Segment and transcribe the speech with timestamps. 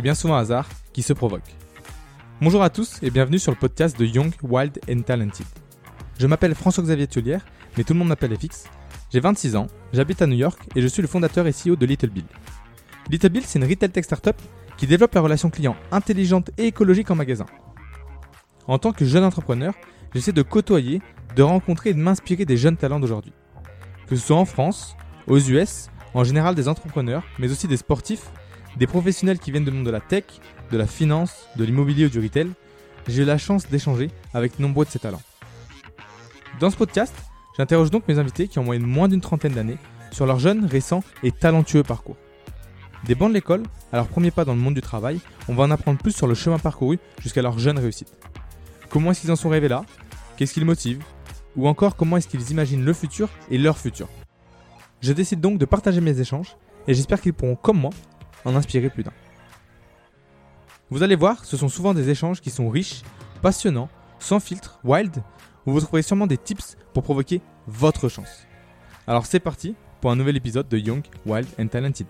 [0.00, 1.54] est bien souvent hasard qui se provoque.
[2.40, 5.44] Bonjour à tous et bienvenue sur le podcast de Young, Wild and Talented.
[6.18, 7.44] Je m'appelle François-Xavier Tullière,
[7.76, 8.64] mais tout le monde m'appelle FX.
[9.12, 11.84] J'ai 26 ans, j'habite à New York et je suis le fondateur et CEO de
[11.84, 12.24] Little Bill.
[13.10, 14.36] Little Bill, c'est une retail tech startup
[14.78, 17.44] qui développe la relation client intelligente et écologique en magasin.
[18.66, 19.74] En tant que jeune entrepreneur,
[20.14, 21.02] j'essaie de côtoyer,
[21.36, 23.34] de rencontrer et de m'inspirer des jeunes talents d'aujourd'hui.
[24.06, 24.96] Que ce soit en France,
[25.26, 28.30] aux US, en général des entrepreneurs, mais aussi des sportifs,
[28.76, 30.24] des professionnels qui viennent du monde de la tech,
[30.70, 32.50] de la finance, de l'immobilier ou du retail,
[33.08, 35.22] j'ai eu la chance d'échanger avec nombreux de ces talents.
[36.60, 37.14] Dans ce podcast,
[37.56, 39.78] j'interroge donc mes invités qui ont moyenne moins d'une trentaine d'années
[40.12, 42.16] sur leur jeune, récent et talentueux parcours.
[43.04, 45.64] Des bancs de l'école à leur premier pas dans le monde du travail, on va
[45.64, 48.12] en apprendre plus sur le chemin parcouru jusqu'à leur jeune réussite.
[48.90, 49.84] Comment est-ce qu'ils en sont arrivés là?
[50.36, 51.02] Qu'est-ce qui les motive
[51.56, 54.08] Ou encore comment est-ce qu'ils imaginent le futur et leur futur?
[55.00, 56.56] Je décide donc de partager mes échanges
[56.86, 57.90] et j'espère qu'ils pourront, comme moi,
[58.44, 59.12] en inspirer plus d'un.
[60.90, 63.02] Vous allez voir, ce sont souvent des échanges qui sont riches,
[63.42, 63.88] passionnants,
[64.18, 65.22] sans filtre, wild,
[65.66, 68.46] où vous trouverez sûrement des tips pour provoquer votre chance.
[69.06, 72.06] Alors c'est parti pour un nouvel épisode de Young, Wild and Talented.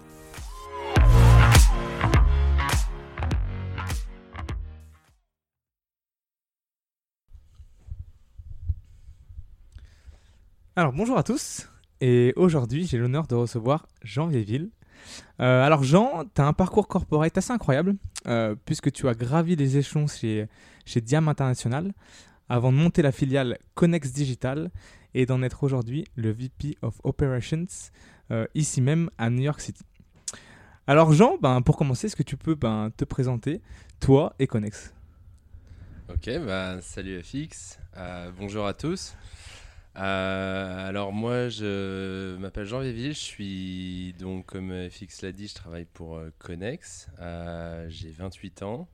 [10.76, 11.68] Alors bonjour à tous,
[12.00, 14.70] et aujourd'hui j'ai l'honneur de recevoir Jean Véville.
[15.40, 17.96] Euh, alors Jean, tu as un parcours corporate assez incroyable,
[18.26, 20.46] euh, puisque tu as gravi les échelons chez,
[20.84, 21.92] chez Diam International,
[22.48, 24.70] avant de monter la filiale Connex Digital
[25.14, 27.66] et d'en être aujourd'hui le VP of Operations
[28.30, 29.84] euh, ici même à New York City.
[30.86, 33.62] Alors Jean, ben, pour commencer, est-ce que tu peux ben, te présenter,
[33.98, 34.92] toi et Connex
[36.12, 37.78] Ok, bah, salut FX,
[38.38, 39.14] bonjour à tous.
[40.00, 45.54] Euh, alors moi je m'appelle Jean Véville, je suis donc comme FX l'a dit, je
[45.54, 48.88] travaille pour euh, Connex, euh, j'ai 28 ans,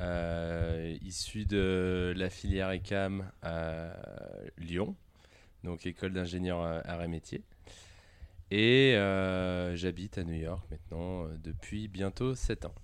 [0.00, 3.92] euh, issu de la filière ECAM à
[4.58, 4.94] Lyon,
[5.64, 7.42] donc école d'ingénieur euh, arts et métiers.
[8.52, 8.94] Et
[9.74, 12.74] j'habite à New York maintenant depuis bientôt 7 ans.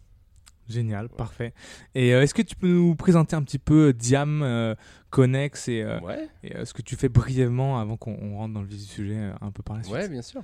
[0.69, 1.53] Génial, parfait.
[1.95, 4.75] Et euh, est-ce que tu peux nous présenter un petit peu Diam, euh,
[5.11, 6.29] Connex et, euh, Ouais.
[6.43, 8.85] et, euh, ce que tu fais brièvement avant qu'on on rentre dans le vif du
[8.85, 9.95] sujet euh, un peu par la suite?
[9.95, 10.43] Ouais, bien sûr.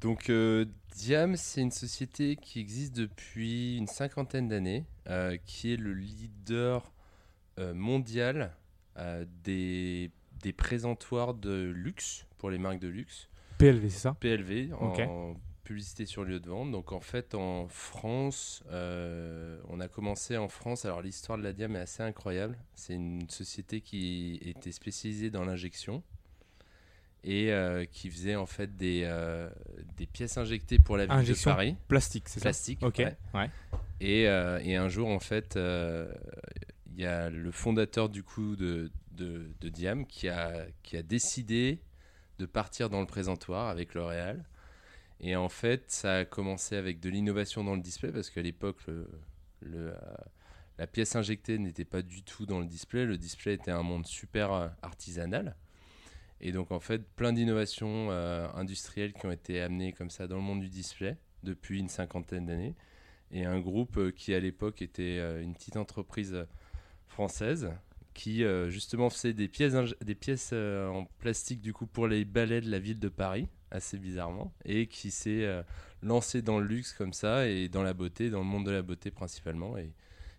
[0.00, 0.64] Donc, euh,
[0.96, 6.92] Diam, c'est une société qui existe depuis une cinquantaine d'années, euh, qui est le leader
[7.58, 8.52] euh, mondial
[8.98, 10.10] euh, des,
[10.42, 13.28] des présentoirs de luxe pour les marques de luxe,
[13.58, 14.14] PLV, c'est ça?
[14.20, 15.00] PLV, en Ok.
[15.62, 16.70] Publicité sur lieu de vente.
[16.70, 20.84] Donc, en fait, en France, euh, on a commencé en France.
[20.84, 22.56] Alors, l'histoire de la Diam est assez incroyable.
[22.74, 26.02] C'est une société qui était spécialisée dans l'injection
[27.22, 29.50] et euh, qui faisait en fait des, euh,
[29.96, 32.44] des pièces injectées pour la ville Injection de Paris, Plastique, c'est ça?
[32.44, 32.82] Plastique.
[32.82, 33.16] Ok, ouais.
[33.34, 33.50] ouais.
[34.00, 39.50] Et, et un jour, en fait, il y a le fondateur du coup de, de,
[39.60, 41.80] de Diam qui a, qui a décidé
[42.38, 44.42] de partir dans le présentoir avec L'Oréal.
[45.20, 48.78] Et en fait, ça a commencé avec de l'innovation dans le display parce qu'à l'époque,
[48.88, 49.94] euh,
[50.78, 53.04] la pièce injectée n'était pas du tout dans le display.
[53.04, 55.56] Le display était un monde super euh, artisanal.
[56.40, 60.36] Et donc, en fait, plein d'innovations euh, industrielles qui ont été amenées comme ça dans
[60.36, 62.74] le monde du display depuis une cinquantaine d'années
[63.30, 66.46] et un groupe qui à l'époque était une petite entreprise
[67.06, 67.70] française
[68.12, 72.98] qui justement faisait des pièces, en plastique du coup pour les balais de la ville
[72.98, 75.62] de Paris, assez bizarrement, et qui s'est euh,
[76.02, 78.82] lancé dans le luxe comme ça et dans la beauté, dans le monde de la
[78.82, 79.92] beauté principalement, et,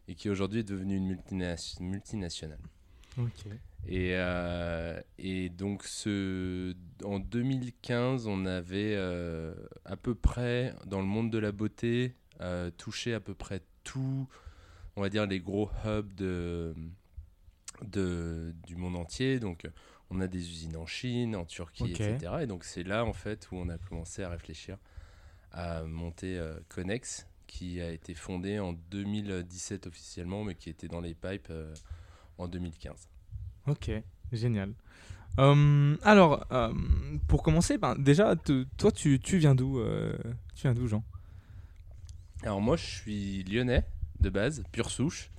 [0.07, 2.59] et qui aujourd'hui est devenu une multina- multinationale.
[3.87, 9.55] Et, euh, et donc, ce, en 2015, on avait euh,
[9.85, 14.27] à peu près, dans le monde de la beauté, euh, touché à peu près tout,
[14.95, 16.75] on va dire, les gros hubs de,
[17.83, 19.39] de, du monde entier.
[19.39, 19.67] Donc,
[20.11, 22.43] on a des usines en Chine, en Turquie, etc.
[22.43, 24.77] Et donc, c'est là, en fait, où on a commencé à réfléchir
[25.53, 31.01] à monter euh, Connex, qui a été fondé en 2017 officiellement, mais qui était dans
[31.01, 31.73] les pipes euh,
[32.37, 33.07] en 2015.
[33.67, 33.91] Ok,
[34.31, 34.73] génial.
[35.37, 40.13] Hum, alors, hum, pour commencer, ben, déjà, te- toi, tu, tu viens d'où euh,
[40.55, 41.03] Tu viens d'où, Jean?
[42.43, 43.85] Alors moi, je suis lyonnais
[44.19, 45.29] de base, pure souche.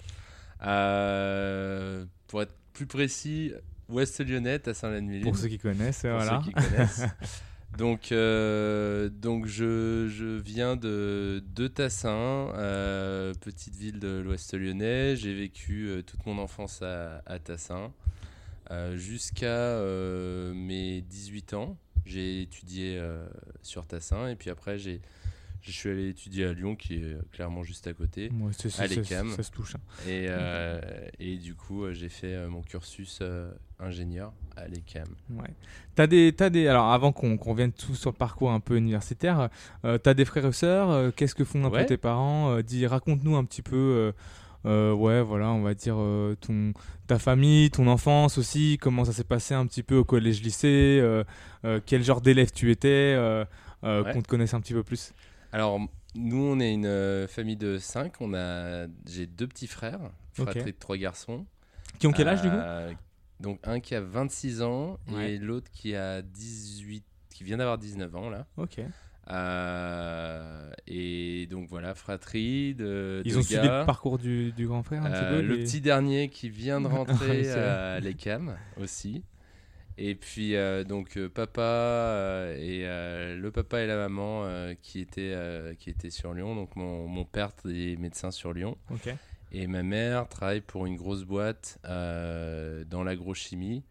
[0.58, 3.52] Pour être plus précis,
[3.92, 5.20] ouest lyonnais, à Saint-Lannuy.
[5.20, 6.40] Pour ceux qui connaissent, Pour voilà.
[6.44, 7.02] ceux qui connaissent.
[7.78, 15.16] donc, euh, donc je, je viens de, de Tassin, euh, petite ville de l'ouest lyonnais.
[15.16, 17.92] J'ai vécu euh, toute mon enfance à, à Tassin
[18.94, 19.78] jusqu'à
[20.54, 21.76] mes 18 ans.
[22.06, 22.98] J'ai étudié
[23.60, 25.02] sur Tassin et puis après j'ai
[25.62, 28.30] Je suis allé étudier à Lyon, qui est clairement juste à côté.
[28.32, 29.30] Ouais, c'est- c'est- à l'ECAM.
[29.30, 29.76] ça se touche.
[29.76, 29.80] hein.
[30.08, 30.80] Et, euh,
[31.20, 35.06] et du coup, euh, j'ai fait euh, mon cursus euh, ingénieur à l'ECAM.
[35.30, 35.46] Ouais.
[35.94, 38.76] T'as des, t'as des, alors avant qu'on qu'on revienne tout sur le parcours un peu
[38.76, 39.50] universitaire,
[39.84, 40.90] euh, t'as des frères et sœurs.
[40.90, 41.86] euh, Qu'est-ce que font un peu Ouais.
[41.86, 43.76] tes parents euh, dis, raconte-nous un petit peu.
[43.76, 44.12] euh,
[44.64, 46.72] euh, ouais, voilà, on va dire euh, ton,
[47.08, 48.78] ta famille, ton enfance aussi.
[48.80, 51.24] Comment ça s'est passé un petit peu au collège-lycée euh,
[51.64, 53.44] euh, Quel genre d'élève tu étais euh,
[53.84, 54.12] euh, Ouais.
[54.12, 55.12] Qu'on te connaisse un petit peu plus.
[55.52, 55.78] Alors,
[56.14, 58.14] nous, on est une euh, famille de cinq.
[58.20, 60.00] On a, j'ai deux petits frères,
[60.32, 61.46] fratrie de trois garçons.
[61.98, 62.92] Qui ont quel âge du coup Euh,
[63.40, 65.32] Donc, un qui a 26 ans Ouais.
[65.34, 68.46] et l'autre qui a 18, qui vient d'avoir 19 ans là.
[68.56, 68.80] Ok.
[69.30, 73.22] Euh, et donc voilà, fratrie de.
[73.24, 75.42] Ils de ont suivi le parcours du, du grand frère un petit peu.
[75.42, 79.22] le les- petit dernier qui vient de rentrer à l'ECAM aussi.
[79.98, 84.46] Et puis euh, donc euh, papa euh, et le papa et la maman
[84.82, 85.36] qui étaient
[85.78, 86.54] qui étaient sur Lyon.
[86.54, 88.76] Donc mon, mon père est médecin sur Lyon
[89.52, 93.84] et ma mère travaille pour une grosse boîte dans l'agrochimie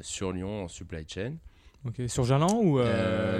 [0.00, 1.34] sur Lyon en supply chain.
[1.84, 2.02] Ok.
[2.08, 2.84] Sur Jalan ou euh,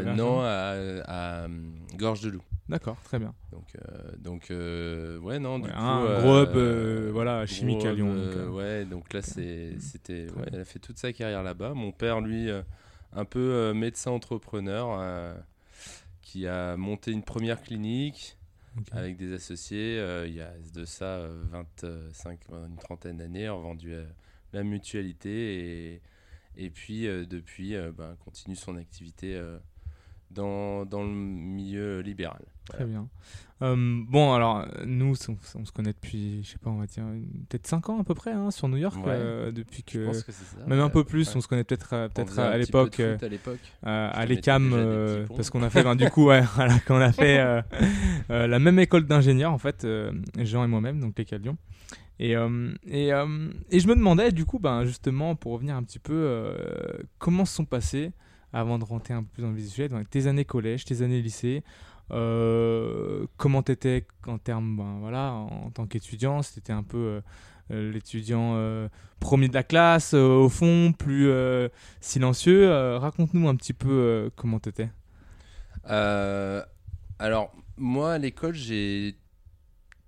[0.05, 1.49] Euh, non à, à,
[1.97, 2.43] Gorge de Loup.
[2.69, 3.35] D'accord, très bien.
[3.51, 5.79] Donc, euh, donc euh, ouais, non, du Ouais, coup.
[5.79, 9.13] un gros hub, euh, euh, voilà, gros chimique à Lyon, euh, donc, euh, ouais, donc
[9.13, 10.27] là, c'est, c'était.
[10.37, 11.73] Ouais, elle a fait toute sa carrière là-bas.
[11.75, 12.61] Mon père, lui, euh,
[13.15, 15.35] un peu euh, médecin entrepreneur, euh,
[16.21, 18.37] qui a monté une première clinique
[18.93, 22.39] avec des associés euh, il y a de ça euh, 25,
[22.69, 24.03] une trentaine d'années, revendu à
[24.53, 26.03] la mutualité et,
[26.59, 29.59] et puis euh, depuis euh, ben, continue son activité euh,
[30.31, 32.43] dans, dans le milieu libéral.
[32.67, 33.09] Très bien.
[33.63, 33.75] Euh,
[34.07, 37.03] bon, alors, nous, on, on se connaît depuis, je sais pas, on va dire,
[37.49, 39.05] peut-être 5 ans à peu près, hein, sur New York, Ouais.
[39.09, 40.05] euh, depuis Je que.
[40.05, 40.45] pense que ça.
[40.67, 41.37] Même un peu plus, Ouais.
[41.37, 43.01] on se connaît peut-être On peut-être faisait un à l'époque.
[43.01, 43.17] euh,
[43.83, 47.39] à l'ECAM, parce qu'on a fait, ben, du coup, ouais, voilà, qu'on a fait
[48.29, 49.87] la même école d'ingénieurs, en fait,
[50.39, 51.57] Jean et moi-même, donc l'ECA Lyon.
[52.21, 55.83] Et, euh, et, euh, et je me demandais, du coup, ben, justement, pour revenir un
[55.83, 58.13] petit peu, euh, comment se sont passées,
[58.53, 61.23] avant de rentrer un peu plus dans le sujet, donc, tes années collège, tes années
[61.23, 61.63] lycée,
[62.09, 67.21] comment t'étais en termes, ben, voilà, en, tant qu'étudiant, si t'étais un peu
[67.71, 68.57] l'étudiant
[69.21, 71.31] premier de la classe, au fond, plus
[72.01, 72.97] silencieux.
[72.97, 74.91] Raconte-nous un petit peu comment t'étais.
[75.85, 79.17] Alors, moi, à l'école, j'ai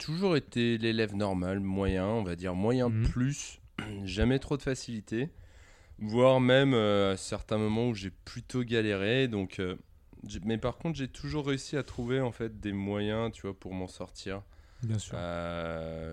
[0.00, 3.04] toujours été l'élève normal, moyen, on va dire moyen Mhm.
[3.04, 3.60] plus,
[4.04, 5.28] jamais trop de facilité,
[5.98, 9.28] voire même euh, à certains moments où j'ai plutôt galéré.
[9.28, 9.76] Donc, euh,
[10.44, 13.72] mais par contre, j'ai toujours réussi à trouver en fait des moyens, tu vois, pour
[13.74, 14.42] m'en sortir.
[14.82, 15.18] Bien sûr.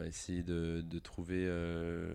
[0.06, 2.14] Essayer de, de trouver euh,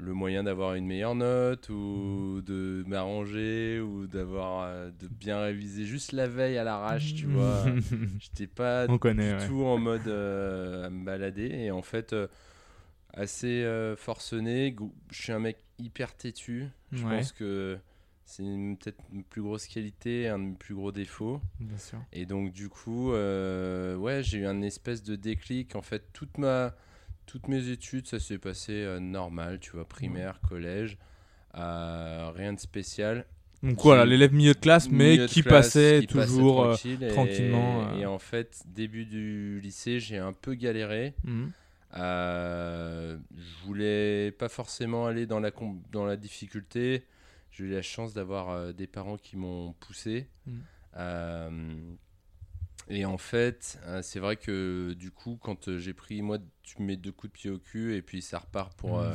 [0.00, 5.84] le moyen d'avoir une meilleure note ou de m'arranger ou d'avoir euh, de bien réviser
[5.84, 7.64] juste la veille à l'arrache, tu vois.
[8.18, 9.46] J'étais pas On connaît, du ouais.
[9.48, 12.26] tout en mode euh, à me balader et en fait euh,
[13.14, 13.64] assez
[13.96, 14.74] forcené.
[15.10, 16.66] Je suis un mec hyper têtu.
[16.92, 17.16] Je Ouais.
[17.18, 17.78] pense que
[18.24, 21.40] c'est peut-être une plus grosse qualité, un de mes plus gros défauts.
[21.58, 21.98] Bien sûr.
[22.12, 25.74] Et donc du coup, ouais, j'ai eu un espèce de déclic.
[25.76, 26.74] En fait, toute ma,
[27.30, 30.98] toutes mes études, ça s'est passé euh, normal, tu vois, primaire, collège,
[31.56, 33.24] euh, rien de spécial.
[33.62, 36.62] Donc voilà, l'élève milieu de classe, mais de qui classe, passait qui passait toujours.
[36.64, 38.00] euh, et- tranquillement, euh.
[38.00, 41.14] Et, en fait, début du lycée, j'ai un peu galéré.
[41.94, 45.50] Euh, je voulais pas forcément aller dans la,
[45.92, 47.04] dans la difficulté.
[47.52, 50.28] J'ai eu la chance d'avoir des parents qui m'ont poussé.
[50.46, 50.62] Mhm.
[52.90, 56.82] Et en fait, euh, c'est vrai que du coup, quand euh, j'ai pris, moi, tu
[56.82, 59.14] mets deux coups de pied au cul et puis ça repart pour, euh,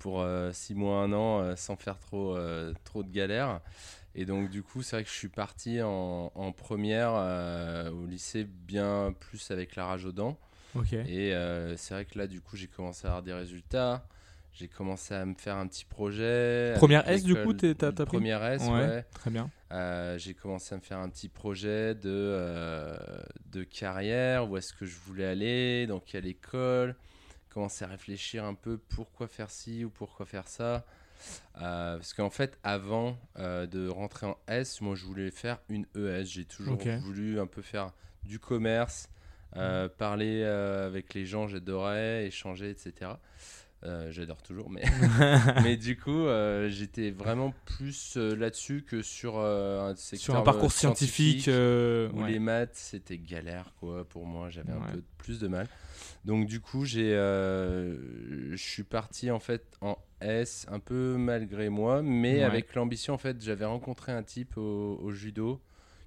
[0.00, 2.36] pour euh, six mois, un an, euh, sans faire trop,
[2.84, 3.60] trop de galères.
[4.16, 7.12] Et donc, du coup, c'est vrai que je suis parti en, en première
[7.92, 10.36] au lycée bien plus avec la rage aux dents.
[10.74, 10.92] Ok.
[10.94, 11.32] Et
[11.76, 14.04] c'est vrai que là, du coup, j'ai commencé à avoir des résultats.
[14.52, 16.72] J'ai commencé à me faire un petit projet.
[16.78, 18.70] Première S, du coup, t'as pris Première S, Ouais.
[18.70, 19.04] ouais.
[19.12, 19.50] Très bien.
[19.72, 22.96] Euh, j'ai commencé à me faire un petit projet de, euh,
[23.46, 26.94] de carrière, où est-ce que je voulais aller, dans quelle école,
[27.48, 30.86] commencer à réfléchir un peu pourquoi faire ci ou pourquoi faire ça.
[31.56, 36.24] Euh, parce qu'en fait, avant de rentrer en S, moi je voulais faire une ES.
[36.24, 37.92] J'ai toujours voulu un peu faire
[38.22, 39.08] du commerce,
[39.56, 43.12] euh, parler avec les gens, j'adorais, échanger, etc.
[43.84, 44.82] Euh, J'adore toujours, mais
[45.62, 50.42] mais du coup, euh, j'étais vraiment plus euh, là-dessus que sur un secteur Sur un
[50.42, 51.44] parcours scientifique.
[51.46, 52.30] où ouais.
[52.30, 54.48] les maths c'était galère quoi pour moi.
[54.50, 55.68] J'avais un peu plus de mal.
[56.24, 62.36] Donc du coup, je suis parti en fait en S un peu malgré moi, mais
[62.38, 62.42] Ouais.
[62.42, 63.40] avec l'ambition en fait.
[63.42, 65.60] J'avais rencontré un type au, au judo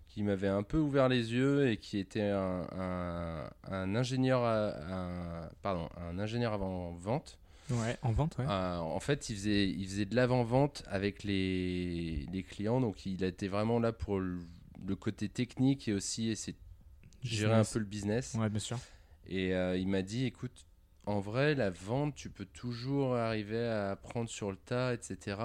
[0.08, 4.74] qui m'avait un peu ouvert les yeux et qui était un, un- un ingénieur, à-
[4.92, 7.38] un, pardon, un ingénieur avant vente.
[7.72, 8.46] Ouais, en vente, ouais.
[8.48, 13.24] Euh, en fait, il faisait, il faisait de l'avant-vente avec les, les clients, donc il
[13.24, 14.40] était vraiment là pour le,
[14.86, 17.74] le côté technique et aussi essayer de gérer un Business.
[17.74, 18.34] peu le business.
[18.40, 18.80] Ouais, bien sûr.
[19.28, 20.66] Et euh, il m'a dit, écoute,
[21.06, 25.38] en vrai, la vente, tu peux toujours arriver à apprendre sur le tas, etc.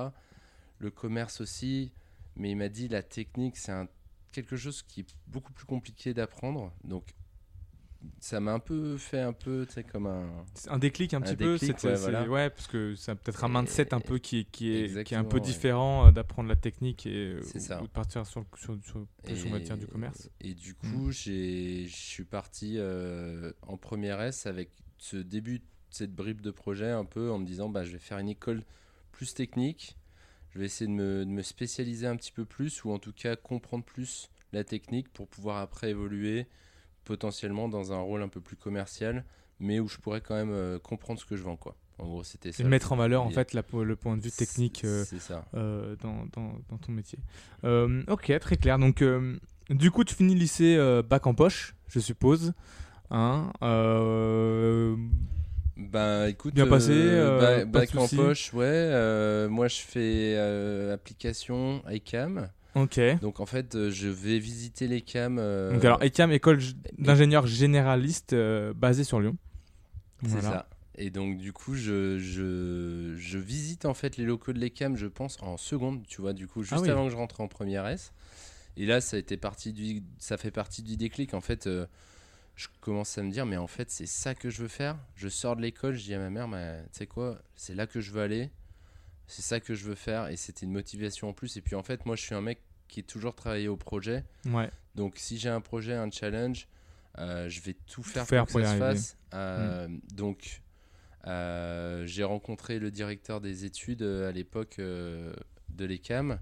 [0.79, 1.93] Le commerce aussi.
[2.37, 3.73] Mais il m'a dit, la technique, c'est
[4.33, 6.73] quelque chose qui est beaucoup plus compliqué d'apprendre.
[6.85, 7.05] Donc,
[8.21, 10.45] ça m'a un peu fait un peu, tu sais, comme un...
[10.69, 12.29] Un déclic un, petit peu, déclic, ouais, voilà.
[12.29, 15.15] ouais, parce que c'est peut-être un Et- mindset un peu qui est, qui est, qui
[15.15, 15.43] est un peu ouais.
[15.43, 17.81] différent euh, d'apprendre la technique et euh, ou- ça.
[17.83, 20.25] ou de partir sur, le- sur, sur du commerce.
[20.27, 20.47] Mm.
[20.47, 26.15] Et du coup, j'ai- je suis parti euh, en première S avec ce début, cette
[26.15, 28.63] bribe de projet un peu en me disant bah, je vais faire une école
[29.13, 29.97] plus technique.
[30.51, 33.13] Je vais essayer de me, de me spécialiser un petit peu plus ou en tout
[33.13, 36.47] cas comprendre plus la technique pour pouvoir après évoluer
[37.05, 39.25] potentiellement dans un rôle un peu plus commercial,
[39.61, 41.57] mais où je pourrais quand même euh, comprendre ce que je vends.
[41.57, 41.77] Quoi.
[41.99, 42.63] En gros, c'était ça.
[42.63, 45.45] Et mettre en valeur, en fait, la- le point de vue technique euh, ça.
[45.55, 47.19] euh, dans, dans, dans ton métier.
[47.65, 48.79] Euh, ok, très clair.
[48.79, 49.03] Donc,
[49.71, 50.77] du coup, tu finis lycée
[51.09, 52.53] bac en poche, je suppose.
[53.11, 53.53] Hein
[55.77, 59.47] Bah écoute, Bien passé, ba- pas de bac en poche, ouais.
[59.49, 60.37] moi je fais
[60.93, 62.49] application ICAM.
[62.75, 63.01] Ok.
[63.21, 65.39] Donc en fait, euh, je vais visiter les cams.
[65.39, 66.61] euh, Donc, alors, ECAM, école
[66.99, 69.37] d'ingénieurs généralistes euh, basée sur Lyon.
[70.27, 70.69] c'est ça.
[70.97, 75.07] Et donc du coup, je, je, je visite en fait les locaux de l'ECAM, je
[75.07, 76.91] pense, en seconde, tu vois, du coup, juste Ah oui.
[76.91, 78.13] avant que je rentre en première S.
[78.77, 81.35] Et là, ça, a été parti du, ça fait partie du déclic.
[81.35, 81.87] En fait, euh,
[82.57, 84.97] je commence à me dire, mais en fait, c'est ça que je veux faire.
[85.17, 86.49] Je sors de l'école, je dis à ma mère,
[86.93, 88.51] tu sais quoi, c'est là que je veux aller.
[89.27, 90.29] C'est ça que je veux faire.
[90.29, 91.57] Et c'était une motivation en plus.
[91.57, 94.25] Et puis en fait, moi, je suis un mec qui est toujours travaillé au projet.
[94.47, 94.71] Ouais.
[94.95, 96.69] Donc si j'ai un projet, un challenge,
[97.19, 99.17] euh, je vais tout faire, faire pour pour que ça se fasse.
[99.35, 100.63] Euh, Donc
[101.27, 106.39] euh, j'ai rencontré le directeur des études à l'époque de l'ECAM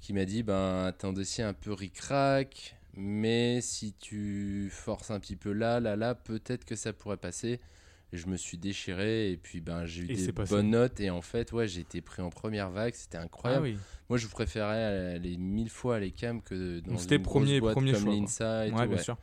[0.00, 5.18] qui m'a dit ben t'as un dossier un peu ric-rac mais si tu forces un
[5.18, 7.60] petit peu là, là, là, peut-être que ça pourrait passer.
[8.12, 11.22] Je me suis déchiré et puis ben j'ai eu Et des bonnes notes et en
[11.22, 13.62] fait ouais j'ai été pris en première vague, c'était Ah incroyable.
[13.64, 13.78] oui.
[14.10, 17.92] Moi, je préférais aller mille fois à l'ECAM que dans Donc, une premier- boîte premier
[17.92, 18.88] comme l'INSA et Ouais, tout.
[18.88, 19.02] bien ouais.
[19.02, 19.16] sûr.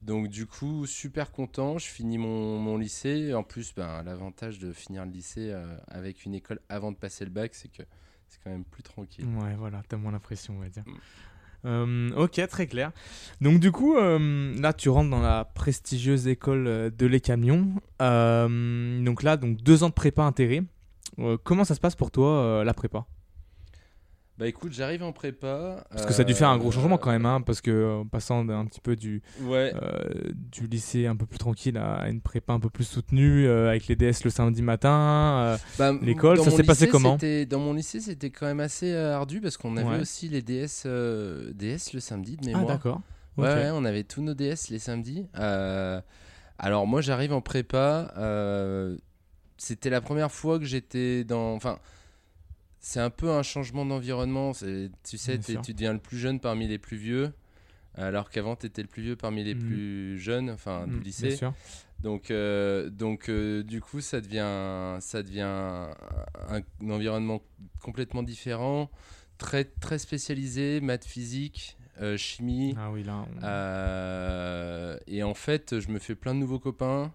[0.00, 1.76] Donc, du coup, super content.
[1.78, 3.34] Je finis mon, mon lycée.
[3.34, 7.24] En plus, ben, l'avantage de finir le lycée euh, avec une école avant de passer
[7.26, 7.82] le bac, c'est que
[8.28, 9.26] c'est quand même plus tranquille.
[9.26, 10.84] Ouais, voilà, t'as moins l'impression, on va dire.
[11.64, 12.92] Euh, ok, très clair.
[13.40, 17.68] Donc du coup, euh, là, tu rentres dans la prestigieuse école euh, de Les Camions.
[18.00, 20.62] Donc là, donc deux ans de prépa intégrée.
[21.44, 23.06] Comment ça se passe pour toi, la prépa?
[24.36, 25.84] Bah écoute, j'arrive en prépa.
[25.90, 28.00] Parce que ça a dû faire un gros euh, changement quand même, hein, parce que
[28.00, 29.72] en passant d'un petit peu du, Ouais.
[29.80, 33.68] euh, du lycée un peu plus tranquille à une prépa un peu plus soutenue, euh,
[33.68, 34.90] avec les DS le samedi matin.
[35.44, 37.16] euh, Bah, l'école, ça s'est passé comment
[37.48, 40.00] Dans mon lycée, c'était quand même assez ardu parce qu'on avait Ouais.
[40.00, 40.84] aussi les DS,
[41.54, 42.66] DS le samedi de Ah mémoire.
[42.66, 43.00] d'accord.
[43.36, 45.26] Ouais, on avait tous nos DS les samedis.
[46.58, 48.12] Alors moi j'arrive en prépa.
[49.58, 51.54] C'était la première fois que j'étais dans...
[51.54, 51.78] Enfin,
[52.86, 54.52] c'est un peu un changement d'environnement.
[54.52, 57.32] Tu sais, Bien tu deviens le plus jeune parmi les plus vieux.
[57.94, 59.60] Alors qu'avant, tu étais le plus vieux parmi les Mhm.
[59.62, 61.36] plus jeunes, enfin, Mm, du bien lycée.
[61.36, 61.54] sûr.
[62.02, 65.94] Donc, euh, donc euh, du coup, ça devient, ça devient un,
[66.50, 67.40] un environnement
[67.80, 68.90] complètement différent,
[69.38, 72.74] très, très spécialisé, maths, physique, euh, chimie.
[72.76, 73.24] Ah oui, là.
[73.42, 77.14] on- et en fait, je me fais plein de nouveaux copains.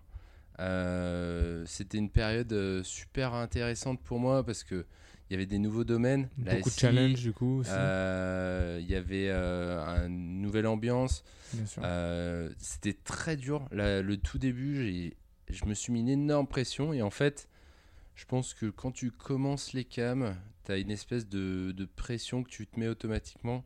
[1.67, 4.85] C'était une période super intéressante pour moi parce que
[5.29, 6.29] il y avait des nouveaux domaines.
[6.37, 11.23] Beaucoup de challenges du coup aussi, euh, Il y avait euh, une nouvelle ambiance.
[11.79, 13.67] Euh, C'était très dur.
[13.71, 15.13] Le tout début,
[15.49, 16.93] je me suis mis une énorme pression.
[16.93, 17.47] Et en fait,
[18.15, 22.43] je pense que quand tu commences les cams, tu as une espèce de, de pression
[22.43, 23.63] que tu te mets automatiquement.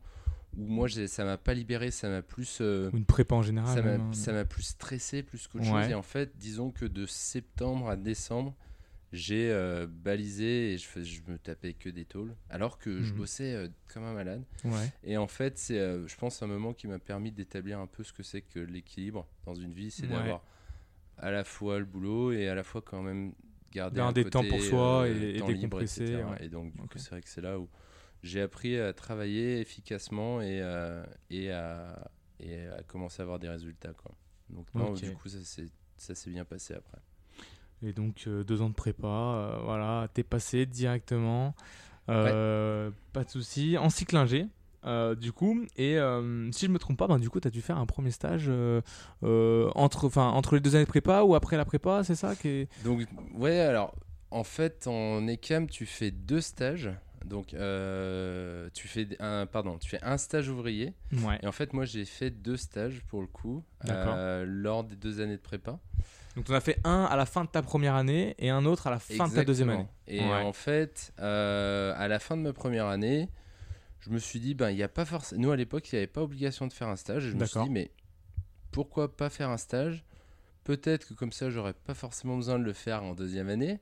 [0.56, 2.58] Où moi, ça m'a pas libéré, ça m'a plus.
[2.60, 3.74] euh, une prépa en général.
[3.74, 4.12] ça m'a même, hein.
[4.12, 5.82] ça m'a plus stressé plus qu'autre Ouais.
[5.82, 5.90] chose.
[5.90, 8.54] Et en fait, disons que de septembre à décembre,
[9.14, 12.34] j'ai euh, balisé et je, fais- je me tapais que des tôles.
[12.50, 13.18] Alors que je Mhm.
[13.18, 14.42] bossais euh, comme un malade.
[14.64, 14.92] Ouais.
[15.04, 18.02] Et en fait, c'est, euh, je pense, un moment qui m'a permis d'établir un peu
[18.02, 19.90] ce que c'est que l'équilibre dans une vie.
[19.90, 20.12] C'est Ouais.
[20.14, 20.44] d'avoir
[21.18, 23.32] à la fois le boulot et à la fois quand même
[23.70, 26.44] garder un des temps côté, pour soi et- et temps décompresser, ouais.
[26.44, 27.68] Et donc, du coup, c'est vrai que c'est là où
[28.22, 30.58] j'ai appris à travailler efficacement et,
[31.30, 33.92] et, à, et à commencer à avoir des résultats.
[33.92, 34.12] Quoi.
[34.50, 35.02] Donc, non, Ok.
[35.02, 35.66] du coup, ça s'est,
[35.96, 36.98] ça s'est bien passé après.
[37.86, 41.54] Et donc euh, deux ans de prépa, euh, voilà, t'es passé directement,
[42.08, 43.76] euh, pas de souci.
[43.76, 44.46] En cycle ingé,
[44.86, 45.64] euh, du coup.
[45.76, 47.86] Et euh, si je me trompe pas, ben, du coup, tu as dû faire un
[47.86, 48.80] premier stage euh,
[49.74, 52.84] entre, entre les deux années de prépa ou après la prépa, c'est ça qui est...
[52.84, 53.94] Donc, ouais, alors,
[54.30, 56.90] en fait, en ECAM, tu fais deux stages.
[57.24, 57.48] Donc,
[58.74, 60.94] tu fais un, pardon, tu fais un stage ouvrier.
[61.12, 61.38] Ouais.
[61.42, 65.36] Et en fait, moi, j'ai fait deux stages pour le coup, lors des deux années
[65.36, 65.78] de prépa.
[66.36, 68.86] Donc, en as fait un à la fin de ta première année et un autre
[68.86, 69.86] à la fin de ta deuxième année.
[70.08, 70.26] Et Ouais.
[70.42, 73.28] en fait, euh, à la fin de ma première année,
[74.00, 75.42] je me suis dit, ben, il n'y a pas forcément.
[75.42, 77.26] Nous, à l'époque, il n'y avait pas obligation de faire un stage.
[77.26, 77.90] Et je me suis dit, mais
[78.72, 80.04] pourquoi pas faire un stage?
[80.64, 83.78] Peut-être que comme ça, j'aurais pas forcément besoin de le faire en deuxième année.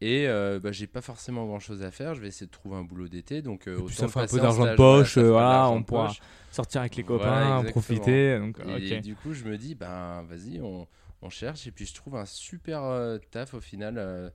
[0.00, 2.14] Et euh, bah, j'ai pas forcément grand chose à faire.
[2.16, 3.40] Je vais essayer de trouver un boulot d'été.
[3.40, 6.12] Donc, euh, autant ça fait un peu en d'argent de poche, euh, voilà, on pourra.
[6.50, 7.70] Sortir avec les Voilà, copains, exactement.
[7.70, 8.38] profiter.
[8.38, 10.88] Donc, Et du coup, je me dis, ben vas-y, on,
[11.22, 11.66] on cherche.
[11.66, 14.28] Et puis, je trouve un super euh, taf au final euh,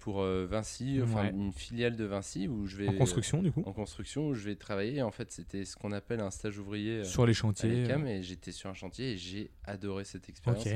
[0.00, 1.30] pour euh, Vinci, enfin Ouais.
[1.30, 2.88] une filiale de Vinci où je vais.
[2.88, 3.62] En construction, du coup.
[3.66, 5.00] en construction où je vais travailler.
[5.02, 7.70] En fait, c'était ce qu'on appelle un stage ouvrier Sur les chantiers.
[7.70, 8.06] l'ECAM.
[8.06, 10.66] Et j'étais sur un chantier et j'ai adoré cette expérience.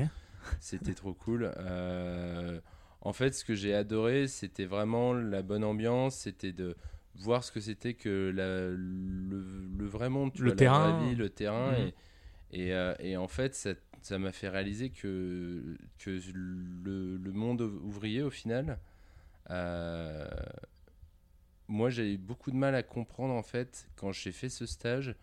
[0.59, 1.51] C'était trop cool.
[1.57, 2.59] Euh,
[3.01, 6.15] en fait, ce que j'ai adoré, c'était vraiment la bonne ambiance.
[6.15, 6.75] C'était de
[7.15, 10.91] voir ce que c'était que la- le, le vrai monde, tu Le vois, la terrain.
[10.97, 11.71] vraie vie, le terrain.
[11.71, 11.91] Mhm.
[12.51, 17.31] Et, et, euh, et en fait, ça ça m'a fait réaliser que, que le, le
[17.31, 18.79] monde ouvrier, au final,
[19.49, 20.27] euh,
[21.67, 25.15] moi, j'ai eu beaucoup de mal à comprendre, en fait, quand j'ai fait ce stage,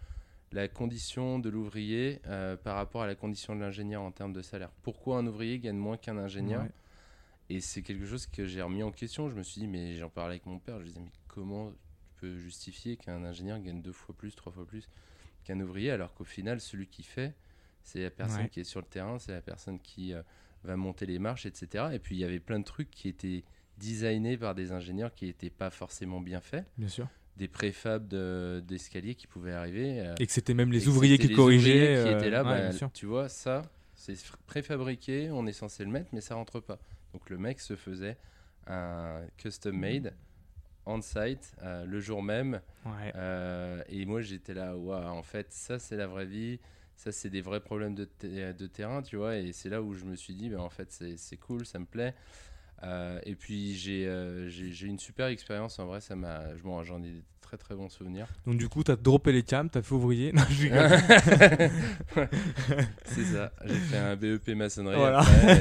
[0.52, 4.42] la condition de l'ouvrier euh, par rapport à la condition de l'ingénieur en termes de
[4.42, 4.71] salaire.
[4.83, 6.71] Pourquoi un ouvrier gagne moins qu'un ingénieur Ouais.
[7.49, 9.28] Et c'est quelque chose que j'ai remis en question.
[9.28, 11.71] Je me suis dit, mais j'en parlais avec mon père, je lui disais, mais comment
[11.71, 11.76] tu
[12.16, 14.88] peux justifier qu'un ingénieur gagne deux fois plus, trois fois plus
[15.45, 17.34] qu'un ouvrier, alors qu'au final, celui qui fait,
[17.86, 18.49] c'est la personne Ouais.
[18.49, 20.22] qui est sur le terrain, c'est la personne qui euh,
[20.64, 21.86] va monter les marches, etc.
[21.92, 23.44] Et puis, il y avait plein de trucs qui étaient
[23.78, 26.64] designés par des ingénieurs qui n'étaient pas forcément bien faits.
[26.78, 27.08] Bien sûr.
[27.36, 30.00] Des préfabs de- d'escaliers qui pouvaient arriver.
[30.00, 31.70] euh, Et que c'était même les ouvriers qui les corrigeaient.
[31.99, 32.90] ouvriers qui euh, étaient là, ouais, bah, bien sûr.
[32.92, 33.62] tu vois, ça,
[33.94, 36.78] c'est préfabriqué, on est censé le mettre, mais ça rentre pas.
[37.12, 38.16] Donc le mec se faisait
[38.66, 40.12] un custom made
[40.88, 42.60] on site euh, le jour même.
[42.84, 43.12] Ouais.
[43.16, 46.60] Euh, et moi j'étais là, waouh, en fait, ça c'est la vraie vie.
[46.97, 49.37] Ça, c'est des vrais problèmes de, te- de terrain, tu vois.
[49.37, 51.85] Et c'est là où je me suis dit, ben, en fait, c'est cool, ça me
[51.87, 52.15] plaît.
[52.82, 54.50] Euh, et puis, j'ai euh,
[54.82, 55.78] une super expérience.
[55.78, 56.56] En vrai, ça m'a.
[56.56, 58.26] J'en ai des très très bons souvenirs.
[58.45, 60.32] Donc du coup, t'as droppé les cams, t'as fait ouvrier.
[60.35, 62.28] Non, je rigole.
[63.04, 63.52] c'est ça.
[63.65, 64.97] J'ai fait un BEP maçonnerie.
[64.97, 65.21] Voilà.
[65.21, 65.56] après,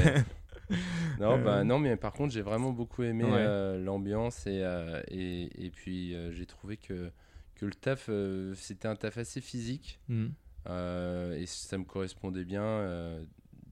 [0.70, 0.72] et-
[1.20, 1.44] non, Euh.
[1.44, 3.30] bah, non, mais par contre, j'ai vraiment beaucoup aimé Ouais.
[3.34, 4.64] euh, l'ambiance et,
[5.08, 7.10] et, et puis j'ai trouvé que,
[7.54, 8.10] que le taf,
[8.56, 10.32] c'était un taf assez physique Mhm.
[10.68, 13.22] Euh, et ça me correspondait bien euh,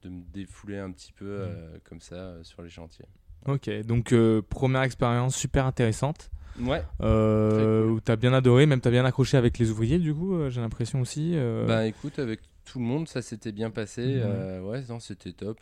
[0.01, 3.05] de me défouler un petit peu euh, comme ça sur les chantiers.
[3.47, 4.13] Ok, donc
[4.49, 6.29] première expérience super intéressante.
[6.59, 8.01] Ouais, euh, cool.
[8.01, 11.01] T'as bien adoré, même t'as bien accroché avec les ouvriers, du coup, euh, j'ai l'impression
[11.01, 11.33] aussi.
[11.35, 11.65] euh.
[11.67, 14.21] bah écoute, avec tout le monde, ça s'était bien passé.
[14.63, 15.59] Ouais, non, c'était top.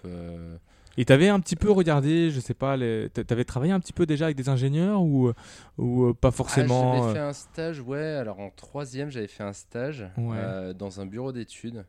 [0.97, 3.09] Et t'avais un petit peu regardé, je sais pas, les...
[3.09, 5.31] t'a- t'avais travaillé un petit peu déjà avec des ingénieurs ou,
[5.79, 7.99] ou euh, pas Ah, forcément j'avais fait euh, un stage, ouais.
[8.03, 10.35] Alors en troisième, j'avais fait un stage Ouais.
[10.37, 11.85] euh, dans un bureau d'études.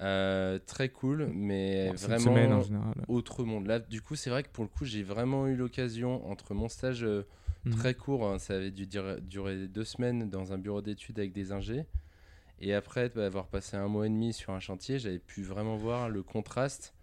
[0.00, 2.94] Euh, très cool, mais Bon, vraiment semaine en général.
[3.08, 3.66] autre monde.
[3.66, 6.68] Là, du coup, c'est vrai que pour le coup, j'ai vraiment eu l'occasion entre mon
[6.68, 7.26] stage euh,
[7.64, 7.72] Mhm.
[7.72, 11.32] très court, hein, ça avait dû dire- durer deux semaines dans un bureau d'études avec
[11.32, 11.84] des ingés.
[12.60, 15.76] Et après bah, avoir passé un mois et demi sur un chantier, j'avais pu vraiment
[15.76, 16.94] voir le contraste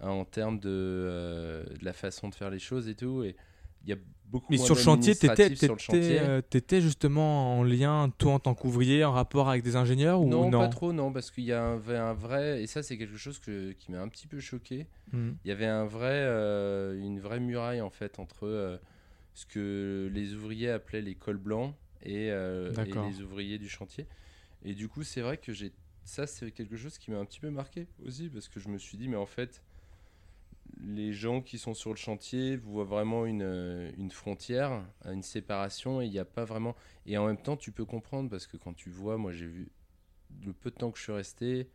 [0.00, 3.22] Hein, en termes de, euh, de la façon de faire les choses et tout.
[3.22, 3.36] Et
[3.82, 6.40] il y a beaucoup Mais moins sur le chantier, t'étais, sur le t'étais, chantier.
[6.48, 10.50] t'étais justement en lien, toi en tant qu'ouvrier, en rapport avec des ingénieurs ou non,
[10.50, 12.96] non, pas trop, non, parce qu'il y a un, vrai- un vrai, et ça c'est
[12.96, 14.86] quelque chose que, qui m'a un petit peu choqué.
[15.12, 15.36] Mhm.
[15.44, 18.78] Il y avait un vrai, euh, une vraie muraille en fait entre euh,
[19.34, 24.06] ce que les ouvriers appelaient les cols blancs et, les ouvriers du chantier.
[24.64, 25.72] Et du coup, c'est vrai que j'ai
[26.04, 28.78] ça, c'est quelque chose qui m'a un petit peu marqué aussi parce que je me
[28.78, 29.62] suis dit, mais en fait,
[30.80, 36.00] les gens qui sont sur le chantier voient vraiment une, euh, une frontière, une séparation
[36.00, 36.74] et il n'y a pas vraiment.
[37.06, 39.70] Et en même temps, tu peux comprendre parce que quand tu vois, moi j'ai vu
[40.44, 41.70] le peu de temps que je suis resté,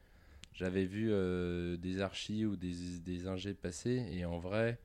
[0.53, 4.79] j'avais vu euh, des archis ou des, des ingés passer et en vrai,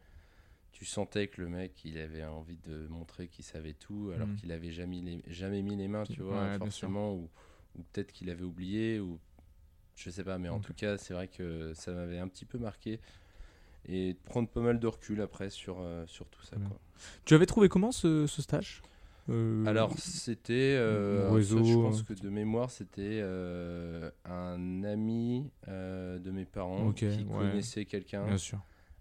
[0.73, 4.37] tu sentais que le mec, il avait envie de montrer qu'il savait tout alors Mhm.
[4.37, 7.31] qu'il avait jamais, jamais mis les mains, tu vois, forcément, ou,
[7.77, 9.19] ou peut-être qu'il avait oublié, ou
[9.95, 12.59] je sais pas, mais en tout cas, c'est vrai que ça m'avait un petit peu
[12.59, 13.01] marqué
[13.87, 16.57] et prendre pas mal de recul après sur, euh, sur tout ça.
[16.57, 16.79] Quoi.
[17.25, 18.83] Tu avais trouvé comment ce, ce stage?
[19.31, 20.53] Euh, Alors, c'était.
[20.53, 22.03] euh, je pense euh.
[22.05, 23.23] que de mémoire, c'était
[24.25, 27.25] un ami de mes parents qui ouais.
[27.27, 28.25] connaissait quelqu'un.
[28.27, 28.59] Bien sûr.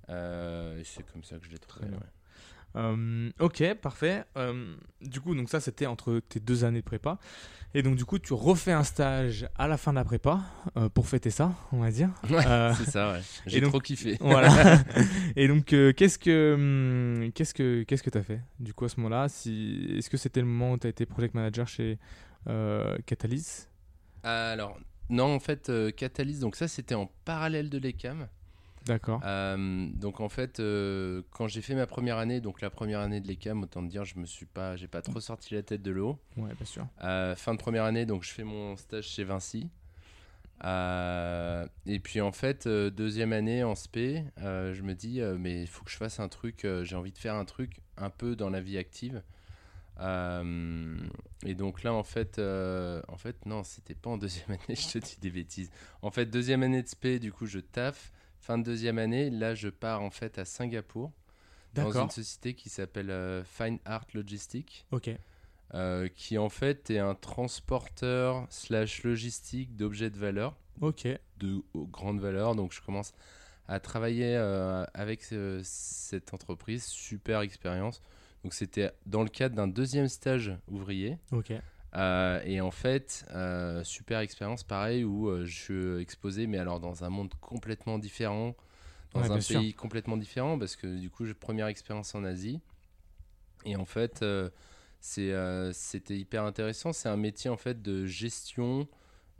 [0.10, 1.88] Et c'est comme ça que je l'ai trouvé.
[1.88, 1.97] Ouais.
[2.76, 4.24] Euh, ok, parfait.
[4.38, 7.20] Euh, du coup, donc ça, c'était entre tes deux années de prépa.
[7.76, 10.42] Et donc, du coup, tu refais un stage à la fin de la prépa
[10.78, 12.10] euh, pour fêter ça, on va dire.
[12.30, 12.44] Ouais,
[12.78, 13.22] c'est ça, ouais.
[13.48, 14.18] J'ai donc- trop kiffé.
[14.22, 14.80] voilà.
[15.36, 19.00] et donc, qu'est-ce que hum, qu'est-ce que qu'est-ce que t'as fait du coup à ce
[19.00, 19.28] moment-là?
[19.30, 21.98] Si est-ce que c'était le moment où t'as été project manager chez
[23.06, 23.68] Catalyse?
[24.24, 24.78] Alors,
[25.10, 28.28] non, en fait, Catalyse, donc ça, c'était en parallèle de l'ECAM.
[28.86, 29.22] D'accord.
[29.24, 33.22] Euh, donc en fait, euh, quand j'ai fait ma première année, donc la première année
[33.22, 35.91] de l'ECAM, autant dire, je me suis pas, j'ai pas trop sorti la tête de
[35.91, 36.19] l'eau.
[36.38, 36.88] Ouais, bien sûr.
[37.04, 39.69] Euh, fin de première année, donc je fais mon stage chez Vinci.
[40.65, 45.91] Et puis en fait, deuxième année en SP, je me dis, mais il faut que
[45.91, 48.78] je fasse un truc, j'ai envie de faire un truc un peu dans la vie
[48.78, 49.22] active.
[50.00, 50.98] Euh,
[51.46, 54.88] et donc là, en fait, euh, en fait non, c'était pas en deuxième année, je
[54.88, 55.69] te dis des bêtises.
[56.02, 58.12] En fait, deuxième année de SP, du coup, je taffe.
[58.45, 61.13] Fin de deuxième année, là, je pars en fait à Singapour,
[61.75, 65.12] dans une société qui s'appelle euh, Fine Art Logistics Ok.
[65.73, 71.08] euh, qui en fait est un transporteur slash logistique d'objets de valeur, Ok.
[71.38, 72.53] de grande valeur.
[72.56, 73.13] Donc je commence
[73.69, 75.23] à travailler euh, avec
[75.63, 78.01] cette entreprise, super expérience.
[78.43, 81.17] Donc c'était dans le cadre d'un deuxième stage ouvrier.
[81.32, 81.53] Ok.
[81.95, 86.79] Euh, et en fait, euh, super expérience, pareil, où euh, je suis exposé, mais alors
[86.79, 88.56] dans un monde complètement différent,
[89.13, 89.63] dans Ouais, un sûr.
[89.63, 92.62] pays complètement différent, parce que du coup, j'ai première expérience en Asie.
[93.65, 94.23] Et en fait,
[95.01, 96.93] c'était hyper intéressant.
[96.93, 98.88] C'est un métier en fait de gestion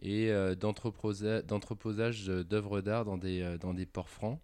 [0.02, 4.40] et d'entreposa- d'entreposage de- d'œuvres d'art dans des, dans des ports francs.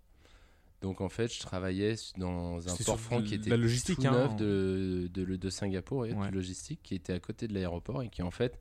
[0.82, 4.12] Donc en fait, je travaillais dans un port franc qui était la logistique, tout hein,
[4.12, 6.30] neuf en- de, de, de Singapour, et Ouais.
[6.30, 8.60] de logistique, qui était à côté de l'aéroport et qui en fait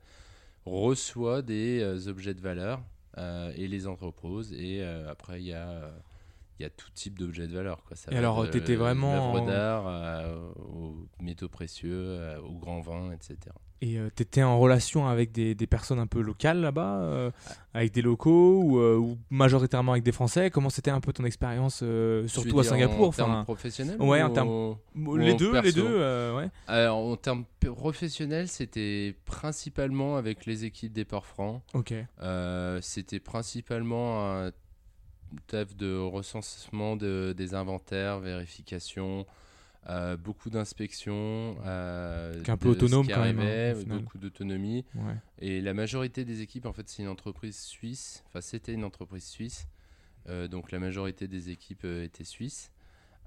[0.65, 2.83] reçoit des euh, objets de valeur
[3.17, 4.51] euh, et les entrepose.
[4.53, 5.91] Et euh, après, il y a
[6.59, 7.85] il y a tout type d'objets de valeur.
[7.85, 7.95] Quoi.
[7.95, 12.57] Ça Et alors, de t'étais vraiment l'œuvre en- d'art euh, aux métaux précieux, euh, aux
[12.59, 13.37] grands vins, etc.
[13.81, 17.31] Et euh, t'étais en relation avec des, des personnes un peu locales là-bas, euh,
[17.73, 20.49] avec des locaux ou, euh, ou majoritairement avec des Français?
[20.49, 24.25] Comment c'était un peu ton expérience, euh, surtout à Singapour En termes professionnels ouais, ou
[24.25, 24.75] en termes-
[25.17, 26.49] Les deux, les deux, ouais.
[26.67, 31.61] Alors, en termes professionnels, c'était principalement avec les équipes des ports francs.
[31.73, 31.93] Ok.
[32.81, 34.51] C'était principalement un
[35.47, 39.25] taf de recensement de, des inventaires, vérification,
[39.89, 41.57] euh, beaucoup d'inspections.
[41.65, 43.99] Euh, un peu autonome quand même, hein, final.
[43.99, 44.85] beaucoup d'autonomie.
[44.95, 45.15] Ouais.
[45.39, 48.23] Et la majorité des équipes, en fait, c'est une entreprise suisse.
[48.27, 49.67] Enfin, c'était une entreprise suisse.
[50.27, 52.71] Euh, donc la majorité des équipes euh, étaient suisses.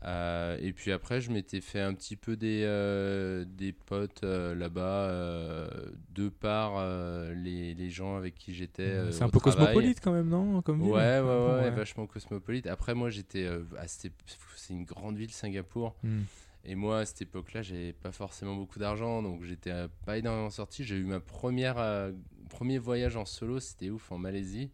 [0.05, 4.53] Euh, et puis après, je m'étais fait un petit peu des, euh, des potes euh,
[4.55, 5.69] là-bas, euh,
[6.11, 8.83] de par euh, les, les gens avec qui j'étais.
[8.83, 9.59] euh, C'est un peu travail.
[9.67, 12.67] cosmopolite quand même, non Comme Ouais, ouais, ouais, vachement cosmopolite.
[12.67, 13.45] Après, moi, j'étais.
[13.45, 14.11] euh, c'est
[14.71, 15.95] une grande ville, Singapour.
[16.03, 16.23] Hmm.
[16.65, 19.73] Et moi, à cette époque-là, j'avais pas forcément beaucoup d'argent, donc j'étais
[20.05, 20.85] pas énormément sorti.
[20.85, 22.13] J'ai eu ma première euh,
[22.51, 24.71] premier voyage en solo, c'était ouf, en Malaisie,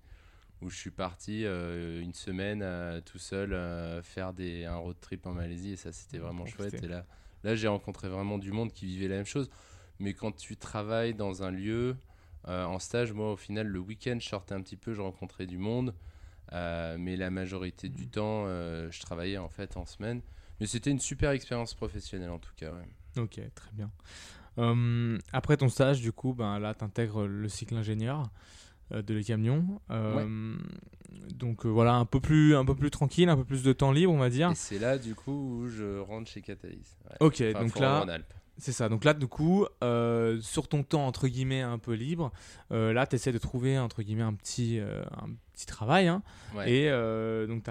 [0.61, 3.51] où je suis parti euh, une semaine euh, tout seul
[4.03, 6.83] faire des, un road trip en Malaisie, et ça, c'était vraiment Pour chouette.
[6.83, 7.07] Et là,
[7.43, 9.49] là j'ai rencontré vraiment du monde qui vivait la même chose.
[9.99, 11.97] Mais quand tu travailles dans un lieu,
[12.45, 15.59] en stage, moi, au final, le week-end, je sortais un petit peu, je rencontrais du
[15.59, 15.95] monde.
[16.53, 20.23] Mais la majorité du temps, euh, je travaillais en fait en semaine.
[20.61, 22.73] Mais c'était une super expérience professionnelle en tout cas.
[22.73, 23.23] ouais.
[23.23, 23.91] Ok, très bien.
[24.59, 28.25] Euh, après ton stage, du coup, ben, là, tu intègres le cycle ingénieur
[28.93, 29.81] euh, de les camions.
[29.91, 30.57] Euh,
[31.35, 33.93] Donc euh, voilà, un peu, plus, un peu plus tranquille, un peu plus de temps
[33.93, 34.51] libre, on va dire.
[34.51, 36.97] Et c'est là du coup où je rentre chez Catalyst.
[37.05, 37.17] Ouais.
[37.21, 38.07] Ok, Enfin, donc là,
[38.57, 38.89] c'est ça.
[38.89, 39.67] Donc là, du coup,
[40.41, 42.33] sur ton temps entre guillemets un peu libre,
[42.71, 46.07] là, tu essaies de trouver entre guillemets un petit, un petit travail.
[46.07, 46.23] hein.
[46.55, 46.71] Ouais.
[46.71, 47.71] Et euh, donc, tu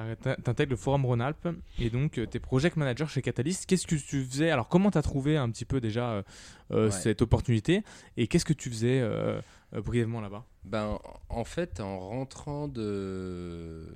[0.50, 1.48] intègres le Forum Rhône-Alpes
[1.80, 3.66] et donc tu es project manager chez Catalyst.
[3.66, 4.50] Qu'est-ce que tu faisais?
[4.52, 6.24] Alors, comment tu as trouvé un petit peu déjà euh,
[6.72, 6.92] euh, Ouais.
[6.92, 7.84] cette opportunité?
[8.18, 9.40] Et qu'est-ce que tu faisais euh,
[9.74, 10.46] euh, brièvement là-bas?
[10.66, 13.88] Ben, en fait, en rentrant de,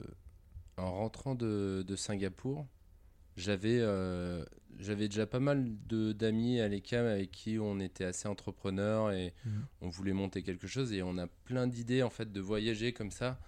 [0.77, 2.65] en rentrant de, de Singapour,
[3.37, 4.43] j'avais euh,
[4.79, 9.33] j'avais déjà pas mal de d'amis à l'ECAM avec qui on était assez entrepreneurs et
[9.45, 9.65] Mhm.
[9.81, 13.11] on voulait monter quelque chose et on a plein d'idées en fait de voyager comme
[13.11, 13.39] ça.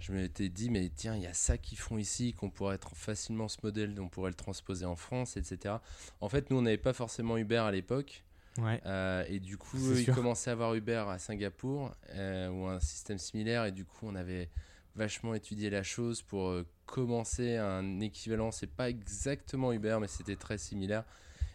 [0.00, 2.94] Je m'étais dit mais tiens il y a ça qu'ils font ici qu'on pourrait être
[2.96, 5.76] facilement ce modèle on pourrait le transposer en France etc.
[6.20, 8.24] En fait nous on n'avait pas forcément Uber à l'époque
[8.58, 8.80] Ouais.
[8.84, 12.80] euh, et du coup, eux, ils commençaient à avoir Uber à Singapour euh, ou un
[12.80, 13.64] système similaire.
[13.64, 14.50] Et du coup, on avait
[14.96, 18.50] vachement étudié la chose pour euh, commencer un équivalent.
[18.50, 21.04] C'est pas exactement Uber, mais c'était très similaire.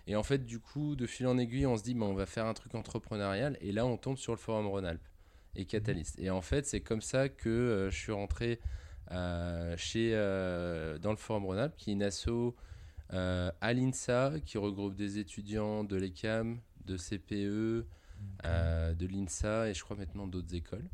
[0.08, 2.26] Et en fait, du coup, de fil en aiguille, on se dit, bah, on va
[2.26, 3.58] faire un truc entrepreneurial.
[3.60, 5.06] Et là, on tombe sur le forum Rhône-Alpes
[5.56, 6.20] et Catalyst.
[6.20, 8.60] Et en fait, c'est comme ça que euh, je suis rentré
[9.12, 12.56] euh, chez, euh, dans le forum Rhône-Alpes, qui est une asso
[13.12, 17.86] à l'INSA, qui regroupe des étudiants de l'ECAM, de CPE,
[18.46, 20.88] euh, de l'INSA et je crois maintenant d'autres écoles.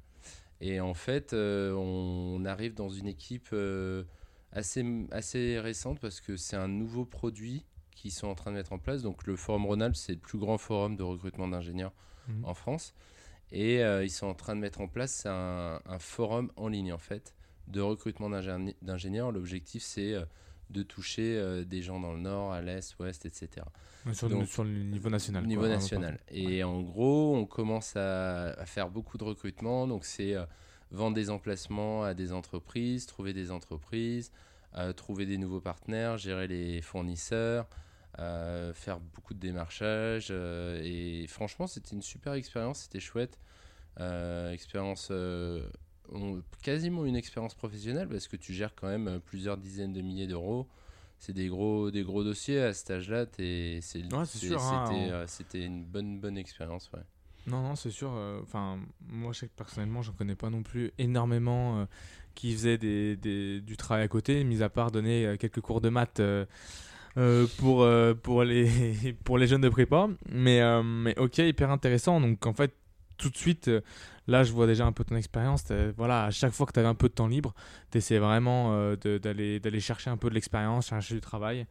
[0.59, 4.03] Et en fait, euh, on arrive dans une équipe euh,
[4.51, 8.73] assez, assez récente parce que c'est un nouveau produit qu'ils sont en train de mettre
[8.73, 9.01] en place.
[9.01, 11.93] Donc le Forum Rhône-Alpes, c'est le plus grand forum de recrutement d'ingénieurs
[12.27, 12.45] Mhm.
[12.45, 12.93] en France.
[13.51, 16.93] Et euh, ils sont en train de mettre en place un, un forum en ligne,
[16.93, 17.35] en fait,
[17.67, 19.31] de recrutement d'ingénie- d'ingénieurs.
[19.31, 20.23] L'objectif, c'est euh,
[20.69, 23.65] de toucher euh, des gens dans le nord, à l'est, ouest, etc.
[24.13, 25.43] Sur, le, Donc, sur le niveau national.
[25.43, 26.19] Au niveau quoi, hein, national.
[26.29, 29.85] Et en gros, on commence à, à faire beaucoup de recrutement.
[29.85, 30.45] Donc, c'est euh,
[30.91, 34.31] vendre des emplacements à des entreprises, trouver des entreprises,
[34.75, 37.67] euh, trouver des nouveaux partenaires, gérer les fournisseurs,
[38.19, 40.27] euh, faire beaucoup de démarchage.
[40.31, 42.79] euh, et franchement, c'était une super expérience.
[42.83, 43.39] C'était chouette.
[43.99, 45.09] Euh, expérience.
[45.11, 45.67] euh,
[46.13, 50.27] on- quasiment une expérience professionnelle parce que tu gères quand même plusieurs dizaines de milliers
[50.27, 50.67] d'euros.
[51.19, 53.25] C'est des gros, des gros dossiers à cet âge-là.
[53.37, 53.79] Ouais,
[54.19, 56.89] hein, C'était on- une bonne, bonne expérience.
[56.93, 57.01] Ouais.
[57.47, 58.11] Non, non, c'est sûr.
[58.41, 61.87] Enfin, moi, je sais que personnellement, j'en connais pas non plus énormément
[62.35, 65.89] qui faisaient des, des- du travail à côté, mis à part donner quelques cours de
[65.89, 66.21] maths
[67.17, 70.07] euh, pour, euh, pour, les, pour les jeunes de prépa.
[70.29, 72.21] Mais, euh, mais ok, hyper intéressant.
[72.21, 72.73] Donc, en fait,
[73.17, 73.69] tout de suite,
[74.27, 75.65] là, je vois déjà un peu ton expérience.
[75.97, 77.53] Voilà, à chaque fois que tu avais un peu de temps libre,
[77.91, 81.67] tu essaies vraiment d'aller d'aller chercher un peu de l'expérience, chercher du travail.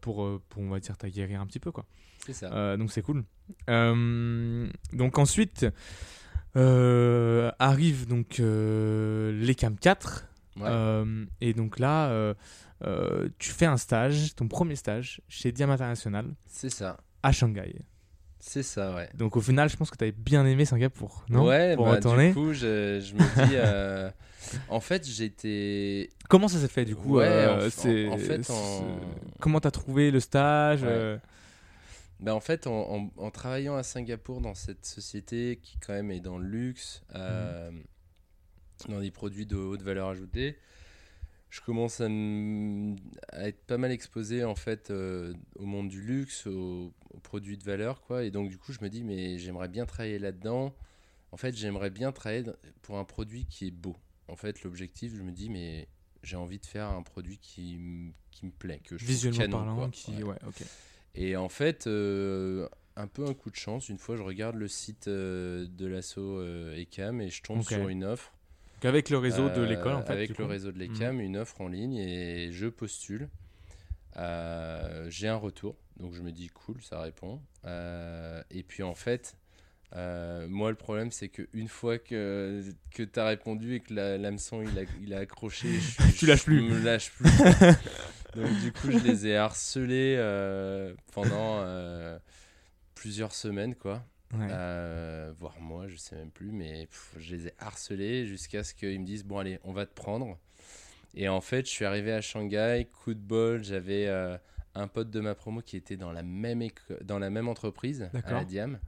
[0.00, 1.84] pour, pour, on va dire, t'aguerrir un petit peu, quoi.
[2.24, 2.76] C'est ça.
[2.78, 3.24] Donc c'est cool.
[3.68, 5.66] Donc ensuite
[6.54, 10.64] arrive donc euh, l'ECAM 4 Ouais.
[10.66, 12.34] euh, et donc là euh,
[12.84, 16.98] euh, tu fais un stage, ton premier stage chez Diam International c'est ça.
[17.22, 17.74] à Shanghai.
[18.44, 19.08] C'est ça, ouais.
[19.14, 21.92] Donc au final je pense que tu avais bien aimé Singapour, non ouais, Pour bah,
[21.92, 22.28] retourner.
[22.28, 23.54] du coup, je, je me dis.
[23.54, 24.10] euh,
[24.68, 26.10] en fait, j'étais.
[26.28, 27.68] Comment ça s'est fait du coup Ouais, euh,
[28.10, 28.98] en- fait, en-
[29.38, 31.18] Comment t'as trouvé le stage Ouais.
[32.18, 36.10] Bah, en fait, en, en- en travaillant à Singapour dans cette société qui, quand même,
[36.10, 37.70] est dans le luxe, euh,
[38.88, 40.56] dans des produits de haute valeur ajoutée,
[41.52, 42.08] je commence à,
[43.44, 47.62] être pas mal exposé en fait euh, au monde du luxe, aux, aux produits de
[47.62, 48.24] valeur, quoi.
[48.24, 50.74] Et donc, du coup, je me dis, mais j'aimerais bien travailler là-dedans.
[51.30, 52.44] En fait, j'aimerais bien travailler
[52.80, 53.94] pour un produit qui est beau.
[54.28, 55.88] En fait, l'objectif, je me dis, mais
[56.22, 59.76] j'ai envie de faire un produit qui, qui me plaît, que je visuellement canon, parlant
[59.76, 59.88] quoi.
[59.90, 60.22] qui Ouais.
[60.22, 60.62] ouais, ok.
[61.16, 64.68] Et en fait, euh, un peu un coup de chance, une fois je regarde le
[64.68, 68.32] site euh, de l'asso ECAM et je tombe sur une offre.
[68.82, 70.46] Donc avec le réseau de euh, l'école en fait Avec le coup.
[70.46, 73.28] réseau de l'ECAM, une offre en ligne et je postule.
[74.16, 77.40] Euh, J'ai un retour, donc je me dis cool, ça répond.
[77.64, 79.36] Euh, et puis en fait,
[79.94, 83.94] euh, moi le problème c'est que une fois que, que tu as répondu et que
[83.94, 86.62] la- l'hameçon il a, il a accroché, je, Tu lâches je plus.
[86.62, 87.30] me lâche plus.
[88.34, 92.18] donc du coup je les ai harcelés euh, pendant euh,
[92.94, 94.04] plusieurs semaines quoi.
[94.32, 94.46] Ouais.
[94.50, 98.74] Euh, voire moi, je sais même plus, mais pff, je les ai harcelés jusqu'à ce
[98.74, 100.38] qu'ils me disent bon allez, on va te prendre.
[101.14, 104.36] Et en fait, je suis arrivé à Shanghai, coup de bol, j'avais euh,
[104.74, 106.66] un pote de ma promo qui était dans la même
[107.02, 108.44] dans la même entreprise, à la.
[108.44, 108.78] Diam.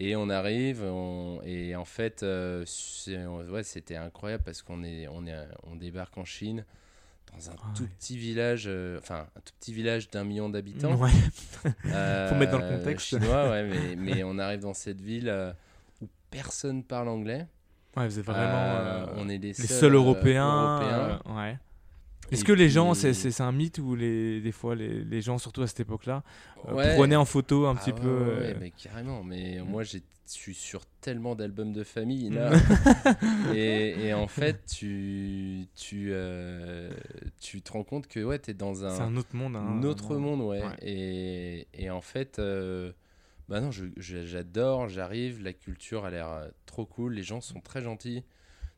[0.00, 2.64] Et on arrive, on- et en fait, euh,
[3.48, 6.64] ouais, c'était incroyable parce qu'on est, on est, on débarque en Chine
[7.36, 7.88] dans un Ah tout ouais.
[7.98, 10.94] petit village, euh, enfin un tout petit village d'un million d'habitants.
[10.96, 11.10] Ouais.
[11.62, 13.06] Faut mettre dans le contexte.
[13.06, 15.52] Chinois, ouais, mais, mais on arrive dans cette ville euh,
[16.02, 17.46] où personne parle anglais.
[17.96, 20.78] Ouais, vous êtes vraiment Euh, euh, on est les, les seuls, seuls euh, Européens.
[20.80, 21.20] Européens.
[21.26, 21.58] euh, ouais.
[22.32, 25.62] Est-ce que les gens, c'est un mythe ou les, des fois les, les gens, surtout
[25.62, 26.22] à cette époque-là,
[26.68, 26.96] euh, Ouais.
[26.96, 29.22] prenaient en photo un Ah petit ouais, peu ouais, euh, mais carrément.
[29.22, 32.50] Mais moi, j'ai- suis sur tellement d'albums de famille là.
[33.54, 36.90] et, et en fait, tu, tu, euh,
[37.40, 39.56] tu te rends compte que ouais, tu es dans un, un autre monde.
[39.56, 40.62] hein, un autre monde, ouais.
[40.62, 40.76] Ouais.
[40.82, 42.92] Et, et en fait, euh,
[43.48, 47.82] bah non, j'adore, j'arrive, la culture a l'air euh, trop cool, les gens sont très
[47.82, 48.22] gentils.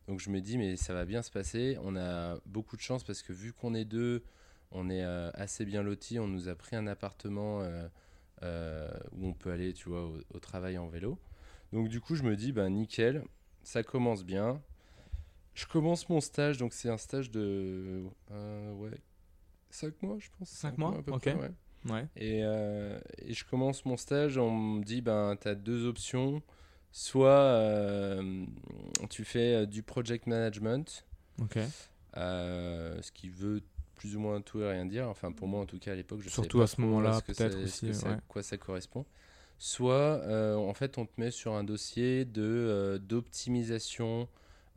[0.09, 1.77] Donc je me dis, mais ça va bien se passer.
[1.83, 4.23] On a beaucoup de chance parce que vu qu'on est deux,
[4.71, 6.19] on est euh, assez bien lotis.
[6.21, 7.87] On nous a pris un appartement euh,
[8.43, 11.19] euh, où on peut aller, tu vois, au, au travail en vélo.
[11.73, 13.25] Donc du coup, je me dis, ben nickel,
[13.63, 14.63] ça commence bien.
[15.55, 19.01] Je commence mon stage, donc c'est un stage de euh, ouais,
[19.71, 20.49] 5 mois, je pense.
[20.49, 21.21] Cinq cinq mois, à peu ok.
[21.21, 21.51] près, ouais.
[21.89, 22.07] Ouais.
[22.17, 26.43] Et, euh, et je commence mon stage, on me dit, ben, tu as deux options.
[26.93, 28.47] Soit euh,
[29.11, 31.05] tu fais du project management,
[31.41, 31.59] Ok.
[32.15, 33.61] ce qui veut
[33.97, 35.09] plus ou moins tout et rien dire.
[35.09, 37.21] Enfin, pour moi, en tout cas, à l'époque, je Surtout savais pas à ce moment-là,
[37.23, 38.17] peut-être aussi, ouais.
[38.29, 39.05] quoi ça correspond.
[39.59, 44.29] Soit, euh, en fait, on te met sur un dossier de euh, d'optimisation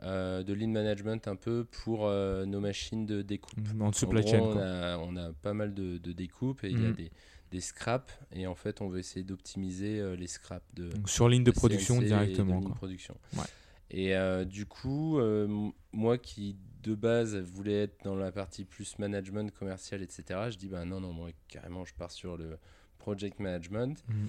[0.02, 3.58] euh, de lean management un peu pour euh, nos machines de découpe.
[3.80, 4.40] En supply gros, chain.
[4.40, 6.94] on, a, on a pas mal de, de découpes et il y a Mhm.
[6.94, 7.10] des,
[7.50, 11.28] des scraps et en fait on veut essayer d'optimiser euh, les scraps de, Donc, sur
[11.28, 12.54] ligne de de production CNC et de directement.
[12.60, 12.76] ligne quoi.
[12.76, 13.16] production.
[13.34, 13.44] Ouais.
[13.90, 14.14] Et
[14.46, 15.18] du coup,
[15.92, 20.68] moi qui de base voulais être dans la partie plus management commercial, etc., je dis
[20.68, 22.56] bah non, non, moi carrément je pars sur le
[22.98, 24.02] project management.
[24.08, 24.28] Mhm.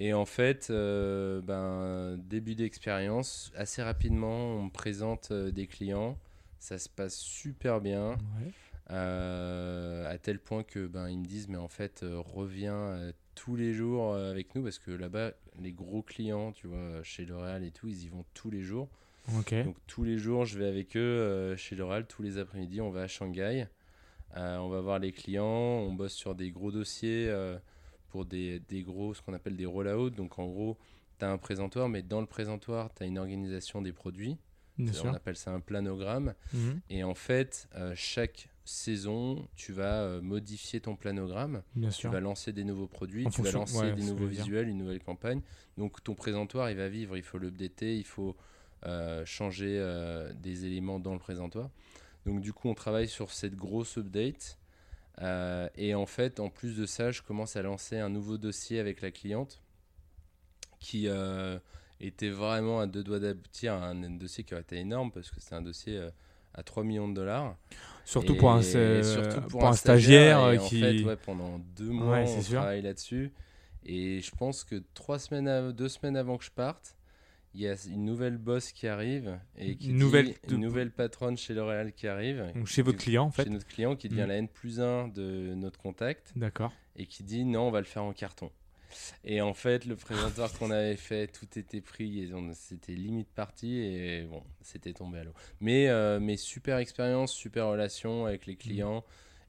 [0.00, 6.16] Et en fait, euh, ben, début d'expérience, assez rapidement, on me présente euh, des clients,
[6.58, 8.10] ça se passe super bien.
[8.10, 8.52] Ouais.
[8.90, 13.12] Euh, à tel point que ben ils me disent mais en fait euh, reviens euh,
[13.34, 17.64] tous les jours avec nous parce que là-bas les gros clients tu vois chez L'Oréal
[17.64, 18.88] et tout ils y vont tous les jours.
[19.62, 22.06] Donc tous les jours je vais avec eux chez L'Oréal.
[22.06, 23.66] Tous les après-midi on va à Shanghai.
[24.34, 27.30] On va voir les clients on bosse sur des gros dossiers
[28.08, 30.76] pour des, des gros ce qu'on appelle des roll-out donc en gros
[31.18, 34.36] tu as un présentoir mais dans le présentoir tu as une organisation des produits
[34.78, 36.80] on appelle ça un planogramme Mhm.
[36.88, 42.12] et en fait, euh, chaque saison, tu vas euh, modifier ton planogramme, Bien tu sûr.
[42.12, 44.42] vas lancer des nouveaux produits, En tu vas lancer ouais, des nouveaux dire.
[44.44, 45.40] visuels, une nouvelle campagne.
[45.78, 48.36] Donc ton présentoir, il va vivre, il faut l'updater, il faut
[48.86, 49.82] euh, changer
[50.36, 51.70] des éléments dans le présentoir.
[52.24, 54.58] Donc du coup, on travaille sur cette grosse update.
[55.22, 58.80] Euh, et en fait, en plus de ça, je commence à lancer un nouveau dossier
[58.80, 59.60] avec la cliente
[60.80, 61.58] qui euh,
[62.00, 65.30] était vraiment à deux doigts d'aboutir à un, un dossier qui aurait été énorme parce
[65.30, 66.10] que c'était un dossier euh,
[66.54, 67.56] à 3 millions de dollars.
[68.04, 70.80] Surtout Et pour un, surtout pour un stagiaire, et euh, en qui.
[70.80, 72.60] fait, ouais, pendant deux mois, Ouais, on c'est sûr.
[72.60, 73.32] travaille là-dessus.
[73.84, 76.96] Et je pense que trois semaines, deux semaines avant que je parte,
[77.54, 80.60] il y a une nouvelle boss qui arrive et qui Une dit- nouvelle- de- une
[80.60, 82.52] nouvelle patronne chez L'Oréal qui arrive.
[82.54, 83.44] Donc, chez votre client, en fait.
[83.44, 84.28] Chez notre client qui devient Mm.
[84.28, 86.72] la N plus 1 de notre contact D'accord.
[86.96, 88.50] et qui dit non, on va le faire en carton.
[89.22, 93.76] Et en fait, le présentoir qu'on avait fait, tout était pris, et c'était limite parti,
[93.80, 95.34] et bon, c'était tombé à l'eau.
[95.60, 99.04] Mais, euh, mais super expérience, super relation avec les clients.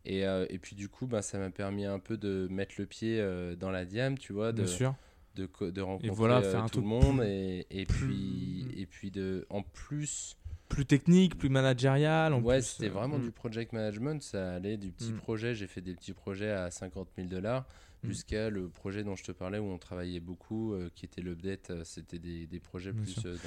[0.06, 2.86] Et, euh, et puis du coup, ben, ça m'a permis un peu de mettre le
[2.86, 4.96] pied euh, dans la diam, tu vois, de, Bien sûr.
[5.40, 7.18] De, co- de rencontrer voilà, euh, faire un tout le monde.
[7.20, 10.36] plus- et, et, plus- puis, et puis de, en plus,
[10.70, 12.32] Plus technique, plus managérial.
[12.34, 13.24] En ouais, plus, c'était euh, vraiment mm.
[13.24, 14.22] du project management.
[14.22, 15.18] Ça allait du petit Mm.
[15.18, 15.56] projet.
[15.56, 17.66] J'ai fait des petits projets à 50 000 dollars
[18.04, 18.08] Mm.
[18.08, 21.72] jusqu'à le projet dont je te parlais où on travaillait beaucoup, euh, qui était l'update.
[21.72, 23.26] euh, C'était des, des projets Bien plus.
[23.26, 23.40] euh, dans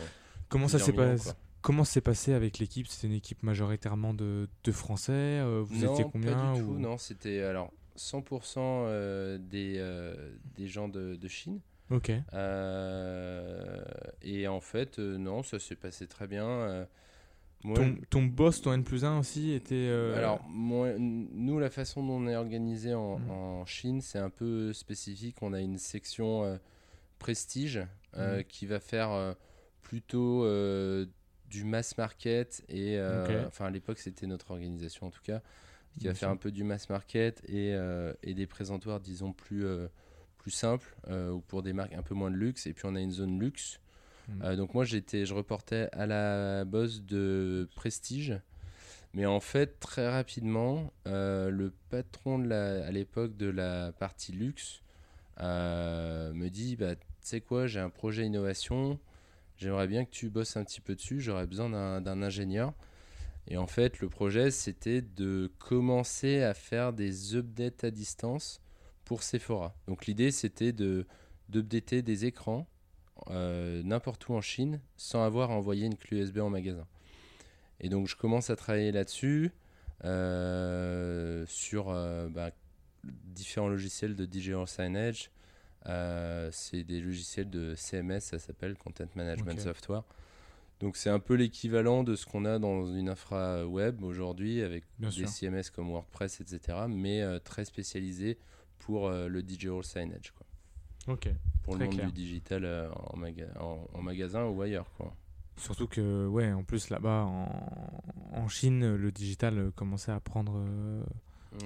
[0.48, 1.34] Comment ça millions, passé quoi.
[1.62, 2.88] Comment s'est passé avec l'équipe?
[2.88, 6.66] C'était une équipe majoritairement de, de Français euh, Vous non, étiez combien pas du tout.
[6.72, 11.60] ou- Non, c'était alors 100% euh, des, euh, des gens de, de Chine.
[11.90, 12.10] Ok.
[12.32, 13.82] Euh,
[14.22, 16.46] et en fait, euh, non, ça s'est passé très bien.
[16.48, 16.84] euh,
[17.64, 19.74] moi, Ton, ton boss, ton N plus 1 aussi, était.
[19.74, 23.30] euh, Alors, moi, nous, la façon dont on est organisé en, Mhm.
[23.30, 25.36] en Chine, c'est un peu spécifique.
[25.42, 26.56] On a une section euh,
[27.18, 27.80] prestige
[28.16, 28.44] euh, Mhm.
[28.44, 29.36] qui va faire
[29.82, 30.46] plutôt
[31.50, 32.98] du mass market et
[33.46, 35.42] enfin à l'époque c'était notre organisation en tout cas
[35.92, 37.74] qui Bien va faire un peu du mass market et,
[38.22, 39.66] et des présentoirs disons plus
[40.42, 42.94] plus simples euh, ou pour des marques un peu moins de luxe et puis on
[42.96, 43.78] a une zone luxe
[44.28, 44.42] Mhm.
[44.44, 48.38] euh, donc moi j'étais, je reportais à la boss de Prestige,
[49.14, 54.32] mais en fait très rapidement euh, le patron de la, à l'époque de la partie
[54.32, 54.82] luxe
[55.40, 59.00] euh, me dit bah tu sais quoi j'ai un projet innovation,
[59.58, 62.72] j'aimerais bien que tu bosses un petit peu dessus, j'aurais besoin d'un, d'un ingénieur.
[63.48, 68.61] Et en fait le projet c'était de commencer à faire des updates à distance
[69.12, 69.74] pour Sephora.
[69.88, 71.06] Donc l'idée c'était de
[71.50, 72.66] d'updater des écrans
[73.28, 76.86] euh, n'importe où en Chine sans avoir à envoyer une clé USB en magasin.
[77.80, 79.52] Et donc je commence à travailler là-dessus
[80.04, 82.52] euh, sur euh, bah,
[83.04, 85.30] différents logiciels de digital signage.
[86.50, 89.60] C'est des logiciels de CMS, ça s'appelle Content Management.
[89.60, 90.04] Software.
[90.80, 94.84] Donc c'est un peu l'équivalent de ce qu'on a dans une infra web aujourd'hui avec
[94.98, 95.28] Bien des sûr.
[95.28, 96.86] CMS comme WordPress, etc.
[96.88, 98.38] Mais très spécialisé
[98.84, 100.32] pour euh, le digital signage.
[100.36, 101.28] Quoi Ok.
[101.62, 102.06] pour Très le monde clair.
[102.06, 104.90] du digital euh, en, maga- en, en magasin ou ailleurs.
[104.96, 105.14] Quoi.
[105.56, 107.48] Surtout que, ouais, en plus là-bas, en,
[108.32, 110.54] en Chine, le digital euh, commençait à prendre.
[110.56, 111.02] euh,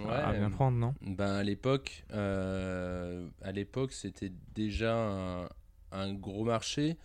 [0.08, 0.94] à bien prendre, non?
[1.02, 5.48] Ben, à l'époque, euh, à l'époque, c'était déjà un,
[5.92, 6.96] un gros marché.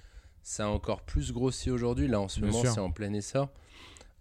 [0.41, 2.07] Ça a encore plus grossi aujourd'hui.
[2.07, 3.49] Là, en ce Bien moment, c'est en plein essor.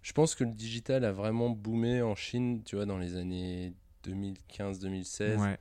[0.03, 3.73] Je pense que le digital a vraiment boomé en Chine, tu vois, dans les années
[4.59, 5.37] 2015-2016.
[5.39, 5.57] Ouais.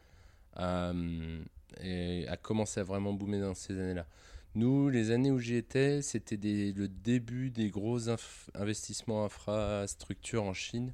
[0.58, 1.42] Euh,
[1.82, 4.06] et a commencé à vraiment boomer dans ces années-là.
[4.54, 10.54] Nous, les années où j'y étais, c'était le début des gros inf- investissements infrastructures en
[10.54, 10.92] Chine,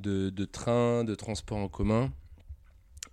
[0.00, 2.12] de, de trains, de transports en commun.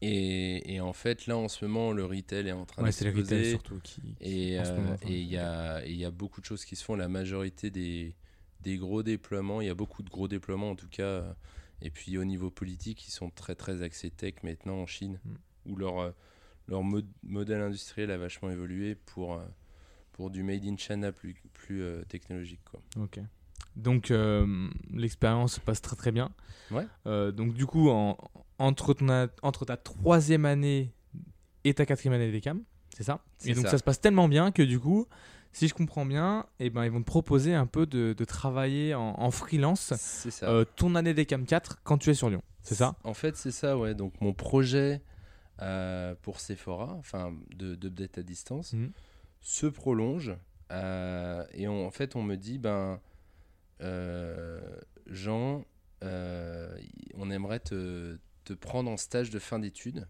[0.01, 3.05] Et, et en fait, là, en ce moment, le retail est en train Ouais, c'est
[3.05, 4.01] le retail surtout qui.
[4.19, 6.95] Et euh, et il y a, y beaucoup de choses qui se font.
[6.95, 8.15] La majorité des,
[8.61, 9.61] des gros déploiements.
[9.61, 11.03] Il y a beaucoup de gros déploiements en tout cas.
[11.03, 11.33] euh,
[11.83, 15.35] Et puis au niveau politique, ils sont très très axés tech maintenant en Chine, Mm.
[15.65, 16.11] Où leur, euh,
[16.67, 16.81] leur
[17.23, 19.45] modèle industriel a vachement évolué pour, euh,
[20.13, 22.61] pour du made in China plus, plus euh, technologique.
[22.69, 22.81] Quoi.
[23.01, 23.19] Ok.
[23.75, 26.31] Donc euh, l'expérience se passe très très bien.
[26.71, 26.85] Ouais.
[27.07, 28.17] Euh, donc du coup, en-
[28.59, 30.93] entre, ton entre ta troisième année
[31.63, 32.63] et ta quatrième année d'ECAM,
[32.95, 33.23] c'est ça?
[33.45, 33.71] Et donc ça.
[33.71, 33.77] ça.
[33.77, 35.07] se passe tellement bien que du coup,
[35.53, 38.93] si je comprends bien, eh ben, ils vont te proposer un peu de, de travailler
[38.93, 40.49] en, en freelance ça.
[40.49, 42.43] euh, ton année d'ECAM 4 quand tu es sur Lyon.
[42.63, 42.95] C'est ça?
[43.03, 43.95] En fait, c'est ça, ouais.
[43.95, 45.01] Donc, mon projet
[45.61, 48.91] euh, pour Sephora, enfin, de- d'update à distance, Mhm.
[49.41, 50.35] se prolonge.
[50.71, 53.01] euh, et on- en fait, on me dit, ben,
[53.81, 54.61] euh,
[55.07, 55.65] Jean,
[56.01, 60.07] on aimerait te, te prendre en stage de fin d'études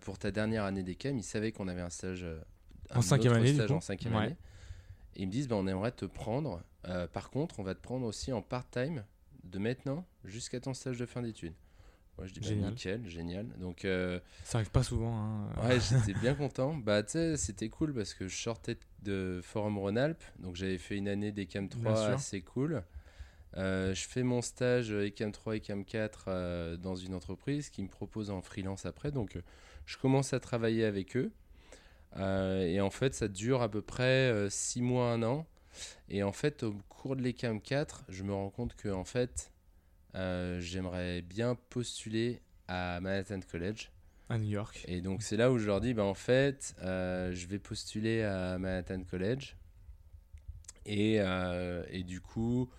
[0.00, 1.18] pour ta dernière année d'ECAM.
[1.18, 2.26] Ils savaient qu'on avait un stage,
[2.94, 3.74] En cinquième année, du stage coup.
[3.74, 4.24] en cinquième Ouais.
[4.24, 4.36] année.
[5.16, 6.62] Et ils me disent, ben, on aimerait te prendre.
[7.12, 9.04] Par contre, on va te prendre aussi en part-time
[9.44, 11.54] de maintenant jusqu'à ton stage de fin d'études.
[12.22, 12.70] Je dis, bah, Génial.
[12.72, 13.46] nickel, génial.
[13.58, 15.14] Donc, euh, Ça arrive pas souvent.
[15.16, 15.48] hein.
[15.66, 16.74] ouais, j'étais bien content.
[16.74, 20.22] Bah, tu sais, c'était cool parce que je sortais de Forum Rhône-Alpes.
[20.38, 22.14] Donc, j'avais fait une année d'ECAM Bien 3 sûr.
[22.14, 22.82] assez cool.
[23.56, 27.88] Euh, je fais mon stage ECAM 3, ECAM 4 euh, dans une entreprise qui me
[27.88, 29.10] propose en freelance après.
[29.12, 29.38] Donc,
[29.86, 31.32] je commence à travailler avec eux.
[32.18, 35.46] Et en fait, ça dure à peu près 6 mois, un an.
[36.08, 39.50] Et en fait, au cours de l'ECAM 4, je me rends compte que en fait,
[40.14, 43.90] j'aimerais bien postuler à Manhattan College.
[44.28, 44.84] À New York.
[44.86, 48.22] Et donc, c'est là où je leur dis, bah, en fait, euh, je vais postuler
[48.22, 49.56] à Manhattan College.
[50.86, 52.70] Et, euh, et du coup,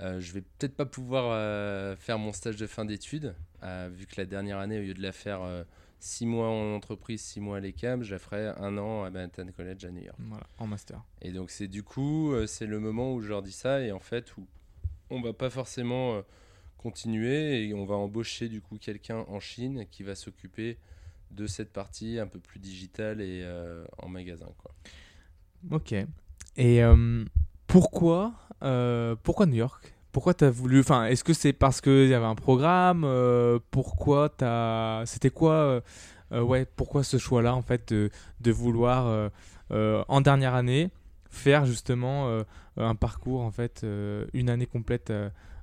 [0.00, 4.06] euh, je vais peut-être pas pouvoir euh, faire mon stage de fin d'études, euh, vu
[4.06, 5.40] que la dernière année, au lieu de la faire
[6.02, 9.46] 6 mois en entreprise, 6 mois à l'ECAM, je la ferai un an à Manhattan
[9.56, 10.18] College à New York.
[10.18, 11.00] Voilà, en master.
[11.20, 13.92] Et donc c'est du coup, euh, c'est le moment où je leur dis ça et
[13.92, 14.46] en fait où
[15.10, 16.22] on va pas forcément euh,
[16.82, 20.78] continuer et on va embaucher du coup quelqu'un en Chine qui va s'occuper
[21.30, 24.72] de cette partie un peu plus digitale et euh, en magasin quoi.
[25.70, 25.94] Ok.
[26.56, 27.24] Et euh,
[27.66, 29.94] pourquoi, euh, pourquoi New York?
[30.10, 33.06] Pourquoi t'as voulu Enfin, est-ce que c'est parce qu'il y avait un programme
[33.70, 35.82] Pourquoi t'as C'était quoi
[36.30, 38.10] Ouais, pourquoi ce choix-là en fait de,
[38.40, 39.30] de vouloir
[39.70, 40.90] en dernière année
[41.30, 42.44] faire justement
[42.76, 43.86] un parcours en fait
[44.34, 45.10] une année complète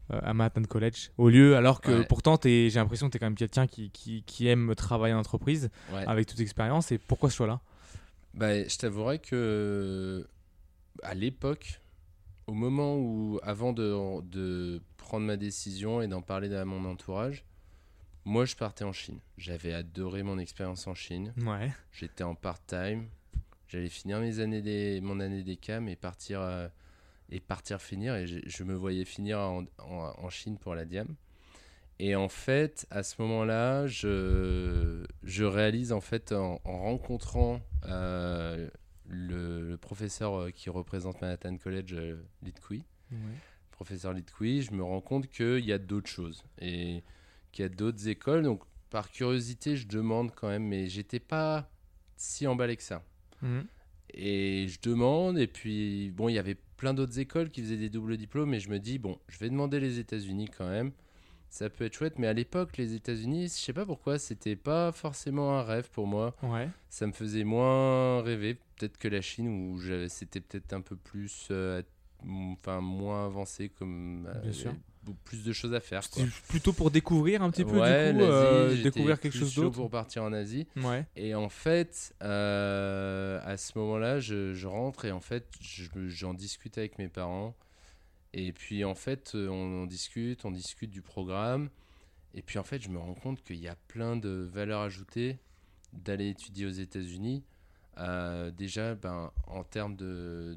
[0.10, 2.06] à Manhattan College au lieu alors que Ouais.
[2.08, 5.20] pourtant j'ai l'impression que tu es quand même quelqu'un qui, qui, qui aime travailler en
[5.20, 6.04] entreprise Ouais.
[6.08, 7.60] avec toute expérience et pourquoi ce choix-là?
[8.34, 10.28] Bah, je t'avouerai que
[11.04, 11.82] à l'époque,
[12.48, 17.44] au moment où, avant de, de prendre ma décision et d'en parler à mon entourage,
[18.26, 19.20] moi je partais en Chine.
[19.38, 21.34] J'avais adoré mon expérience en Chine.
[21.46, 21.72] Ouais.
[21.92, 23.08] J'étais en part-time.
[23.68, 26.68] J'allais finir mes années des, mon année des CAM et partir, euh,
[27.32, 28.16] et partir finir.
[28.16, 31.08] Et je, je me voyais finir en, en- en Chine pour la Diam.
[32.02, 38.70] Et en fait, à ce moment-là, je, je réalise en fait en, en rencontrant euh,
[39.08, 42.84] le, le professeur euh, qui représente Manhattan College, euh, Lit Kui,
[43.72, 47.04] professeur Litkoui, je me rends compte qu'il y a d'autres choses et
[47.52, 48.44] qu'il y a d'autres écoles.
[48.44, 51.70] Donc, par curiosité, je demande quand même, mais j'étais pas
[52.16, 53.04] si emballé que ça.
[53.42, 53.66] Mhm.
[54.14, 57.90] Et je demande, et puis, bon, il y avait plein d'autres écoles qui faisaient des
[57.90, 60.92] doubles diplômes, et je me dis, bon, je vais demander les États-Unis quand même.
[61.50, 64.92] Ça peut être chouette, mais à l'époque, les États-Unis, je sais pas pourquoi, c'était pas
[64.92, 66.36] forcément un rêve pour moi.
[66.42, 66.70] Ouais.
[66.90, 71.50] Ça me faisait moins rêver, peut-être que la Chine, où c'était peut-être un peu plus,
[71.52, 71.82] euh,
[72.28, 74.74] enfin, moins avancé, comme euh, Bien sûr.
[75.24, 76.10] plus de choses à faire.
[76.10, 76.24] quoi.
[76.50, 79.76] Plutôt pour découvrir un petit peu Ouais, du coup, euh, découvrir quelque chose d'autre.
[79.76, 80.68] pour partir en Asie.
[80.78, 81.06] Ouais.
[81.16, 86.34] Et en fait, euh, à ce moment-là, je, je rentre et en fait, je j'en
[86.34, 87.56] discute avec mes parents.
[88.34, 91.70] Et puis en fait, euh, on, on discute, on discute du programme.
[92.36, 95.40] Et puis en fait, je me rends compte qu'il y a plein de valeurs ajoutées
[95.94, 97.44] d'aller étudier aux États-Unis.
[97.98, 100.56] Euh, déjà, ben, en termes de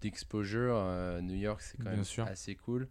[0.00, 2.24] d'exposure, euh, New York, c'est quand Bien même sûr.
[2.26, 2.88] assez cool.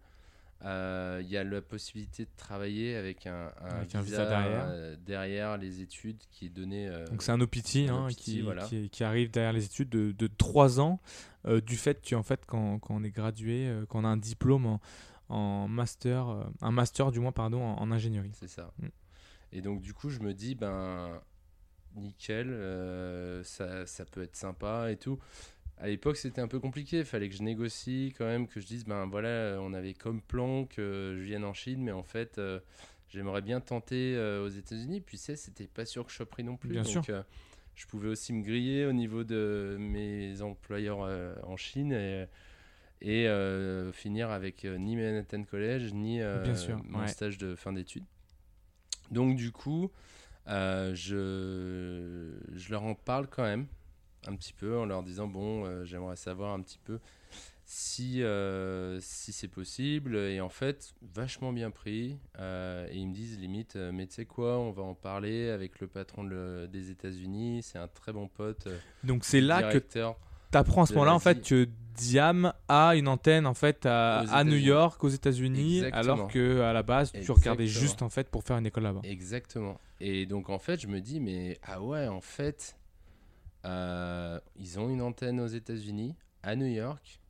[0.62, 4.66] Euh, Il y a la possibilité de travailler avec un, un Avec un visa, derrière.
[4.68, 6.86] euh, derrière les études qui est donné.
[6.88, 8.64] euh, Donc c'est un OPT, hein, OPT, qui, voilà.
[8.66, 11.00] qui, qui arrive derrière les études de, de 3 ans
[11.46, 14.08] euh, du fait que en fait quand, quand on est gradué, euh, quand on a
[14.08, 14.80] un diplôme en,
[15.30, 18.32] en master, euh, un master du moins pardon en, en ingénierie.
[18.34, 18.70] C'est ça.
[18.80, 18.86] Mm.
[19.52, 21.20] Et donc, du coup, je me dis, ben,
[21.96, 25.18] nickel, euh, ça, ça peut être sympa et tout.
[25.82, 26.98] À l'époque, c'était un peu compliqué.
[26.98, 30.20] Il fallait que je négocie quand même, que je dise, ben voilà, on avait comme
[30.20, 32.60] plan que je vienne en Chine, mais en fait, euh,
[33.08, 35.00] j'aimerais bien tenter euh, aux États-Unis.
[35.00, 36.68] Puis, c'est, c'était pas sûr que je sois pris non plus.
[36.70, 37.04] Bien donc, sûr.
[37.08, 37.22] euh,
[37.74, 41.92] je pouvais aussi me griller au niveau de mes employeurs euh, en Chine.
[41.92, 42.26] Et,
[43.02, 47.08] et euh, finir avec euh, ni Manhattan College ni euh, Bien sûr, mon ouais.
[47.08, 48.04] stage de fin d'études.
[49.10, 49.90] Donc du coup,
[50.48, 53.66] euh, je, je leur en parle quand même
[54.26, 56.98] un petit peu en leur disant bon, euh, j'aimerais savoir un petit peu
[57.64, 60.16] si, euh, si c'est possible.
[60.16, 62.18] Et en fait, vachement bien pris.
[62.38, 65.80] Euh, et ils me disent limite, mais tu sais quoi, on va en parler avec
[65.80, 67.62] le patron de le- des États-Unis.
[67.62, 68.68] C'est un très bon pote.
[69.04, 70.18] Donc c'est là que directeur.
[70.50, 74.42] tu apprends à ce moment-là en fait que Diam a une antenne en fait à,
[74.44, 74.56] New.
[74.56, 78.56] York aux États-Unis alors que à la base tu regardais juste en fait pour faire
[78.56, 79.00] une école là-bas.
[79.04, 79.78] Exactement.
[80.00, 82.76] Et donc en fait, je me dis, mais ah ouais, en fait,
[83.64, 87.20] ils ont une antenne aux États-Unis, à New York.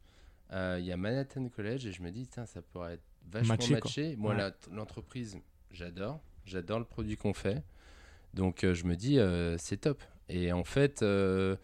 [0.52, 3.56] Euh, Il y a Manhattan College et je me dis, tiens, ça pourrait être vachement
[3.70, 4.16] Matché.
[4.16, 4.50] Moi, Ouais.
[4.72, 5.38] l'entreprise,
[5.70, 6.20] j'adore.
[6.44, 7.62] J'adore le produit qu'on fait.
[8.34, 10.02] Donc euh, je me dis, euh, c'est top.
[10.28, 11.56] Et en fait, euh,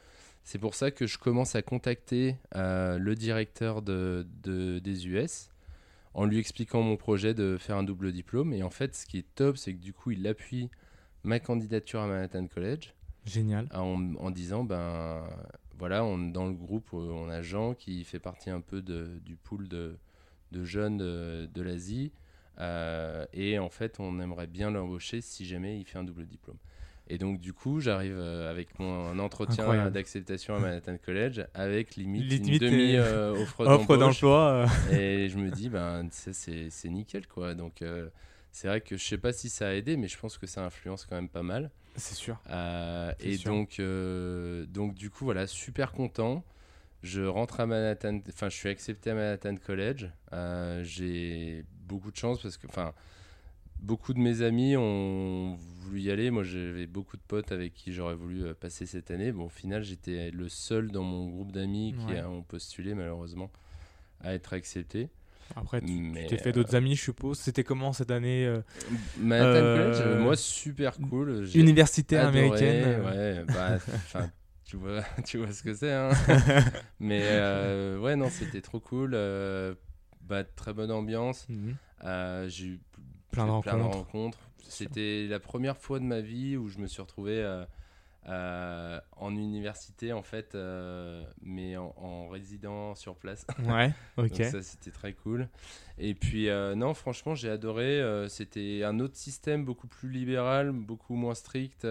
[0.44, 5.48] c'est pour ça que je commence à contacter euh, le directeur de, de- des US
[6.14, 8.52] en lui expliquant mon projet de faire un double diplôme.
[8.52, 10.70] Et en fait, ce qui est top, c'est que du coup, il appuie
[11.24, 12.94] ma candidature à Manhattan College
[13.26, 13.68] Génial.
[13.74, 15.24] en, en disant, ben
[15.78, 19.18] voilà, on, dans le groupe, euh, on a Jean qui fait partie un peu de-
[19.24, 19.96] du pool de,
[20.52, 22.12] de jeunes de, de l'Asie.
[22.58, 26.56] Euh, et en fait, on aimerait bien l'embaucher si jamais il fait un double diplôme.
[27.08, 32.28] Et donc, du coup, j'arrive euh, avec mon entretien d'acceptation à Manhattan College avec limite,
[32.30, 34.66] Limite, une euh, demi-offre Offre d'emploi.
[34.90, 37.54] euh, et je me dis, ben, c'est nickel, quoi.
[37.54, 38.08] Donc, euh,
[38.50, 40.64] c'est vrai que je sais pas si ça a aidé, mais je pense que ça
[40.64, 41.70] influence quand même pas mal.
[41.96, 42.38] C'est sûr.
[42.50, 43.50] Euh, C'est et sûr.
[43.52, 46.44] donc, euh, donc, du coup, voilà, super content.
[47.02, 50.10] Je rentre à Manhattan, enfin, je suis accepté à Manhattan College.
[50.32, 52.92] Euh, J'ai beaucoup de chance parce que, enfin,
[53.78, 56.30] beaucoup de mes amis ont voulu y aller.
[56.30, 59.30] Moi, j'avais beaucoup de potes avec qui j'aurais voulu passer cette année.
[59.32, 62.22] Bon, au final, j'étais le seul dans mon groupe d'amis qui Ouais.
[62.24, 63.50] ont postulé, malheureusement,
[64.20, 65.08] à être accepté.
[65.54, 67.38] Après tu t'es fait d'autres amis je suppose.
[67.38, 68.60] C'était comment cette année euh,
[69.18, 71.46] Manhattan Euh, College, euh, moi, super cool.
[72.16, 73.78] Adoré, américaine euh, Ouais, bah,
[74.64, 75.92] tu vois, tu vois ce que c'est.
[75.92, 76.10] Hein.
[77.00, 79.12] Mais euh, ouais, non, c'était trop cool.
[79.14, 79.74] euh,
[80.22, 81.46] bah, très bonne ambiance.
[81.48, 81.76] mhm.
[82.04, 82.80] Euh, J'ai eu
[83.30, 84.38] Plein de rencontres.
[84.68, 87.42] C'était la première fois de ma vie où je me suis retrouvé
[88.28, 93.46] euh, en université, en fait, euh, mais en, en résident sur place.
[93.66, 94.28] Ouais, ok.
[94.30, 95.48] Donc ça, c'était très cool.
[95.98, 98.02] Et puis, euh, non, franchement, j'ai adoré.
[98.28, 101.86] c'était un autre système, beaucoup plus libéral, beaucoup moins strict.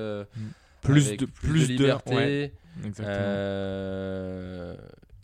[0.82, 2.16] Plus avec de plus, plus de de- liberté.
[2.16, 2.54] ouais,
[2.86, 3.18] exactement.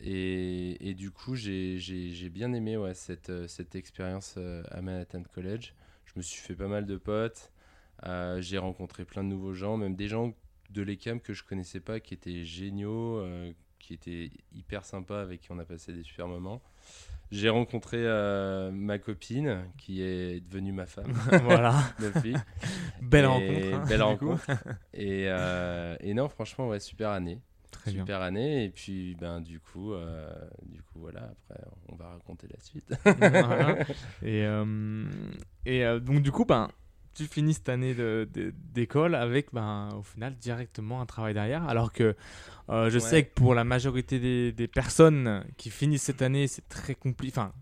[0.04, 4.36] Et, et du coup, j'ai j'ai- j'ai bien aimé ouais, cette, cette expérience
[4.70, 5.74] à Manhattan College.
[6.06, 7.52] Je me suis fait pas mal de potes.
[8.40, 10.34] J'ai rencontré plein de nouveaux gens, même des gens
[10.72, 15.40] de l'ECAM que je connaissais pas, qui étaient géniaux, euh, qui étaient hyper sympas, avec
[15.40, 16.60] qui on a passé des super moments.
[17.30, 21.12] J'ai rencontré euh, ma copine, qui est devenue ma femme
[21.44, 21.74] voilà.
[21.98, 22.34] depuis.
[23.00, 23.74] Belle Et rencontre.
[23.74, 24.46] hein, Belle rencontre.
[24.94, 27.40] et, euh, et non, franchement, ouais, super année.
[27.70, 28.02] Très bien.
[28.02, 28.64] super année.
[28.66, 30.30] Et puis, ben, du coup, euh,
[30.66, 32.94] du coup, voilà, après, on va raconter la suite.
[33.02, 33.78] Voilà.
[34.22, 34.44] Et,
[35.64, 36.68] et donc, du coup, ben,
[37.14, 37.94] tu finis cette année
[38.74, 41.64] d'école avec, ben, au final, directement un travail derrière.
[41.68, 42.14] Alors que
[42.70, 43.00] euh, je Ouais.
[43.00, 47.32] sais que pour la majorité des, des personnes qui finissent cette année, c'est très compliqué.
[47.38, 47.52] Enfin,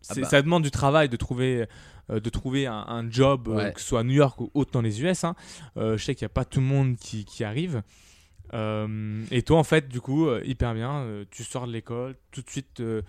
[0.00, 0.28] c'est- bah.
[0.28, 1.66] ça demande du travail de trouver,
[2.10, 4.70] euh, de trouver un, un job, euh, que ce soit à New York ou autre
[4.72, 5.24] dans les US.
[5.24, 5.34] hein.
[5.76, 7.82] Je sais qu'il n'y a pas tout le monde qui, qui arrive.
[8.54, 12.14] Euh, et toi, en fait, du coup, euh, hyper bien, euh, tu sors de l'école,
[12.30, 13.02] tout de suite, euh,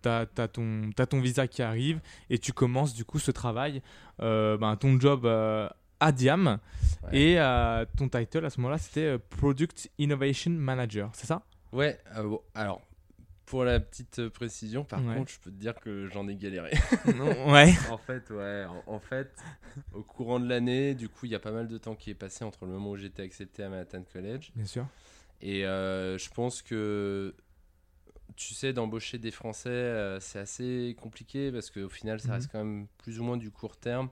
[0.00, 3.82] t'as as ton, ton visa qui arrive et tu commences du coup ce travail,
[4.18, 6.58] ben, ton job à Diam.
[7.12, 7.18] Ouais.
[7.18, 11.42] Et ton title à ce moment-là, c'était Product Innovation Manager, c'est ça?
[11.72, 12.80] Ouais, bon, alors,
[13.46, 15.14] pour la petite euh, précision, par Ouais.
[15.14, 16.72] contre, je peux te dire que j'en ai galéré.
[17.46, 17.72] Ouais.
[17.90, 19.34] en fait, ouais, en, en fait,
[19.92, 22.14] au courant de l'année, du coup, il y a pas mal de temps qui est
[22.14, 24.86] passé entre le moment où j'étais accepté à Manhattan College Bien sûr.
[25.40, 27.34] Et euh, je pense que,
[28.36, 32.34] tu sais, d'embaucher des Français, euh, c'est assez compliqué parce qu'au final, ça Mhm.
[32.34, 34.08] reste quand même plus ou moins du court terme.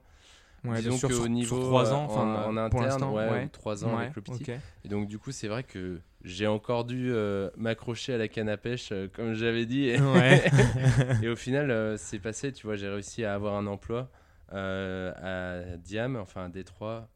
[0.64, 3.44] Ouais, Disons qu'au niveau sur trois euh, ans, enfin, en, en interne, ouais, ouais.
[3.44, 4.46] ou trois ans Ouais, avec le petit.
[4.84, 8.48] Et donc, du coup, c'est vrai que j'ai encore dû euh, m'accrocher à la canne
[8.48, 9.88] à pêche, euh, comme j'avais dit.
[9.88, 10.42] Et, Ouais.
[11.22, 14.10] et au final, euh, c'est passé, tu vois, j'ai réussi à avoir un emploi
[14.50, 17.08] à Diam, enfin à Détroit,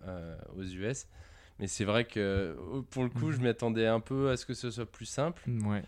[0.57, 1.07] aux US.
[1.59, 2.57] Mais c'est vrai que
[2.91, 3.45] pour le coup, je Mhm.
[3.45, 5.43] m'attendais un peu à ce que ce soit plus simple.
[5.47, 5.83] ouais.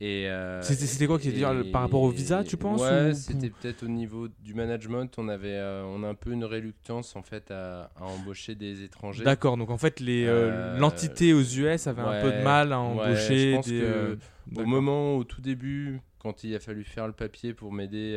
[0.00, 1.40] Et euh, C'était- quoi qui était
[1.72, 5.10] par rapport au visa, tu penses, Ouais, ou- c'était peut-être au niveau du management.
[5.18, 8.84] On avait, euh, on a un peu une réluctance en fait à, à embaucher des
[8.84, 9.24] étrangers.
[9.24, 12.78] D'accord, donc en fait, les, euh, l'entité aux US avait un peu de mal à
[12.80, 13.80] ouais, embaucher je pense des.
[13.80, 14.18] que
[14.56, 18.16] Au moment, au tout début, quand il a fallu faire le papier pour m'aider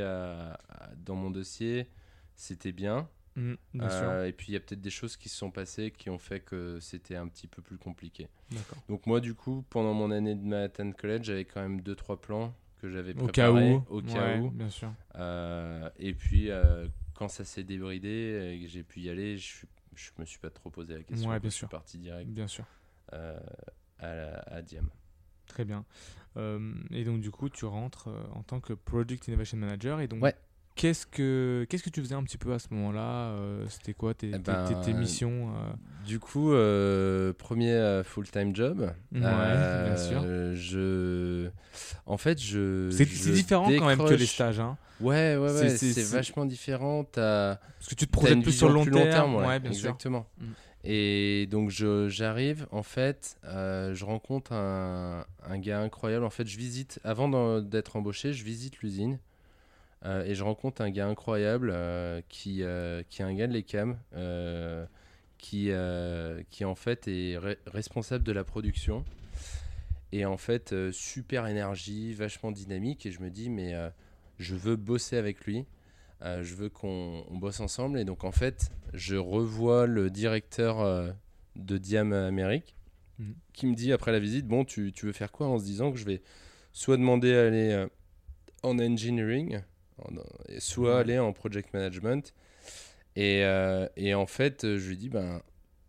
[1.03, 1.88] dans mon dossier,
[2.36, 3.07] c'était bien.
[3.36, 4.09] Mm, bien sûr.
[4.09, 6.17] Euh, et puis il y a peut-être des choses qui se sont passées qui ont
[6.17, 8.27] fait que c'était un petit peu plus compliqué.
[8.89, 12.19] Donc moi du coup pendant mon année de Manhattan College j'avais quand même deux trois
[12.19, 13.86] plans que j'avais Au cas préparés où.
[13.89, 14.49] au cas Ouais, où.
[14.51, 14.91] Bien sûr.
[15.15, 19.45] Euh, et puis euh, quand ça s'est débridé et que j'ai pu y aller, je,
[19.45, 21.29] suis- je me suis pas trop posé la question.
[21.29, 21.67] Ouais, bien je sûr.
[21.67, 22.65] suis parti direct Bien sûr.
[23.13, 23.39] euh,
[23.99, 24.89] à, la- à Diem.
[25.47, 25.86] Très bien.
[26.38, 29.99] Euh, et donc, du coup, tu rentres euh, en tant que Product Innovation Manager.
[30.01, 30.34] Et donc, Ouais.
[30.76, 34.13] Qu'est-ce que qu'est-ce que tu faisais un petit peu à ce moment-là Euh, C'était quoi
[34.13, 35.74] tes, Eh tes- ben, tes- tes missions euh,
[36.05, 38.91] Du coup, euh, premier full-time job.
[39.11, 40.24] Ouais, bien sûr.
[40.55, 41.49] Je,
[42.05, 42.89] en fait, je.
[42.91, 44.59] C'est différent quand même que les stages.
[44.59, 46.03] Hein, Ouais, ouais, C'est- ouais.
[46.03, 47.03] vachement différent.
[47.03, 47.57] Parce
[47.89, 49.32] que tu te projettes plus sur le long vision terme.
[49.36, 49.47] plus ouais.
[49.47, 49.89] ouais, bien sûr.
[49.89, 50.28] exactement.
[50.39, 50.45] Mm.
[50.84, 56.26] Et donc j'arrive, en fait, euh, je rencontre un, un gars incroyable.
[56.26, 59.19] En fait, je visite, avant d'être embauché, je visite l'usine.
[60.06, 63.54] Euh, et je rencontre un gars incroyable euh, qui, euh, qui est un gars de
[63.54, 63.97] l'ECAM,
[65.38, 65.72] qui,
[66.49, 69.04] qui en fait est re- responsable de la production.
[70.12, 73.06] Et en fait, super énergie, vachement dynamique.
[73.06, 73.74] Et je me dis, mais
[74.39, 75.66] je veux bosser avec lui.
[76.22, 77.97] Je veux qu'on on bosse ensemble.
[77.97, 81.16] Et donc, en fait, je revois le directeur
[81.56, 82.76] de Diam Amérique
[83.20, 83.36] Mhm.
[83.54, 85.91] qui me dit après la visite Bon, tu, tu veux faire quoi En se disant
[85.91, 86.22] que je vais
[86.72, 87.86] soit demander à aller
[88.64, 89.60] en engineering,
[90.60, 92.34] soit aller en project management.
[93.16, 95.41] Et, euh, et en fait, je lui dis ben,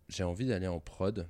[0.09, 1.27] J'ai envie d'aller en prod.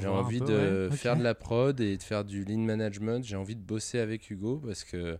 [0.00, 3.24] J'ai envie peu, de ouais, faire de la prod et de faire du lean management.
[3.24, 5.18] J'ai envie de bosser avec Hugo parce que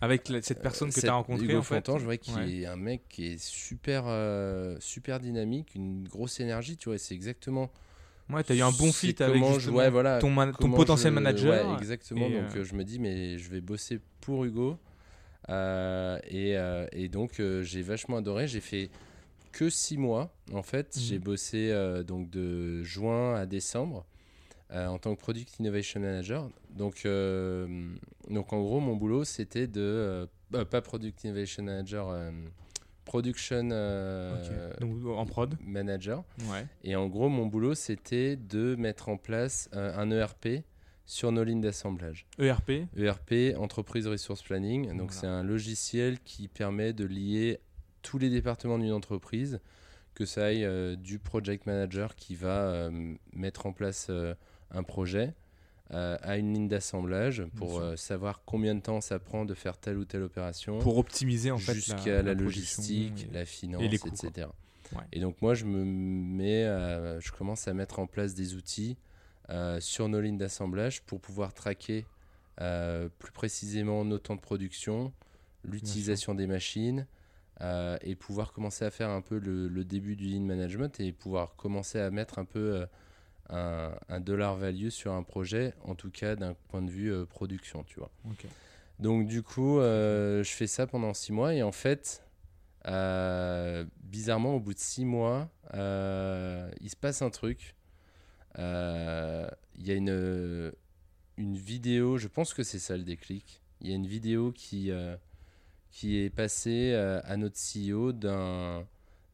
[0.00, 1.44] Avec la- cette personne que tu as rencontrée.
[1.44, 1.76] Hugo en fait.
[1.76, 2.50] Fontan, je vois qu'il Ouais.
[2.52, 6.98] est un mec qui est super, euh, super dynamique, une grosse énergie, tu vois.
[6.98, 7.70] C'est exactement.
[8.28, 10.50] Ouais, tu as eu un bon fit avec comment je- justement ouais, voilà, ton, man-
[10.50, 11.68] ton comment potentiel je- manager.
[11.70, 12.26] Ouais, exactement.
[12.26, 14.76] et, donc euh, euh, je me dis, mais je vais bosser pour Hugo.
[15.48, 18.46] Euh, et, euh, et donc euh, j'ai vachement adoré.
[18.46, 18.90] J'ai fait
[19.52, 20.94] que six mois en fait.
[20.96, 21.02] Mhm.
[21.02, 24.06] J'ai bossé donc de juin à décembre
[24.70, 26.48] euh, en tant que Product Innovation Manager.
[26.70, 27.66] Donc, euh,
[28.30, 30.26] donc en gros, mon boulot c'était de.
[30.54, 32.08] euh, pas Product Innovation Manager,
[33.04, 33.64] Production.
[34.80, 35.56] Donc en prod.
[35.66, 36.24] Manager.
[36.50, 36.66] Ouais.
[36.84, 40.62] Et en gros, mon boulot c'était de mettre en place un ERP
[41.04, 42.26] sur nos lignes d'assemblage.
[42.38, 42.70] ERP.
[42.96, 44.88] ERP, Entreprise Resource Planning.
[44.96, 45.12] Donc, Voilà.
[45.20, 47.60] c'est un logiciel qui permet de lier
[48.02, 49.60] tous les départements d'une entreprise,
[50.14, 54.34] que ça aille euh, du project manager qui va euh, mettre en place euh,
[54.70, 55.34] un projet
[55.94, 60.06] à une ligne d'assemblage pour savoir combien de temps ça prend de faire telle ou
[60.06, 64.08] telle opération Pour optimiser en fait jusqu'à la, logistique, et- la finance, et les coûts,
[64.08, 64.48] etc.
[64.92, 65.02] Ouais.
[65.12, 68.96] Et donc moi, je me mets, à- je commence à mettre en place des outils
[69.52, 72.06] euh, sur nos lignes d'assemblage pour pouvoir traquer
[72.62, 75.12] euh, plus précisément nos temps de production,
[75.62, 77.06] l'utilisation des machines
[77.60, 81.12] euh, et pouvoir commencer à faire un peu le, le début du lean management et
[81.12, 82.86] pouvoir commencer à mettre un peu
[83.50, 87.84] un, un dollar value sur un projet, en tout cas d'un point de vue production,
[87.84, 88.10] tu vois.
[89.00, 92.24] Donc du coup, je fais ça pendant six mois et en fait,
[94.02, 97.74] bizarrement, au bout de six mois, il se passe un truc.
[98.58, 100.72] Euh, Il y a une,
[101.38, 103.62] une vidéo, je pense que c'est ça le déclic.
[103.80, 105.16] Il y a une vidéo qui, euh,
[105.90, 108.86] qui est passée euh, à notre CEO d'un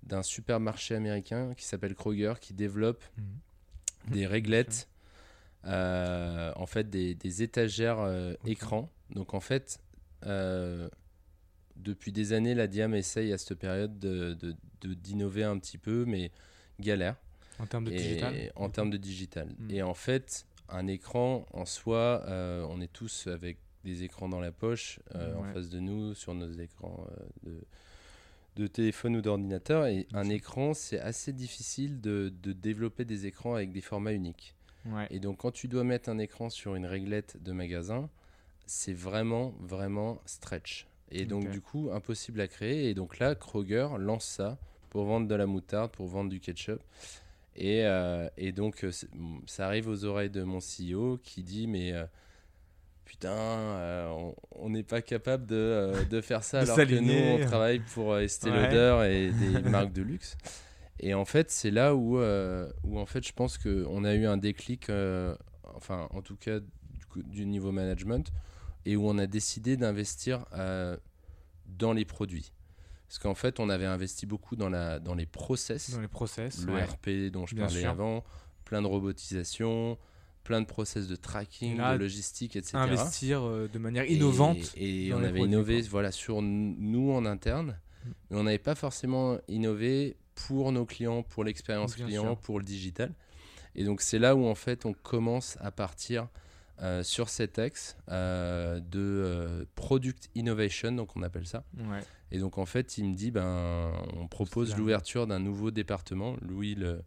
[0.04, 4.12] d'un supermarché américain qui s'appelle Kroger qui développe Mhm.
[4.14, 4.88] des réglettes,
[5.66, 8.48] euh, en fait des, des étagères euh, Ok.
[8.48, 8.90] écran.
[9.10, 9.80] Donc en fait,
[10.24, 10.88] euh,
[11.76, 15.78] depuis des années, la Diam essaye à cette période de- de- de- d'innover un petit
[15.78, 16.30] peu, mais
[16.80, 17.16] galère.
[17.58, 18.52] En termes de Et- digital.
[18.56, 19.48] En termes de digital.
[19.58, 19.70] Mm.
[19.70, 24.40] Et en fait, un écran en soi, euh, on est tous avec des écrans dans
[24.40, 27.50] la poche, euh, en face de nous, sur nos écrans euh,
[28.56, 29.86] de, de téléphone ou d'ordinateur.
[29.86, 34.54] Et un écran, c'est assez difficile de, de développer des écrans avec des formats uniques.
[34.86, 35.06] Ouais.
[35.10, 38.08] Et donc, quand tu dois mettre un écran sur une réglette de magasin,
[38.66, 40.86] c'est vraiment, vraiment stretch.
[41.10, 42.90] Et donc, du coup, impossible à créer.
[42.90, 44.58] Et donc là, Kroger lance ça
[44.90, 46.80] pour vendre de la moutarde, pour vendre du ketchup.
[47.60, 48.92] Et, euh, et donc, euh,
[49.46, 52.06] ça arrive aux oreilles de mon CEO qui dit Mais euh,
[53.04, 54.08] putain,
[54.54, 58.16] on- n'est pas capable de, de faire ça De alors que nous, on travaille pour
[58.16, 58.66] Estée Ouais.
[58.70, 60.36] Lauder et des marques de luxe.
[61.00, 64.36] Et en fait, c'est là où, où en fait, je pense qu'on a eu un
[64.36, 64.88] déclic,
[65.74, 66.60] enfin, en tout cas,
[67.16, 68.30] du, niveau management,
[68.86, 70.44] et où on a décidé d'investir
[71.66, 72.52] dans les produits.
[73.08, 76.64] Parce qu'en fait, on avait investi beaucoup dans, la, dans les process, Dans les process.
[76.66, 76.84] le ouais.
[76.84, 77.90] RP dont je Bien parlais sûr.
[77.90, 78.22] avant,
[78.64, 79.98] plein de robotisation,
[80.44, 82.76] plein de process de tracking, Là, de logistique, etc.
[82.76, 84.72] Investir euh, de manière innovante.
[84.76, 85.88] Et, on avait produits, innové quoi.
[85.90, 88.10] voilà, sur nous en interne, Mm.
[88.30, 92.36] mais on n'avait pas forcément innové pour nos clients, pour l'expérience client, sûr.
[92.38, 93.12] pour le digital.
[93.74, 96.28] Et donc c'est là où en fait on commence à partir
[96.80, 101.64] euh, sur cet axe euh, de euh, product innovation, donc on appelle ça.
[101.76, 102.00] Ouais.
[102.30, 106.36] Et donc en fait, il me dit, ben, on propose l'ouverture d'un nouveau département.
[106.42, 107.02] Louis, le,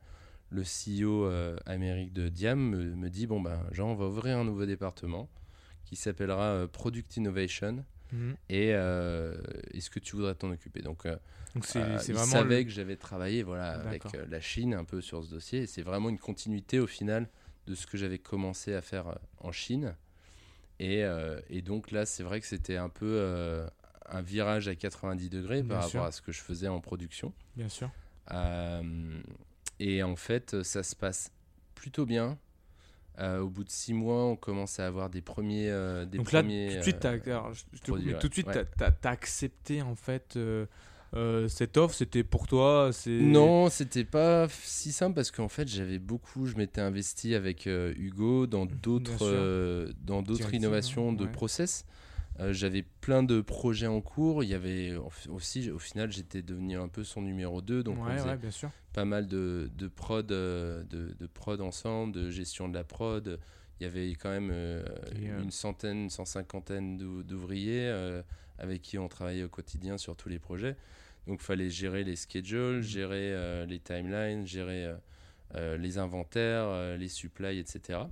[0.50, 1.30] le CEO
[1.66, 5.30] Amérique de Diam, me, me dit, bon ben, Jean, on va ouvrir un nouveau département
[5.86, 7.86] qui s'appellera Product Innovation.
[8.12, 8.36] Mhm.
[8.50, 10.82] Et est-ce que tu voudrais t'en occuper?
[10.82, 11.06] Donc,
[11.54, 15.24] Donc c'est il savait le- que j'avais travaillé voilà, avec la Chine un peu sur
[15.24, 15.62] ce dossier.
[15.62, 17.30] Et c'est vraiment une continuité au final
[17.68, 19.96] de ce que j'avais commencé à faire euh, en Chine.
[20.80, 23.68] Et, euh, et donc là, c'est vrai que c'était un peu euh,
[24.10, 26.00] un virage à 90 degrés Bien par sûr.
[26.00, 27.34] rapport à ce que je faisais en production.
[27.56, 27.90] Bien sûr.
[29.80, 31.32] Et en fait, ça se passe
[31.76, 32.38] plutôt bien.
[33.20, 35.70] Euh, au bout de six mois, on commence à avoir des premiers.
[35.70, 36.70] euh, des Donc là, premiers,
[38.20, 38.48] tout de suite,
[38.78, 40.40] t'as t'as accepté en fait
[41.14, 41.94] euh, cette offre.
[41.96, 42.92] C'était pour toi.
[43.08, 47.94] Non, c'était pas si simple parce qu'en fait, j'avais beaucoup, je m'étais investi avec euh,
[47.98, 51.32] Hugo dans Bien d'autres euh, dans d'autres innovations de ouais.
[51.32, 51.86] process.
[52.40, 54.44] Euh, j'avais plein de projets en cours.
[54.44, 57.84] Il y avait au- aussi, au final, j'étais devenu un peu son numéro 2.
[57.84, 58.72] Donc, on ouais, faisait ouais, bien sûr.
[58.94, 63.38] pas mal de, de prod, de, de prod ensemble, de gestion de la prod.
[63.80, 64.84] Il y avait quand même euh,
[65.16, 68.22] euh, une centaine, cent cinquantaine d'ou- d'ouvriers euh,
[68.60, 70.78] avec qui on travaillait au quotidien sur tous les projets.
[71.28, 72.82] Donc il fallait gérer les schedules, Mhm.
[72.82, 74.96] gérer euh, les timelines, gérer euh,
[75.56, 78.10] euh, les inventaires, les supplies, etc.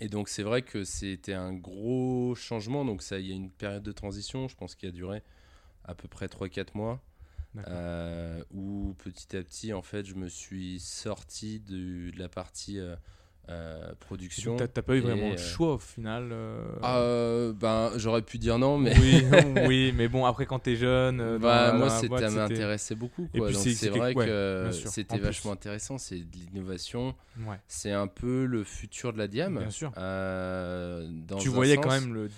[0.00, 2.84] Et donc c'est vrai que c'était un gros changement.
[2.84, 5.22] Donc ça, il y a une période de transition, je pense, qui a duré
[5.84, 7.02] à peu près 3-4 mois.
[8.52, 12.78] Où petit à petit, en fait, je me suis sorti de, de la partie
[13.48, 14.56] euh, euh, production.
[14.56, 16.30] T'as pas eu vraiment euh, le choix au final.
[16.32, 19.22] euh, Euh, ben, j'aurais pu dire non, mais Oui,
[19.66, 23.28] oui, mais bon, après quand t'es jeune, euh, bah, moi, boîte, ça m'intéressait beaucoup.
[23.34, 25.24] Et puis c'est- vrai ouais, que c'était plus.
[25.24, 25.98] vachement intéressant.
[25.98, 27.14] C'est de l'innovation.
[27.46, 29.58] Ouais, C'est un peu le futur de la diam.
[29.58, 29.92] bien sûr.
[29.96, 32.30] euh, dans tu voyais quand même le,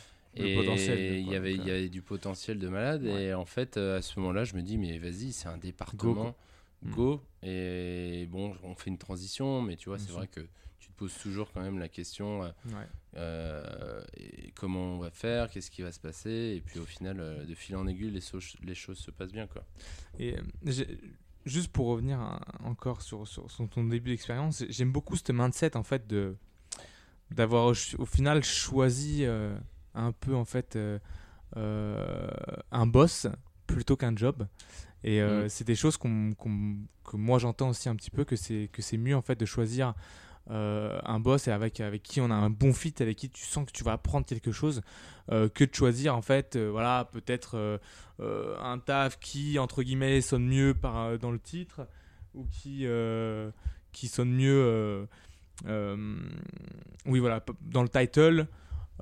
[0.56, 0.98] potentiel.
[1.18, 3.02] il y avait, donc, il y euh, avait du potentiel de malade.
[3.04, 3.24] Ouais.
[3.24, 6.34] Et en fait, euh, à ce moment-là, je me dis, mais vas-y, c'est un département.
[6.82, 6.90] Mm.
[6.92, 7.20] Go.
[7.42, 10.40] Et bon, on fait une transition, mais tu vois, c'est vrai que
[10.99, 12.86] poses toujours quand même la question euh, ouais.
[13.16, 16.55] euh, et comment on va faire, qu'est-ce qui va se passer.
[16.57, 19.32] Et puis au final, euh, de fil en aiguille, les, so- les choses se passent
[19.32, 19.46] bien.
[19.46, 19.64] Quoi.
[20.18, 20.36] Et
[21.46, 25.76] juste pour revenir hein, encore sur, sur, sur ton début d'expérience, j'aime beaucoup ce mindset
[25.76, 26.36] en fait de
[27.30, 27.74] d'avoir au,
[28.07, 29.55] final choisi euh,
[29.94, 30.99] un peu en fait euh,
[31.59, 32.26] euh,
[32.72, 33.26] un boss
[33.66, 34.46] plutôt qu'un job.
[35.05, 35.49] Et Mm.
[35.49, 36.09] c'est des choses que
[37.16, 39.94] moi j'entends aussi un petit peu que c'est que c'est mieux en fait de choisir
[40.51, 43.44] euh, un boss et avec avec qui on a un bon fit, avec qui tu
[43.44, 44.80] sens que tu vas apprendre quelque chose,
[45.30, 47.80] euh, que de choisir en fait, euh, voilà, peut-être
[48.20, 51.86] un taf qui entre guillemets sonne mieux par, dans le titre
[52.34, 52.86] ou qui
[53.92, 55.07] qui sonne mieux,
[57.07, 58.46] oui voilà, p- dans le title.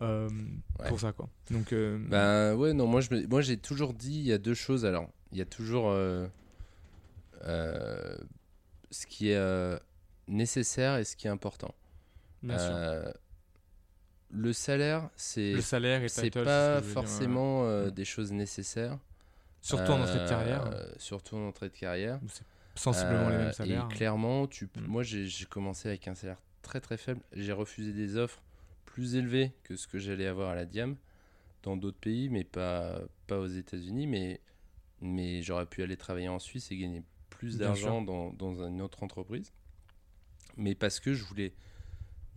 [0.01, 0.89] Ouais.
[0.89, 1.29] Pour ça quoi.
[1.51, 4.53] Donc Ben ouais, non, moi, je me- moi j'ai toujours dit, il y a deux
[4.55, 4.85] choses.
[4.85, 5.91] Alors, il y a toujours
[8.91, 9.79] ce qui est
[10.29, 11.75] nécessaire et ce qui est important.
[12.43, 12.71] bien sûr.
[12.75, 13.11] Euh,
[14.31, 16.93] le salaire, c'est Le salaire et le c'est title, pas ce dire, ouais.
[16.95, 17.91] forcément euh, Mm.
[17.93, 18.99] des choses nécessaires.
[19.61, 22.21] Surtout en entrée de Euh, carrière, Surtout en entrée de carrière.
[22.29, 23.89] c'est sensiblement les mêmes salaires.
[23.91, 24.81] Et clairement, tu, Mm.
[24.87, 27.21] moi j'ai commencé avec un salaire très très faible.
[27.33, 28.43] J'ai refusé des offres
[28.85, 30.97] plus élevées que ce que j'allais avoir à la Diam
[31.63, 34.07] dans d'autres pays, mais pas, pas aux États-Unis.
[34.09, 34.41] Mais,
[35.01, 39.03] mais j'aurais pu aller travailler en Suisse et gagner plus d'argent dans, dans une autre
[39.05, 39.53] entreprise.
[40.57, 41.55] Mais parce que je voulais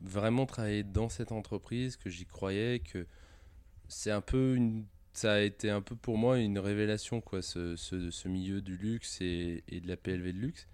[0.01, 3.05] vraiment travailler dans cette entreprise, que j'y croyais, que
[3.88, 4.57] c'est un peu
[5.13, 9.20] ça a été un peu pour moi une révélation, quoi, ce, ce, milieu du luxe
[9.22, 10.67] et, de la PLV de luxe.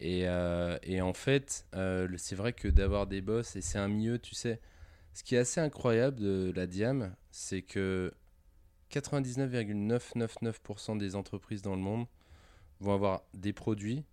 [0.00, 3.88] Et, euh, et en fait, euh, c'est vrai que d'avoir des boss, et c'est un
[3.88, 4.60] milieu, tu sais,
[5.14, 8.12] ce qui est assez incroyable de la Diam, c'est que
[8.90, 12.06] 99,999% des entreprises dans le monde
[12.80, 14.04] vont avoir des produits,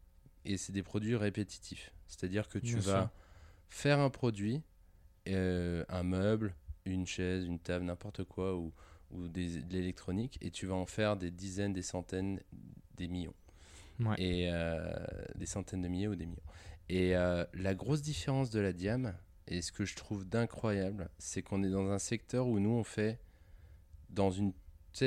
[0.46, 1.92] et c'est des produits répétitifs.
[2.14, 3.10] C'est-à-dire que tu Bien vas sûr.
[3.70, 4.62] faire un produit,
[5.28, 6.56] euh, un meuble,
[6.86, 8.72] une chaise, une table, n'importe quoi, ou,
[9.12, 12.40] ou des, de l'électronique, et tu vas en faire des dizaines, des centaines,
[12.98, 13.34] des millions.
[14.00, 14.16] Ouais.
[14.18, 14.84] Et euh,
[15.36, 16.42] des centaines de milliers ou des millions.
[16.90, 19.14] Et euh, la grosse différence de la Diam,
[19.48, 22.84] et ce que je trouve d'incroyable, c'est qu'on est dans un secteur où nous, on
[22.84, 23.20] fait,
[24.10, 24.54] dans une,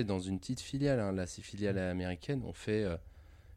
[0.04, 2.86] dans une petite filiale, hein, là, c'est filiale américaine, on fait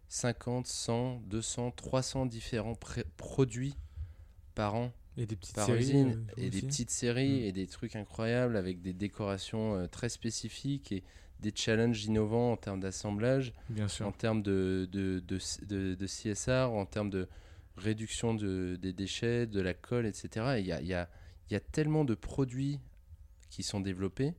[0.10, 2.78] 50, 100, 200, 300 différents
[3.18, 3.76] produits
[4.55, 5.80] par an Et des petites par séries.
[5.84, 7.43] usine euh, et des petites séries Mm.
[7.45, 11.03] et des trucs incroyables avec des décorations euh, très spécifiques et
[11.39, 13.53] des challenges innovants en termes d'assemblage,
[14.03, 17.30] en termes de, de, de, CSR, en termes de
[17.78, 20.55] réduction de, des déchets, de la colle, etc.
[20.57, 21.10] Et Il y a, y, a,
[21.49, 22.80] il y a tellement de produits
[23.49, 24.34] qui sont développés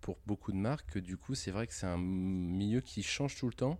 [0.00, 3.36] pour beaucoup de marques que du coup, c'est vrai que c'est un milieu qui change
[3.36, 3.78] tout le temps,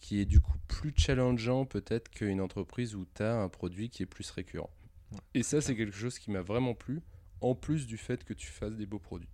[0.00, 4.02] qui est du coup plus challengeant peut-être qu'une entreprise où tu as un produit qui
[4.02, 4.70] est plus récurrent.
[5.12, 7.00] Ouais, Et ça, c'est quelque chose qui m'a vraiment plu,
[7.40, 9.28] en plus du fait que tu fasses des beaux produits.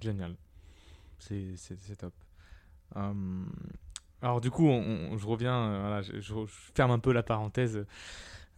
[0.00, 0.36] Génial.
[1.18, 2.14] C'est top.
[2.94, 3.52] Hum,
[4.22, 7.12] alors du coup, on- on- je reviens, euh, voilà, je, je- je ferme un peu
[7.12, 7.84] la parenthèse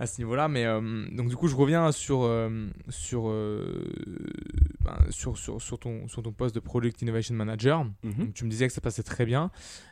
[0.01, 0.81] à ce niveau-là, mais euh,
[1.13, 3.85] donc du coup, je reviens sur euh, sur, euh,
[4.81, 7.85] ben, sur sur sur ton sur ton poste de product innovation manager.
[8.03, 9.51] Donc, tu me disais que ça passait très bien,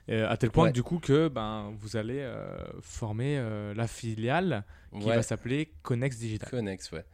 [0.08, 0.70] à tel point Ouais.
[0.70, 2.26] que du coup que ben vous allez
[2.80, 3.40] former
[3.76, 4.64] la filiale
[4.98, 5.16] qui Ouais.
[5.16, 6.48] va s'appeler Connex Digital.
[6.50, 7.04] Connex, ouais.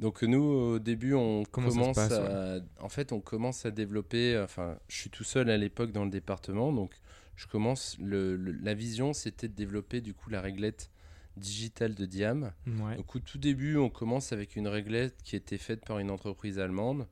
[0.00, 2.60] Donc nous, au début, on Comment commence passe, à...
[2.80, 4.38] En fait, on commence à développer...
[4.42, 6.92] Enfin, je suis tout seul à l'époque dans le département, donc
[7.34, 7.96] je commence...
[8.00, 10.88] Le, le- la vision, c'était de développer du coup la réglette
[11.38, 12.52] digitale de Diam.
[12.66, 12.96] Ouais.
[12.96, 16.58] Donc au tout début, on commence avec une réglette qui était faite par une entreprise
[16.58, 17.06] allemande.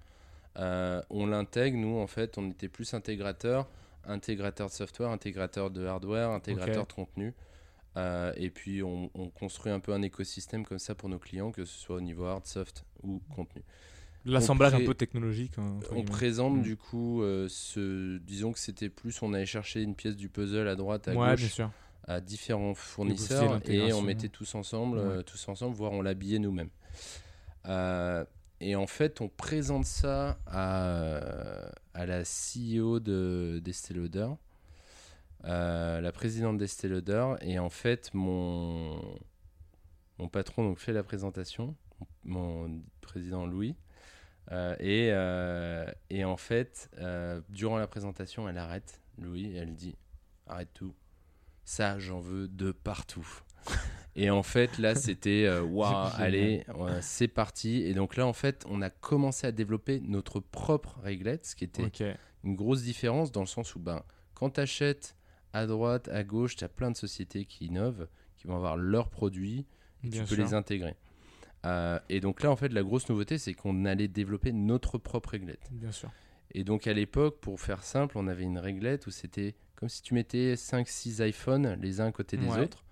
[0.59, 3.69] Euh, on l'intègre, nous, en fait, on était plus intégrateur,
[4.05, 7.35] intégrateur de software, intégrateur de hardware, intégrateur de contenu.
[7.97, 11.51] Euh, et puis, on, on construit un peu un écosystème comme ça pour nos clients,
[11.51, 13.63] que ce soit au niveau hard, soft ou contenu.
[14.25, 15.53] L'assemblage un peu technologique.
[15.59, 16.63] hein, On présente Mm.
[16.63, 20.67] du coup euh, ce, disons que c'était plus, on allait chercher une pièce du puzzle
[20.67, 21.71] à droite, à Ouais, bien gauche, sûr.
[22.07, 25.23] À différents fournisseurs et on mettait tous ensemble, euh, Ouais.
[25.25, 26.71] tous ensemble, voire on l'habillait nous-mêmes.
[27.67, 28.25] Euh,
[28.61, 31.21] et en fait, on présente ça à,
[31.95, 33.61] à la CEO de
[33.95, 34.29] Lauder,
[35.45, 39.01] euh, la présidente d'Estée Lauder, et en fait, mon,
[40.19, 41.75] mon patron donc, fait la présentation,
[42.25, 43.75] mon président Louis.
[44.53, 49.75] Euh, et, euh, et en fait, euh, durant la présentation, elle arrête, Louis, et elle
[49.75, 49.97] dit
[50.47, 50.95] Arrête tout.
[51.67, 53.27] Ça, j'en veux de partout.
[54.17, 56.23] et en fait, là, c'était euh, Waouh, Génial.
[56.23, 57.83] allez, ouais, c'est parti.
[57.83, 61.65] Et donc là, en fait, on a commencé à développer notre propre réglette, ce qui
[61.65, 61.91] était
[62.45, 64.05] une grosse différence dans le sens où ben,
[64.35, 65.17] quand tu achètes
[65.53, 68.07] à droite, à gauche, tu as plein de sociétés qui innovent,
[68.37, 69.67] qui vont avoir leurs produits,
[70.05, 70.95] et Bien tu peux les intégrer.
[71.65, 75.31] Euh, et donc là, en fait, la grosse nouveauté, c'est qu'on allait développer notre propre
[75.31, 75.67] réglette.
[75.73, 76.13] Bien sûr.
[76.53, 80.03] Et donc à l'époque, pour faire simple, on avait une réglette où c'était comme si
[80.03, 82.61] tu mettais 5-6 iPhones les uns à côté des Ouais.
[82.61, 82.85] autres.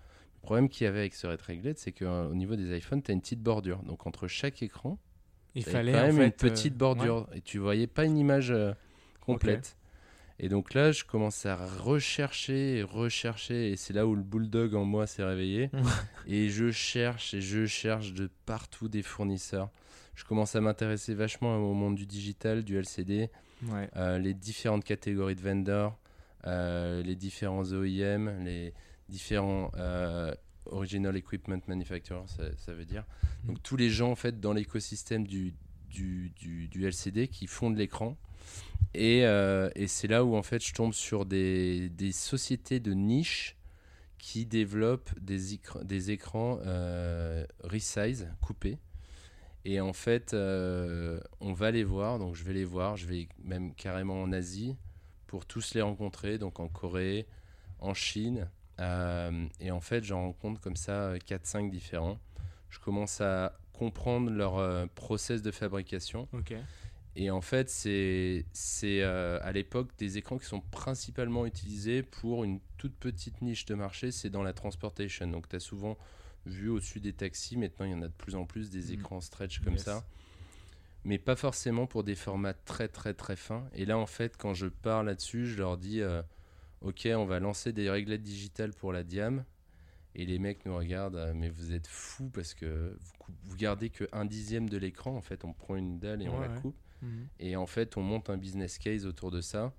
[0.42, 3.14] Le problème qu'il y avait avec ce réglette, c'est qu'au niveau des iPhones, tu as
[3.14, 3.82] une petite bordure.
[3.82, 4.98] Donc entre chaque écran,
[5.54, 8.18] Il fallait quand en même fait, une petite euh, bordure et tu voyais pas une
[8.18, 8.72] image euh,
[9.20, 9.76] complète.
[10.40, 14.84] Et donc là, je commence à rechercher rechercher et c'est là où le bulldog en
[14.84, 15.70] moi s'est réveillé
[16.26, 19.70] et je cherche et je cherche de partout des fournisseurs.
[20.16, 23.30] Je commence à m'intéresser vachement au monde du digital, du LCD,
[23.68, 23.88] Ouais.
[23.96, 26.03] euh, les différentes catégories de vendors, euh,
[26.46, 28.72] les différents OEM, les
[29.08, 30.34] différents euh,
[30.66, 33.04] Original Equipment Manufacturers, ça, veut dire.
[33.44, 35.54] Donc tous les gens en fait dans l'écosystème du,
[35.90, 38.16] du, du, LCD qui font de l'écran.
[38.94, 42.92] Et, euh, et c'est là où en fait je tombe sur des, des sociétés de
[42.92, 43.56] niche
[44.18, 48.78] qui développent des, des écrans euh, resize, coupés.
[49.66, 53.28] Et en fait, euh, on va les voir, donc je vais les voir, je vais
[53.42, 54.76] même carrément en Asie
[55.34, 57.26] pour tous les rencontrer, donc en Corée,
[57.80, 58.48] en Chine.
[58.78, 62.20] euh, et en fait, j'en rencontre comme ça 4-5 différents.
[62.70, 66.28] Je commence à comprendre leur euh, process de fabrication.
[66.32, 66.54] Ok.
[67.16, 68.44] Et en fait, c'est
[69.02, 73.74] euh, à l'époque des écrans qui sont principalement utilisés pour une toute petite niche de
[73.74, 75.26] marché, c'est dans la transportation.
[75.26, 75.98] Donc tu as souvent
[76.46, 79.00] vu au-dessus des taxis, maintenant il y en a de plus en plus des Mm.
[79.00, 79.82] écrans stretch comme Yes.
[79.82, 80.04] ça.
[81.04, 83.68] Mais pas forcément pour des formats très très très fins.
[83.74, 86.22] Et là en fait, quand je parle là-dessus, je leur dis euh,
[86.80, 89.44] Ok, on va lancer des réglettes digitales pour la Diam.
[90.16, 93.90] Et les mecs nous regardent, euh, mais vous êtes fous parce que vous, vous gardez
[93.90, 95.16] que un dixième de l'écran.
[95.16, 96.76] En fait, on prend une dalle et on la coupe.
[97.02, 97.28] Mhm.
[97.40, 99.72] Et en fait, on monte un business case autour de ça.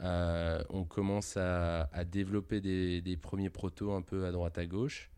[0.00, 4.66] Euh, on commence à, à développer des, des premiers protos un peu à droite à
[4.66, 5.10] gauche.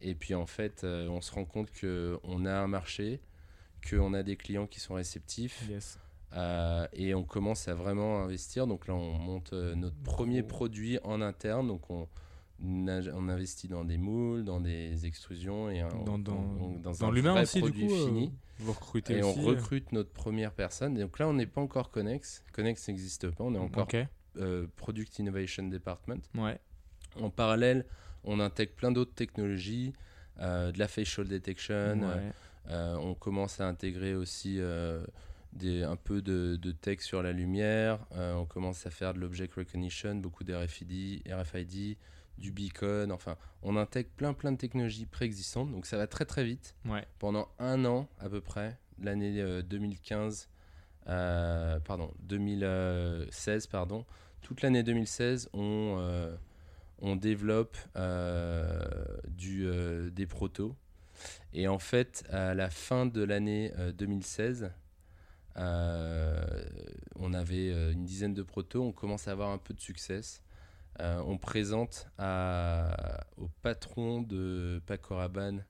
[0.00, 3.20] Et puis en fait, euh, on se rend compte qu'on a un marché,
[3.88, 5.66] qu'on a des clients qui sont réceptifs.
[5.68, 5.98] Yes.
[6.34, 8.66] euh, et on commence à vraiment investir.
[8.66, 11.68] Donc là, on monte euh, notre premier produit en interne.
[11.68, 12.08] Donc on,
[12.62, 17.12] on investit dans des moules, dans des extrusions et Dans, dans, on- dans dans un
[17.12, 17.92] l'humain du produit coup.
[17.94, 19.40] euh, fini vous recrutez et on aussi.
[19.40, 20.96] recrute notre première personne.
[20.96, 22.44] Et donc là, on n'est pas encore Connex.
[22.52, 23.42] Connex n'existe pas.
[23.44, 23.88] On est encore
[24.36, 26.20] euh, Product Innovation Department.
[26.36, 26.58] Ouais.
[27.20, 27.84] En parallèle,
[28.22, 29.92] on intègre plein d'autres technologies,
[30.40, 32.32] euh, de la facial detection, ouais.
[32.70, 35.04] Euh, on commence à intégrer aussi euh,
[35.52, 37.98] des, un peu de, de tech sur la lumière.
[38.12, 41.96] Euh, on commence à faire de l'object recognition, beaucoup d'RFID, RFID,
[42.38, 43.12] du beacon.
[43.12, 45.70] Enfin, on intègre plein plein de technologies préexistantes.
[45.70, 46.74] Donc ça va très très vite.
[46.86, 47.06] Ouais.
[47.18, 50.48] Pendant un an à peu près, l'année euh, 2015,
[51.08, 54.04] euh, pardon, 2016, pardon,
[54.40, 56.34] toute l'année 2016, on, euh,
[57.00, 58.80] on développe euh,
[59.28, 59.66] du,
[60.12, 60.74] des protos.
[61.54, 64.72] Et en fait, à la fin de l'année euh, 2016,
[65.56, 66.64] euh,
[67.16, 70.20] on avait euh, une dizaine de protos, on commence à avoir un peu de succès.
[71.00, 75.64] Euh, on présente au patron de Paco Rabanne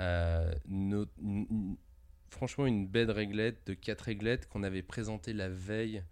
[0.00, 0.52] euh,
[2.30, 6.02] franchement une belle réglette de 4 réglettes qu'on avait présenté la veille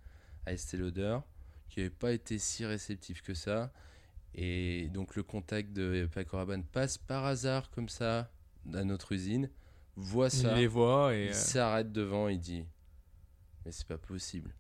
[0.47, 1.19] à Estée Lauder,
[1.69, 3.73] qui n'avait pas été si réceptif que ça.
[4.35, 8.31] Et donc le contact de Paco Rabanne passe par hasard comme ça
[8.75, 9.49] à notre usine,
[9.97, 11.25] voit Il ça, les voit et.
[11.27, 12.65] il euh, s'arrête devant, il dit
[13.65, 14.55] Mais c'est pas possible.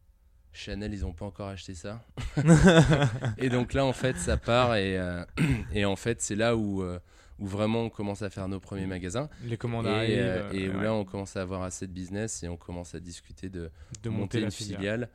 [0.55, 2.05] Chanel, ils ont pas encore acheté ça.
[3.39, 5.25] et donc là, en fait, ça part et, euh,
[5.73, 6.99] et en fait, c'est là où, euh,
[7.39, 9.31] où vraiment on commence à faire nos premiers magasins.
[9.45, 10.19] les commandes Et, arrivent.
[10.19, 12.95] euh, et où ouais, là, on commence à avoir assez de business et on commence
[12.95, 13.71] à discuter de,
[14.03, 15.09] de monter, une filiale.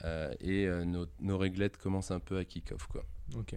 [0.00, 0.36] filiale.
[0.40, 2.86] et nos, nos réglettes commencent un peu à kick-off.
[2.86, 3.04] quoi.
[3.36, 3.54] Ok.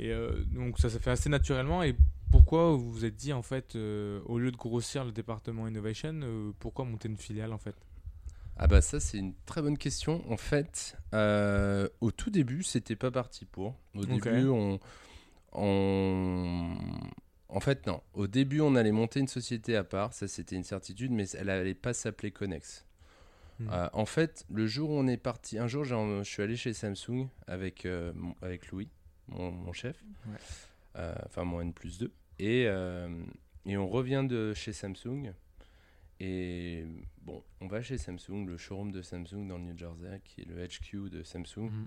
[0.00, 0.12] Et
[0.52, 1.84] donc ça s'est fait assez naturellement.
[1.84, 1.94] Et
[2.32, 6.12] pourquoi vous vous êtes dit en fait, euh, au lieu de grossir le département innovation,
[6.22, 7.76] euh, pourquoi monter une filiale en fait?
[8.56, 10.22] Ah bah ça c'est une très bonne question.
[10.30, 13.76] En fait, euh, au tout début, c'était pas parti pour.
[13.94, 14.80] Au début, on,
[15.52, 16.76] on-
[17.48, 18.00] En fait, non.
[18.14, 20.12] Au début, on allait monter une société à part.
[20.14, 22.86] Ça, c'était une certitude, mais elle allait pas s'appeler Connex.
[23.60, 23.68] Hmm.
[23.92, 25.58] En fait, le jour où on est parti...
[25.58, 28.88] Un jour, je suis allé chez Samsung avec, mon- avec Louis,
[29.28, 30.02] mon, mon chef.
[30.26, 31.02] Ouais.
[31.26, 32.10] Enfin, mon N plus 2.
[32.42, 33.08] Et, euh,
[33.66, 35.32] et on revient de chez Samsung.
[36.20, 36.84] Et
[37.20, 40.44] bon, on va chez Samsung, le showroom de Samsung dans le New Jersey, qui est
[40.44, 41.86] le HQ de Samsung, Mhm.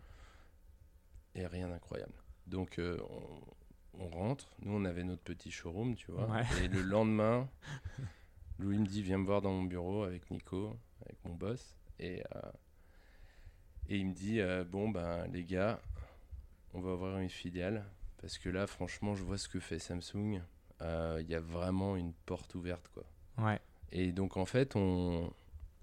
[1.35, 2.13] et rien d'incroyable.
[2.47, 3.41] Donc euh, on,
[4.05, 6.43] on rentre, nous on avait notre petit showroom, tu vois, Ouais.
[6.63, 7.49] et le lendemain,
[8.59, 12.21] Louis me dit viens me voir dans mon bureau avec Nico, avec mon boss, et,
[12.35, 12.51] euh,
[13.89, 15.81] et il me dit euh, bon ben les gars,
[16.73, 17.85] on va ouvrir une filiale,
[18.21, 20.41] parce que là franchement je vois ce que fait Samsung,
[20.81, 23.03] Euh, il y a vraiment une porte ouverte quoi.
[23.37, 23.59] Ouais.
[23.93, 25.31] Et donc en fait, on.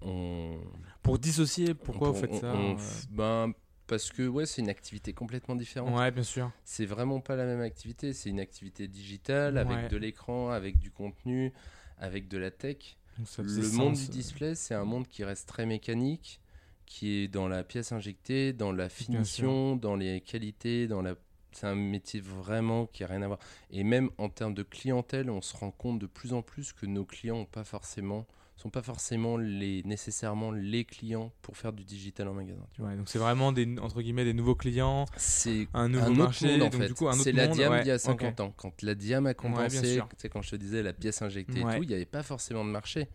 [0.01, 0.59] on
[1.01, 3.53] Pour dissocier, pourquoi on- vous faites on- ça on euh, ben,
[3.87, 5.93] Parce que ouais, c'est une activité complètement différente.
[5.97, 6.51] Ouais, bien sûr.
[6.63, 8.13] C'est vraiment pas la même activité.
[8.13, 9.87] C'est une activité digitale avec Ouais.
[9.89, 11.51] de l'écran, avec du contenu,
[11.97, 12.97] avec de la tech.
[13.39, 16.39] Le monde du euh, display, c'est un monde qui reste très mécanique,
[16.85, 21.15] qui est dans la pièce injectée, dans la finition, dans les qualités, dans la.
[21.53, 23.39] C'est un métier vraiment qui a rien à voir.
[23.69, 26.85] Et même en termes de clientèle, on se rend compte de plus en plus que
[26.85, 28.25] nos clients pas forcément,
[28.55, 32.65] sont pas forcément les, nécessairement les clients pour faire du digital en magasin.
[32.73, 32.91] tu vois.
[32.91, 36.17] Ouais, donc c'est vraiment des entre guillemets des nouveaux clients, C'est un nouveau un autre
[36.19, 37.13] marché, monde en fait.
[37.23, 38.01] c'est la diam ouais, d'il y a ok.
[38.01, 38.53] 50 ans.
[38.55, 41.83] Quand la diam a commencé, sais, quand je te disais la pièce injectée et tout,
[41.83, 43.07] il n'y avait pas forcément de marché.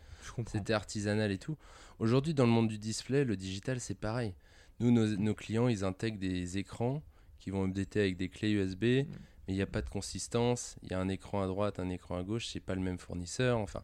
[0.47, 1.57] C'était artisanal et tout.
[1.99, 4.35] Aujourd'hui, dans le monde du display, le digital, c'est pareil.
[4.79, 7.03] Nous, nos, nos clients, ils intègrent des écrans
[7.49, 9.07] qui vont updater avec des clés USB, Mm.
[9.47, 10.77] mais il n'y a pas de consistance.
[10.83, 12.99] Il y a un écran à droite, un écran à gauche, c'est pas le même
[12.99, 13.57] fournisseur.
[13.59, 13.83] Enfin,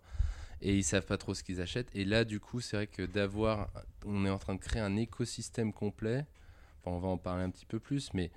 [0.61, 1.89] et ils savent pas trop ce qu'ils achètent.
[1.95, 3.71] Et là, du coup, c'est vrai que d'avoir,
[4.05, 6.27] on est en train de créer un écosystème complet.
[6.83, 8.31] Enfin, on va en parler un petit peu plus, mais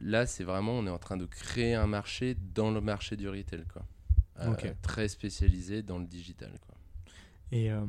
[0.00, 3.28] là, c'est vraiment, on est en train de créer un marché dans le marché du
[3.28, 3.84] retail, quoi.
[4.40, 4.54] Euh.
[4.80, 6.74] Très spécialisé dans le digital, quoi.
[7.50, 7.84] Et euh,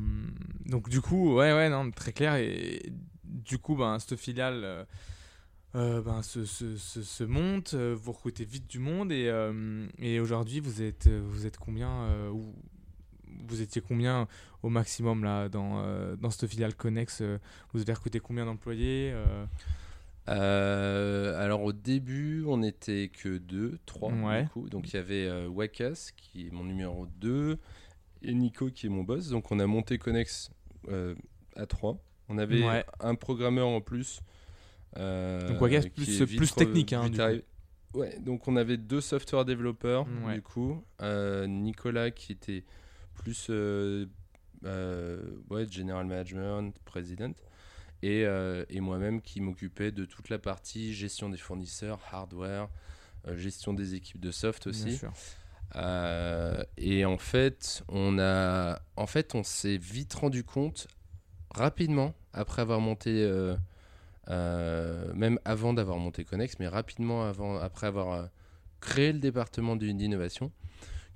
[0.65, 2.35] donc du coup, ouais, ouais, non, très clair.
[2.35, 2.91] Et
[3.23, 4.85] du coup, ben, cette filiale euh,
[5.75, 9.85] euh, ben, se, se, se, se monte, euh, vous recrutez vite du monde et, euh,
[9.99, 12.53] et aujourd'hui, vous êtes, euh, vous êtes combien euh, ou
[13.47, 14.27] vous étiez combien
[14.63, 15.83] au maximum là dans,
[16.17, 17.21] dans cette filiale Connex
[17.73, 19.13] Vous avez recruté combien d'employés
[20.27, 24.43] alors au début, on n'était que deux, trois Ouais.
[24.43, 24.69] du coup.
[24.69, 27.57] Donc il y avait Wakas qui est mon numéro 2
[28.23, 29.29] et Nico qui est mon boss.
[29.29, 30.51] Donc on a monté Connex
[31.55, 31.97] à trois.
[32.27, 32.85] On avait Ouais.
[32.99, 34.21] un programmeur en plus.
[34.97, 35.61] Euh, Donc
[36.53, 37.43] plus- technique, hein, vite du arrivé.
[37.93, 40.35] Ouais, donc on avait deux software développeurs Ouais.
[40.35, 40.83] du coup.
[41.01, 42.63] Euh, Nicolas qui était
[43.15, 44.05] plus euh,
[44.65, 47.33] euh, ouais, general management, president
[48.01, 52.69] et, euh, et moi-même qui m'occupais de toute la partie gestion des fournisseurs, hardware,
[53.27, 54.95] euh, gestion des équipes de soft bien aussi.
[54.97, 55.11] sûr.
[55.75, 60.87] Euh, et en fait, on a, en fait, on s'est vite rendu compte
[61.51, 63.23] rapidement après avoir monté,
[64.29, 68.25] même avant d'avoir monté Connex, mais rapidement avant, après avoir euh,
[68.79, 70.51] créé le département d'in- d'innovation,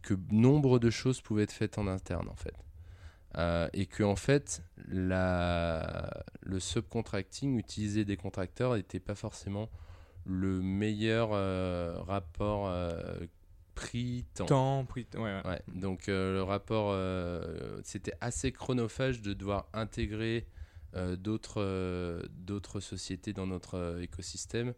[0.01, 2.55] que nombre de choses pouvaient être faites en interne en fait.
[3.35, 9.69] Euh, et que en fait, la, le subcontracting, utiliser des contracteurs, n'était pas forcément
[10.25, 13.01] le meilleur euh, rapport euh,
[13.75, 14.45] prix-temps.
[14.45, 15.41] Temps, prix, ouais, ouais.
[15.45, 20.62] Ouais, donc euh, le rapport, euh, c'était assez chronophage de devoir intégrer euh,
[20.93, 24.73] d'autres euh, d'autres sociétés dans notre euh, écosystème.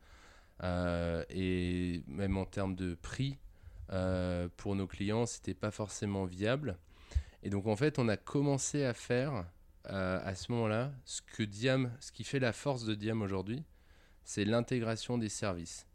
[0.63, 3.38] Euh, et même en termes de prix,
[3.91, 6.78] euh, pour nos clients, c'était pas forcément viable.
[7.43, 9.45] Et donc en fait, on a commencé à faire
[9.89, 13.63] euh, à ce moment-là ce que Diam, ce qui fait la force de Diam aujourd'hui,
[14.24, 15.86] c'est l'intégration des services.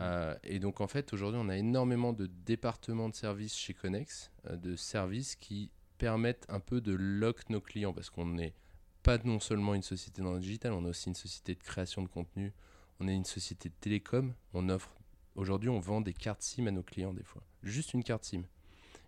[0.00, 4.30] Euh, et donc en fait, aujourd'hui, on a énormément de départements de services chez Connex,
[4.46, 8.54] euh, de services qui permettent un peu de lock nos clients parce qu'on n'est
[9.02, 12.02] pas non seulement une société dans le digital, on est aussi une société de création
[12.02, 12.52] de contenu,
[13.00, 14.94] on est une société de télécom, on offre
[15.34, 18.42] aujourd'hui on vend des cartes SIM à nos clients des fois, juste une carte SIM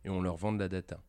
[0.05, 1.01] et on leur vend de la data.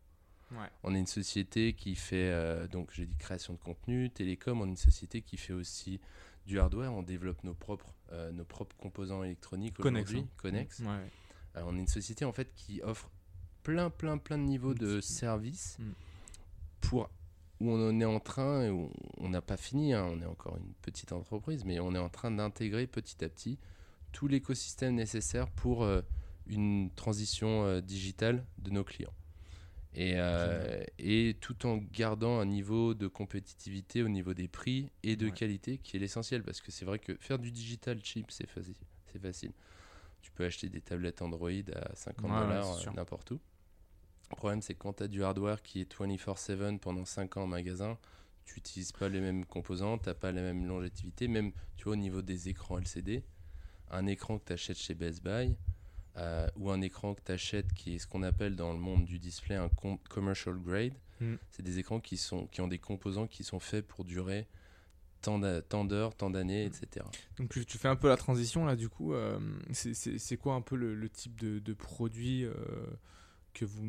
[0.51, 0.67] Ouais.
[0.83, 4.65] On est une société qui fait euh, donc j'ai dit création de contenu, télécom, on
[4.65, 6.01] est une société qui fait aussi
[6.45, 10.27] du hardware, on développe nos propres euh, nos propres composants électroniques aujourd'hui, hein.
[10.37, 10.79] Connex.
[10.79, 10.87] Ouais.
[11.55, 13.09] Euh, on est une société en fait qui offre
[13.63, 15.01] plein, plein, plein de niveaux de Mm.
[15.01, 15.91] services Mm.
[16.81, 17.09] pour
[17.61, 20.25] où on en est en train, et où on n'a pas fini, hein, on est
[20.25, 23.59] encore une petite entreprise, mais on est en train d'intégrer petit à petit
[24.11, 26.01] tout l'écosystème nécessaire pour euh,
[26.47, 29.13] une transition euh, digitale de nos clients.
[29.93, 35.15] Et, euh, et tout en gardant un niveau de compétitivité au niveau des prix et
[35.17, 35.31] de Ouais.
[35.31, 36.43] qualité qui est l'essentiel.
[36.43, 38.75] Parce que c'est vrai que faire du digital cheap, c'est facile.
[39.11, 39.51] C'est facile.
[40.21, 43.39] Tu peux acheter des tablettes Android à 50 Ouais, ouais, dollars n'importe où.
[44.31, 47.43] Le problème, c'est que quand tu as du hardware qui est 24-7 pendant 5 ans
[47.43, 47.97] en magasin,
[48.45, 51.27] tu n'utilises pas les mêmes composants, tu n'as pas la même longévité.
[51.27, 53.23] Même tu vois, au niveau des écrans LCD,
[53.91, 55.55] un écran que tu achètes chez Best Buy
[56.17, 59.05] euh, ou un écran que tu achètes qui est ce qu'on appelle dans le monde
[59.05, 61.35] du display un com- commercial grade, Mm.
[61.51, 64.47] c'est des écrans qui, sont, qui ont des composants qui sont faits pour durer
[65.21, 66.71] tant d'heures, tant d'années, Mm.
[66.83, 67.05] etc.
[67.37, 69.13] Donc tu, tu fais un peu la transition là du coup.
[69.13, 69.39] euh,
[69.71, 72.53] c'est- quoi un peu le, le type de, de produit euh,
[73.53, 73.83] que vous,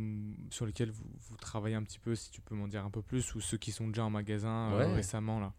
[0.51, 3.03] sur lesquels vous, vous travaillez un petit peu, si tu peux m'en dire un peu
[3.03, 5.53] plus, ou ceux qui sont déjà en magasin euh, récemment là?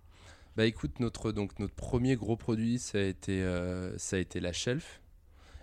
[0.56, 4.40] Bah écoute, notre, donc, notre premier gros produit, ça a été, euh, ça a été
[4.40, 5.02] la shelf.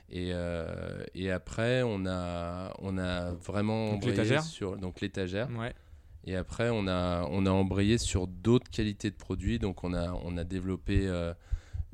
[0.09, 5.49] Et, euh, et après, on a, on a vraiment Donc embrayé l'étagère sur donc l'étagère.
[5.57, 5.73] Ouais.
[6.25, 9.61] Et après, on a, on a embrayé sur d'autres qualités de produits.
[9.61, 11.07] Donc, on a, on a développé.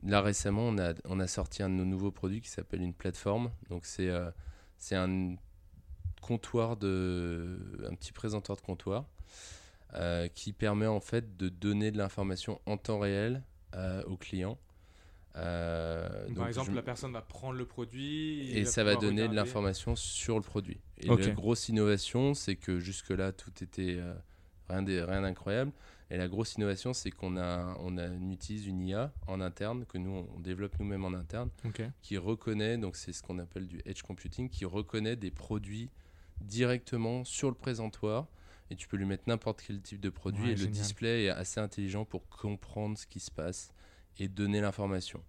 [0.03, 2.95] là, récemment, on a, on a sorti un de nos nouveaux produits qui s'appelle une
[2.95, 3.51] plateforme.
[3.69, 4.11] Donc, c'est
[4.79, 5.37] c'est un
[6.21, 7.59] comptoir de.
[7.91, 9.05] un petit présentoir de comptoir
[9.95, 13.43] euh, qui permet en fait de donner de l'information en temps réel
[13.75, 14.59] euh, aux clients.
[15.37, 19.23] Euh, Donc, Par exemple, je- la personne va prendre le produit et ça va donner
[19.29, 20.81] de l'information sur le produit.
[20.99, 24.15] Et la grosse innovation, c'est que jusque-là, tout était euh,
[24.69, 24.83] rien
[25.23, 25.73] d'incroyable.
[26.09, 29.85] Et la grosse innovation, c'est qu'on a, on a, on utilise une IA en interne,
[29.87, 31.51] que nous, on développe nous-mêmes en interne,
[32.01, 35.91] qui reconnaît, donc c'est ce qu'on appelle du edge computing, qui reconnaît des produits
[36.41, 38.27] directement sur le présentoir.
[38.71, 40.47] Et tu peux lui mettre n'importe quel type de produit.
[40.47, 43.73] Ouais, et le display est assez intelligent pour comprendre ce qui se passe
[44.19, 45.23] et donner l'information.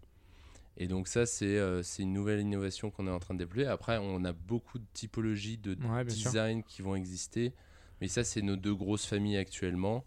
[0.78, 3.68] Et donc ça, c'est euh, une nouvelle innovation qu'on est en train de déployer.
[3.68, 7.54] Après, on a beaucoup de typologies de Ouais, design qui vont exister.
[8.00, 10.06] Mais ça, c'est nos deux grosses familles actuellement.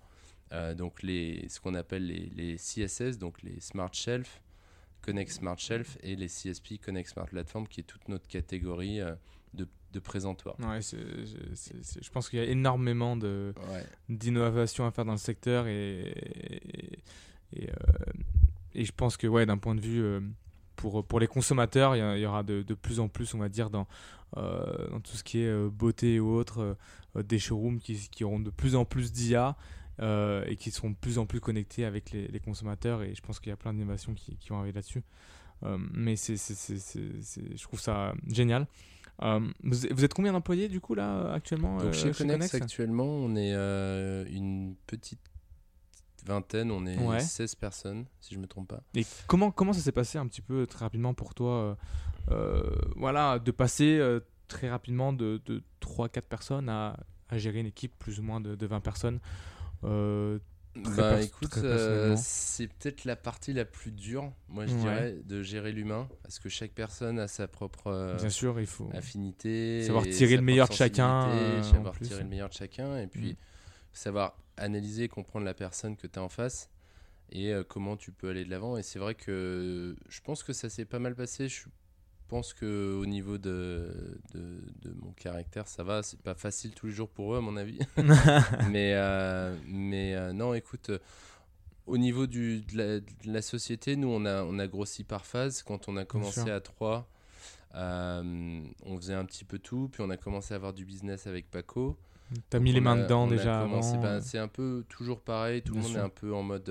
[0.53, 4.43] Euh, donc les, ce qu'on appelle les, les CSS, donc les Smart Shelf,
[5.03, 9.15] Connect Smart Shelf et les CSP, Connect Smart Platform, qui est toute notre catégorie euh,
[9.55, 10.57] de, de présentoir.
[10.61, 13.85] Ouais, je pense qu'il y a énormément de, Ouais.
[14.87, 16.99] à faire dans le secteur et, et,
[17.53, 18.13] et, euh,
[18.75, 20.21] et je pense que ouais, d'un point de vue euh,
[20.77, 23.69] pour, pour les consommateurs, il y, aura de, de plus en plus, on va dire,
[23.71, 23.87] dans,
[24.37, 26.77] euh, dans tout ce qui est beauté ou autre,
[27.17, 29.57] euh, des showrooms qui, qui auront de plus en plus d'IA
[30.03, 33.39] et qui seront de plus en plus connectés avec les, les consommateurs et je pense
[33.39, 35.03] qu'il y a plein d'innovations qui, qui vont arriver là-dessus.
[35.93, 36.37] Mais c'est-
[37.57, 38.67] je trouve ça génial.
[39.23, 43.05] Euh, vous, êtes combien d'employés du coup là actuellement Donc euh, chez Connex, Connex actuellement,
[43.05, 45.21] on est euh, une petite
[46.25, 47.21] vingtaine, on est Ouais.
[47.21, 48.81] 16 personnes, si je me trompe pas.
[48.95, 51.77] Et comment, comment ça s'est passé un petit peu très rapidement pour toi
[52.31, 52.63] euh,
[52.97, 56.97] Voilà, de passer euh, très rapidement de, de 3-4 personnes à,
[57.29, 59.21] à gérer une équipe plus ou moins de, de 20 personnes.
[59.85, 60.39] Euh,
[60.77, 64.79] Bah écoute, euh, c'est peut-être la partie la plus dure, moi je Ouais.
[64.81, 68.67] dirais, de gérer l'humain, parce que chaque personne a sa propre euh, bien sûr, il
[68.67, 68.89] faut.
[68.95, 69.85] affinité.
[69.85, 72.07] Savoir tirer le meilleur de chacun, euh, savoir plus.
[72.07, 73.35] tirer le meilleur de chacun, et puis Mm.
[73.93, 76.71] savoir analyser et comprendre la personne que tu as en face
[77.33, 78.77] et comment tu peux aller de l'avant.
[78.77, 81.49] Et c'est vrai que je pense que ça s'est pas mal passé.
[81.49, 81.71] Je suis
[82.31, 83.91] pense que au niveau de,
[84.35, 86.03] de, de mon caractère, ça va?
[86.05, 87.79] C'est pas facile tous les jours pour eux, à mon avis.
[88.71, 90.99] mais euh, mais euh, non, écoute, euh,
[91.87, 95.27] au niveau du, de, la, de la société, nous, on a, on a grossi par
[95.27, 95.63] phase.
[95.65, 97.09] Quand on a commencé à 3,
[97.75, 99.89] on faisait un petit peu tout.
[99.93, 101.97] Puis on a commencé à avoir du business avec Paco.
[102.49, 105.63] T'as mis les mains a- dedans déjà ben, c'est un peu toujours pareil.
[105.63, 105.99] Tout le monde sûr.
[105.99, 106.71] est un peu en mode,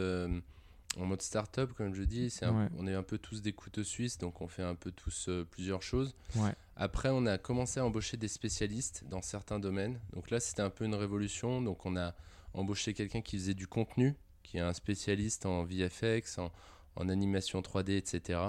[0.98, 2.30] en mode start-up, comme je dis.
[2.30, 2.70] C'est un- Ouais.
[2.78, 5.46] On est un peu tous des couteaux suisses, donc on fait un peu tous euh,
[5.50, 6.16] plusieurs choses.
[6.36, 6.54] Ouais.
[6.76, 10.00] Après, on a commencé à embaucher des spécialistes dans certains domaines.
[10.14, 11.62] Donc là, c'était un peu une révolution.
[11.62, 12.16] Donc on a
[12.54, 16.52] embauché quelqu'un qui faisait du contenu, qui est un spécialiste en VFX, en,
[16.96, 18.40] en animation 3D, etc.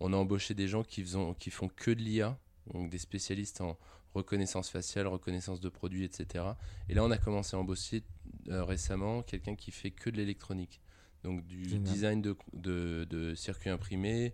[0.00, 2.38] On a embauché des gens qui, faisons- qui font que de l'IA,
[2.72, 3.76] donc des spécialistes en
[4.14, 6.44] reconnaissance faciale, reconnaissance de produits, etc.
[6.88, 8.02] Et là, on a commencé à embaucher
[8.48, 10.80] euh, récemment quelqu'un qui fait que de l'électronique.
[11.24, 11.82] Donc du Génial.
[11.82, 14.32] design de, de- de circuits imprimés,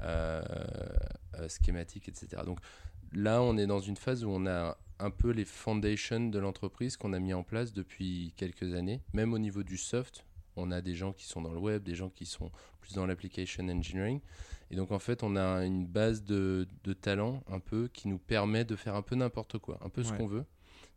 [0.00, 0.42] euh,
[1.34, 2.42] euh, schématiques, etc.
[2.44, 2.58] Donc
[3.12, 6.96] là, on est dans une phase où on a un peu les foundations de l'entreprise
[6.96, 9.00] qu'on a mis en place depuis quelques années.
[9.14, 10.24] Même au niveau du soft,
[10.56, 12.50] on a des gens qui sont dans le web, des gens qui sont
[12.80, 14.20] plus dans l'application engineering.
[14.70, 18.18] Et donc en fait, on a une base de, de talent un peu qui nous
[18.18, 20.44] permet de faire un peu n'importe quoi, un peu ce qu'on veut,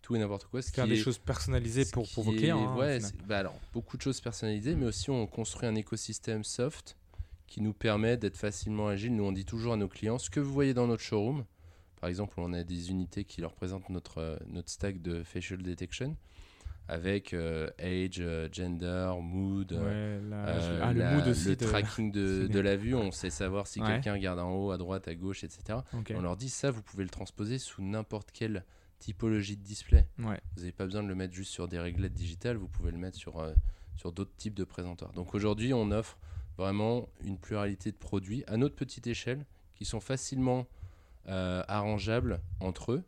[0.03, 0.61] tout et n'importe quoi.
[0.61, 2.73] Ce Faire qui des est- choses personnalisées pour, pour vos clients.
[2.73, 6.95] hein, ouais, bah alors, beaucoup de choses personnalisées, mais aussi on construit un écosystème soft
[7.47, 9.15] qui nous permet d'être facilement agile.
[9.15, 11.45] Nous, on dit toujours à nos clients ce que vous voyez dans notre showroom.
[12.01, 16.17] Par exemple, on a des unités qui représentent notre, euh, notre stack de facial detection
[16.89, 19.71] avec euh, age, euh, gender, mood.
[19.71, 21.47] euh, Ouais, la- ah, le mood aussi.
[21.49, 23.87] le de- tracking de, de la vue, on sait savoir si Ouais.
[23.87, 25.79] quelqu'un regarde en haut, à droite, à gauche, etc.
[26.13, 28.65] On leur dit ça, vous pouvez le transposer sous n'importe quelle
[29.03, 30.07] typologie de display.
[30.19, 30.39] Ouais.
[30.55, 32.97] Vous n'avez pas besoin de le mettre juste sur des réglettes digitales, vous pouvez le
[32.97, 33.53] mettre sur, euh,
[33.97, 35.11] sur d'autres types de présentoirs.
[35.11, 36.17] Donc aujourd'hui, on offre
[36.57, 40.67] vraiment une pluralité de produits à notre petite échelle qui sont facilement
[41.27, 43.03] euh, arrangeables entre eux.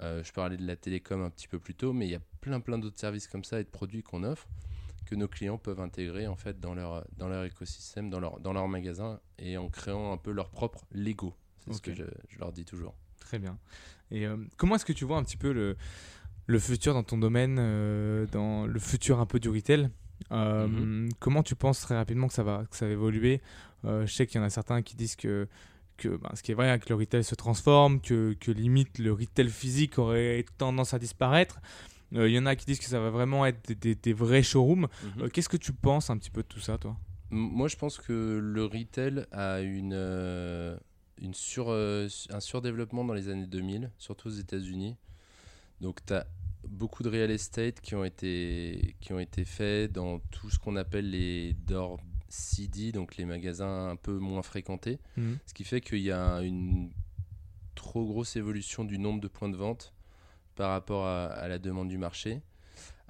[0.00, 2.22] Euh, je parlais de la télécom un petit peu plus tôt, mais il y a
[2.40, 4.46] plein plein d'autres services comme ça et de produits qu'on offre
[5.06, 8.52] que nos clients peuvent intégrer en fait dans leur, dans leur écosystème, dans leur, dans
[8.52, 11.34] leur magasin et en créant un peu leur propre Lego.
[11.64, 12.94] C'est ce que je, je leur dis toujours.
[13.18, 13.58] Très bien.
[14.10, 15.76] Et euh, comment est-ce que tu vois un petit peu le,
[16.46, 19.88] le futur dans ton domaine, euh, dans le futur un peu du retail?
[20.32, 21.08] Euh, Mhm.
[21.18, 23.40] Comment tu penses très rapidement que ça va, que ça va évoluer?
[23.84, 25.48] Je sais qu'il y en a certains qui disent que,
[25.96, 29.12] que ben, ce qui est vrai, que le retail se transforme, que, que limite le
[29.12, 31.60] retail physique aurait tendance à disparaître.
[32.12, 34.42] Il y en a qui disent que ça va vraiment être des, des- des vrais
[34.42, 34.88] showrooms.
[35.16, 35.30] Mhm.
[35.30, 36.96] Qu'est-ce que tu penses un petit peu de tout ça, toi?
[37.30, 39.94] Moi, je pense que le retail a une,
[41.20, 44.96] une sur, euh, un surdéveloppement dans les années 2000, surtout aux États-Unis.
[45.80, 46.26] Donc, tu as
[46.68, 50.76] beaucoup de real estate qui ont été, qui ont été faits dans tout ce qu'on
[50.76, 51.98] appelle les door
[52.28, 54.98] CD, donc les magasins un peu moins fréquentés.
[55.16, 55.38] Mhm.
[55.46, 56.90] Ce qui fait qu'il y a une
[57.74, 59.94] trop grosse évolution du nombre de points de vente
[60.54, 62.42] par rapport à, à la demande du marché.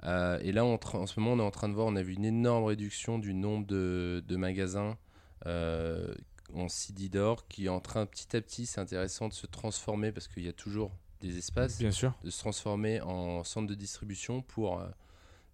[0.03, 2.01] Euh, et là, on en ce moment, on est en train de voir, on a
[2.01, 4.97] vu une énorme réduction du nombre de, de magasins
[5.45, 6.13] euh,
[6.55, 10.11] en CD d'or qui est en train petit à petit, c'est intéressant de se transformer
[10.11, 10.91] parce qu'il y a toujours
[11.21, 12.13] des espaces, Bien sûr.
[12.23, 14.87] de se transformer en centre de distribution pour euh,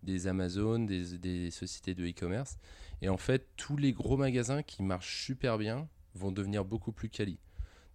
[0.03, 2.57] des Amazon, des, des sociétés de e-commerce.
[3.01, 7.09] Et en fait, tous les gros magasins qui marchent super bien vont devenir beaucoup plus
[7.09, 7.37] quali.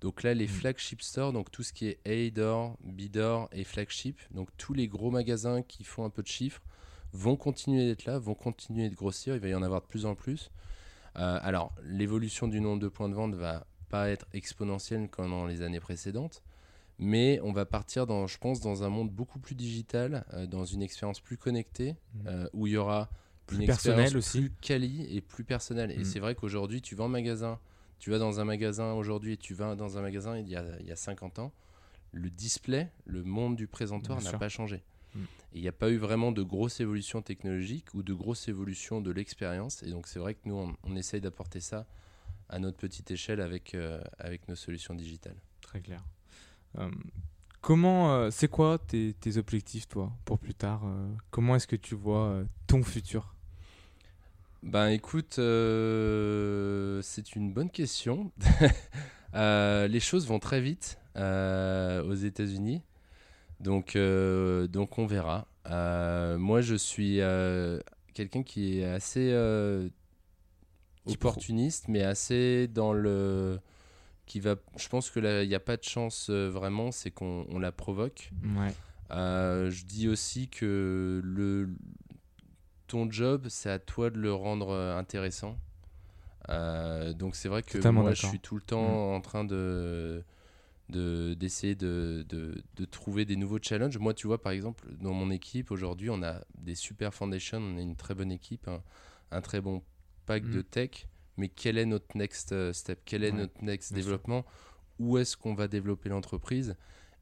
[0.00, 0.48] Donc là, les Mm.
[0.48, 5.10] flagship stores, donc tout ce qui est A-door, B-door et flagship, donc tous les gros
[5.10, 6.60] magasins qui font un peu de chiffres,
[7.12, 10.04] vont continuer d'être là, vont continuer de grossir, il va y en avoir de plus
[10.06, 10.50] en plus.
[11.16, 15.46] Euh, alors, l'évolution du nombre de points de vente va pas être exponentielle comme dans
[15.46, 16.42] les années précédentes,
[16.98, 20.64] mais on va partir, dans, je pense, dans un monde beaucoup plus digital, euh, dans
[20.64, 22.22] une expérience plus connectée, Mhm.
[22.28, 23.10] euh, où il y aura
[23.46, 24.38] Plus une personnel expérience aussi.
[24.40, 25.90] plus quali et plus personnelle.
[25.90, 26.04] Et Mhm.
[26.04, 27.58] c'est vrai qu'aujourd'hui, tu vas en magasin,
[27.98, 30.64] tu vas dans un magasin aujourd'hui et tu vas dans un magasin il y a,
[30.80, 31.52] il y a 50 ans,
[32.12, 34.82] le display, le monde du présentoir n'a pas changé.
[35.14, 39.00] Et il n'y a pas eu vraiment de grosse évolution technologique ou de grosse évolution
[39.00, 39.82] de l'expérience.
[39.82, 41.86] Et donc c'est vrai que nous, on, on essaye d'apporter ça
[42.52, 45.36] à notre petite échelle avec, euh, avec nos solutions digitales.
[45.62, 46.04] Très clair.
[46.78, 46.90] Euh,
[47.62, 50.82] comment, euh, c'est quoi tes, tes objectifs, toi, pour plus tard
[51.30, 53.34] Comment est-ce que tu vois ton futur?
[54.62, 55.42] Ben écoute, c'est
[57.34, 58.30] une bonne question.
[59.34, 62.82] Les choses vont très vite aux États-Unis,
[63.62, 65.46] donc, euh, donc on verra.
[65.70, 67.80] Euh, moi, je suis euh,
[68.12, 69.32] quelqu'un qui est assez
[71.06, 73.58] opportuniste, mais assez dans le
[74.26, 74.56] qui va.
[74.76, 77.72] Je pense que là, il n'y a pas de chance vraiment, c'est qu'on on la
[77.72, 78.30] provoque.
[78.56, 78.74] Ouais.
[79.10, 81.70] Je dis aussi que le,
[82.88, 85.56] ton job, c'est à toi de le rendre intéressant.
[86.48, 90.24] Donc c'est vrai que Totalement moi, je suis tout le temps en train de
[90.92, 93.98] d'essayer de, de, de trouver des nouveaux challenges.
[93.98, 97.76] Moi, tu vois, par exemple, dans mon équipe, aujourd'hui, on a des super foundations, on
[97.78, 98.82] a une très bonne équipe, un,
[99.30, 99.82] un très bon
[100.26, 100.62] pack de Mm.
[100.62, 103.00] tech, mais quel est notre next euh, step?
[103.04, 103.96] Quel est Ouais, notre next sûr.
[103.96, 104.44] développement?
[104.98, 106.76] Où est-ce qu'on va développer l'entreprise?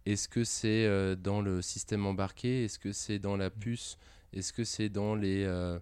[0.06, 2.64] Est-ce que c'est euh, dans le système embarqué?
[2.64, 3.96] Est-ce que c'est dans la puce?
[4.32, 5.78] Est-ce que c'est dans les, euh,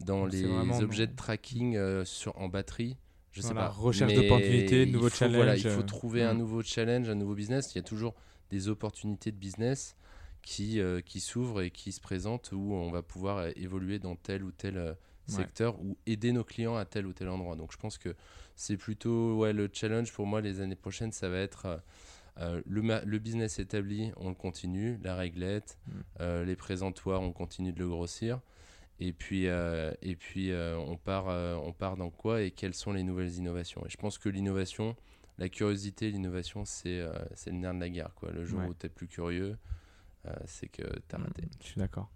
[0.00, 2.96] dans les objets de tracking euh, sur, en batterie?
[3.36, 3.72] Je sais Voilà, pas.
[3.74, 6.38] recherche d'opportunités, nouveaux faut- Voilà, il challenges, faut euh, trouver un mm.
[6.38, 7.74] nouveau challenge, un nouveau business.
[7.74, 8.14] Il y a toujours
[8.50, 9.94] des opportunités de business
[10.40, 14.16] qui, euh, qui s'ouvrent et qui se présentent où on va pouvoir euh, évoluer dans
[14.16, 14.94] tel ou tel euh,
[15.28, 15.34] Ouais.
[15.34, 17.56] secteur ou aider nos clients à tel ou tel endroit.
[17.56, 18.14] Donc je pense que
[18.54, 21.76] c'est plutôt ouais, le challenge pour moi les années prochaines, ça va être euh,
[22.38, 25.90] euh, le, business établi, on le continue, la réglette, Mm.
[26.20, 28.40] euh, les présentoirs, on continue de le grossir.
[28.98, 32.74] Et puis, euh, et puis euh, on, part, euh, on part dans quoi et quelles
[32.74, 33.84] sont les nouvelles innovations?
[33.86, 34.96] Et je pense que l'innovation,
[35.38, 37.00] la curiosité, l'innovation, c'est
[37.46, 38.14] le nerf de la guerre.
[38.14, 38.30] Quoi.
[38.32, 38.68] Le jour Ouais.
[38.68, 39.56] où tu es plus curieux,
[40.46, 41.42] c'est que tu as raté.
[41.42, 42.10] Mm, Je suis d'accord.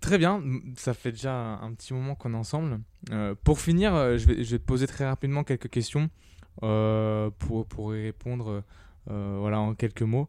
[0.00, 0.42] Très bien,
[0.76, 2.80] ça fait déjà un, petit moment qu'on est ensemble.
[3.44, 6.10] Pour finir, je, vais, je vais te poser très rapidement quelques questions
[6.60, 8.62] pour, pour y répondre
[9.06, 10.28] voilà, en quelques mots.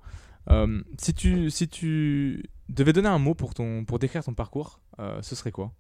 [0.98, 5.22] Si, tu, si tu devais donner un mot pour, ton, pour décrire ton parcours, euh,
[5.22, 5.74] ce serait quoi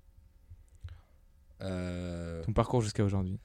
[1.61, 3.39] Euh, Ton parcours jusqu'à aujourd'hui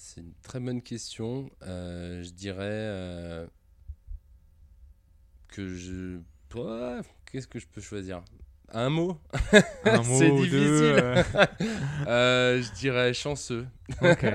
[0.00, 1.50] c'est une très bonne question.
[1.66, 3.48] Euh, je dirais
[5.48, 6.20] que je.
[7.26, 8.22] Qu'est-ce que je peux choisir?
[8.72, 9.18] Un mot?
[9.84, 10.50] Un mot C'est difficile.
[10.50, 11.14] deux,
[12.06, 13.66] Je dirais chanceux.
[14.00, 14.26] ok.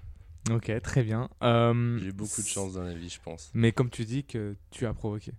[0.52, 1.28] ok, très bien.
[1.42, 3.50] J'ai beaucoup de chance dans la vie, je pense.
[3.54, 5.32] Mais comme tu dis que tu as provoqué.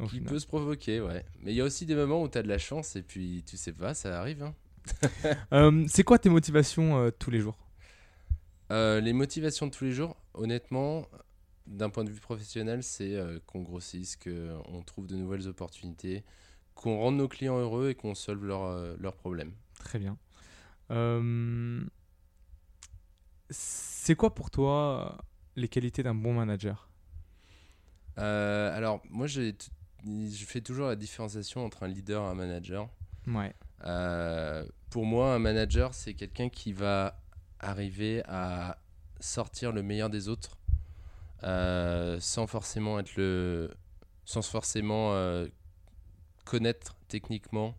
[0.00, 0.32] Au Qui final.
[0.32, 1.24] peut se provoquer, ouais.
[1.40, 3.42] Mais il y a aussi des moments où tu as de la chance et puis
[3.46, 4.42] tu sais pas, ça arrive.
[4.42, 4.54] hein.
[5.52, 7.58] Euh, c'est quoi tes motivations euh, tous les jours?
[8.72, 11.06] Euh, les motivations de tous les jours, honnêtement,
[11.66, 13.16] d'un point de vue professionnel, c'est
[13.46, 16.24] qu'on grossisse, qu'on trouve de nouvelles opportunités,
[16.74, 19.52] qu'on rende nos clients heureux et qu'on solve leurs leurs problèmes.
[19.78, 20.16] Très bien.
[23.50, 25.18] C'est quoi pour toi
[25.56, 26.88] les qualités d'un bon manager?
[28.16, 29.54] Alors, moi, j'ai
[30.04, 32.88] je fais toujours la différenciation entre un leader et un manager.
[33.26, 33.54] Ouais.
[33.84, 37.20] Euh, pour moi, un manager, c'est quelqu'un qui va
[37.60, 38.78] arriver à
[39.20, 40.58] sortir le meilleur des autres
[41.42, 43.70] euh, sans forcément être le,
[44.24, 45.46] sans forcément euh,
[46.44, 47.74] connaître techniquement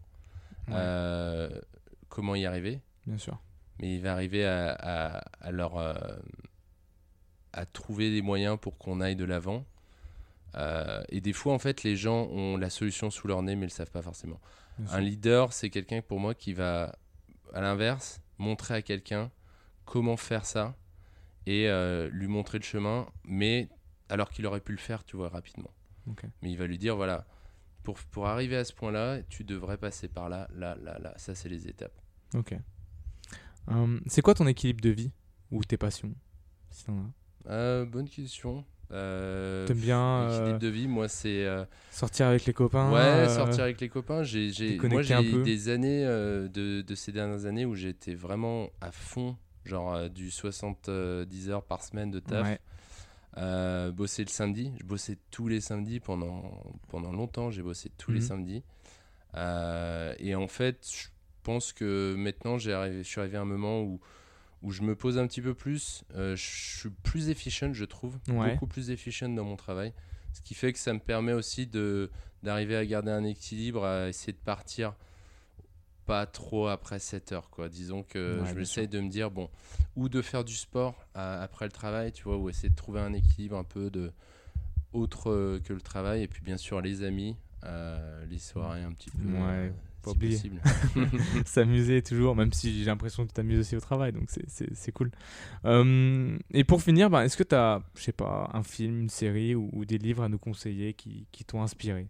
[0.67, 1.49] Ouais,
[2.07, 3.37] comment y arriver, bien sûr.
[3.79, 5.75] mais il va arriver à, à, à leur
[7.53, 9.65] à trouver des moyens pour qu'on aille de l'avant.
[10.55, 13.61] Euh, et des fois, en fait, les gens ont la solution sous leur nez, mais
[13.61, 14.39] ne le savent pas forcément.
[14.89, 16.95] Un leader, c'est quelqu'un pour moi qui va,
[17.53, 19.31] à l'inverse, montrer à quelqu'un
[19.85, 20.75] comment faire ça
[21.45, 23.69] et euh, lui montrer le chemin, mais
[24.09, 25.71] alors qu'il aurait pu le faire, tu vois, rapidement.
[26.41, 27.25] Mais il va lui dire, voilà,
[27.83, 31.13] pour, pour arriver à ce point-là, tu devrais passer par là, là, là, là.
[31.17, 31.99] Ça, c'est les étapes.
[32.33, 32.55] Ok.
[33.69, 35.11] Euh, c'est quoi ton équilibre de vie
[35.51, 36.13] ou tes passions
[36.71, 37.51] si t'en as?
[37.51, 38.65] Euh, bonne question.
[38.91, 41.45] Euh, T'aimes bien euh, de vie, moi, c'est...
[41.45, 44.23] euh, sortir avec les copains Ouais, euh, sortir avec les copains.
[44.23, 45.01] J'ai, j'ai, moi,
[45.31, 45.43] peu.
[45.43, 50.09] des années euh, de, de ces dernières années où j'étais vraiment à fond, genre euh,
[50.09, 52.47] du 70 heures par semaine de taf.
[53.37, 53.91] Ouais.
[53.91, 54.71] Bosser le samedi.
[54.79, 56.43] Je bossais tous les samedis pendant,
[56.89, 57.49] pendant longtemps.
[57.49, 58.25] J'ai bossé tous les Mhm.
[58.25, 58.63] samedis.
[60.19, 61.07] Et en fait, je
[61.43, 63.99] pense que maintenant, j'ai arrivé, je suis arrivé à un moment où,
[64.61, 66.03] où je me pose un petit peu plus.
[66.15, 68.17] Euh, je suis plus efficient, je trouve.
[68.27, 68.53] Ouais.
[68.53, 69.93] Beaucoup plus efficient dans mon travail.
[70.33, 72.09] Ce qui fait que ça me permet aussi de,
[72.43, 74.95] d'arriver à garder un équilibre, à essayer de partir
[76.05, 77.49] pas trop après 7 heures.
[77.49, 77.69] Quoi.
[77.69, 78.91] Disons que Ouais, je bien essaye sûr.
[78.91, 79.49] de me dire, bon,
[79.95, 82.99] ou de faire du sport à- après le travail, tu vois, ou essayer de trouver
[83.01, 84.11] un équilibre un peu de
[84.93, 86.23] autre que le travail.
[86.23, 89.23] Et puis bien sûr, les amis, euh, les soirées un petit peu.
[89.23, 89.71] Ouais, euh,
[90.01, 90.41] pas si oublier.
[91.45, 95.11] S'amuser toujours, même si j'ai l'impression que tu t'amuses aussi au travail, donc c'est- cool.
[95.65, 99.09] Euh, et pour finir, bah, est-ce que tu as, je sais pas, un film, une
[99.09, 102.07] série ou, ou des livres à nous conseiller qui, qui t'ont inspiré?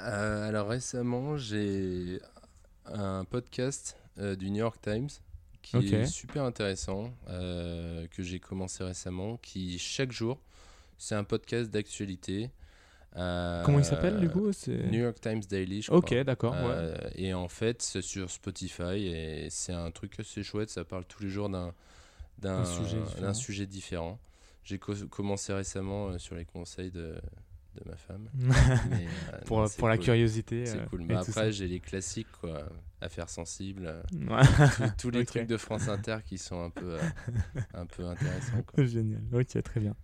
[0.00, 2.20] Euh, alors récemment, j'ai
[2.86, 5.08] un podcast euh, du New York Times
[5.62, 10.38] qui est super intéressant, euh, que j'ai commencé récemment, qui chaque jour,
[10.98, 12.50] c'est un podcast d'actualité.
[13.16, 16.24] Euh, Comment il s'appelle du coup New York Times Daily, je Ok, crois.
[16.24, 16.52] d'accord.
[16.52, 16.58] ouais.
[16.62, 20.68] Euh, Et en fait, c'est sur Spotify et c'est un truc assez chouette.
[20.70, 21.72] Ça parle tous les jours d'un
[22.38, 23.22] d'un Un sujet différent.
[23.22, 24.18] d'un sujet différent.
[24.64, 27.14] J'ai co- commencé récemment euh, sur les conseils de,
[27.76, 28.28] de ma femme.
[28.90, 29.06] Mais,
[29.46, 30.66] pour, non, pour la curiosité.
[30.66, 31.06] C'est cool.
[31.06, 32.68] Bah, après, j'ai les classiques, quoi.
[33.04, 34.02] Affaires sensibles, euh,
[34.76, 37.00] tous, tous les trucs de France Inter qui sont un peu, euh,
[37.74, 38.62] un peu intéressants.
[38.66, 38.84] Quoi.
[38.86, 39.20] Génial.
[39.32, 39.94] Ok, très bien.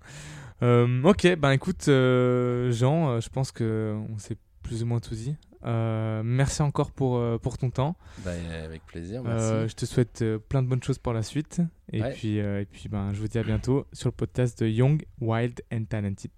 [0.62, 5.14] Euh, ok, ben écoute, euh, Jean, je pense que on s'est plus ou moins tout
[5.14, 5.34] dit.
[5.64, 7.96] Merci encore pour, pour ton temps.
[8.24, 8.32] Bah,
[8.64, 9.68] avec plaisir, merci.
[9.68, 11.60] Je te souhaite plein de bonnes choses pour la suite.
[11.92, 12.12] Et Ouais.
[12.12, 15.62] puis, et puis ben, je vous dis à bientôt sur le podcast de Young, Wild
[15.72, 16.30] and Talented.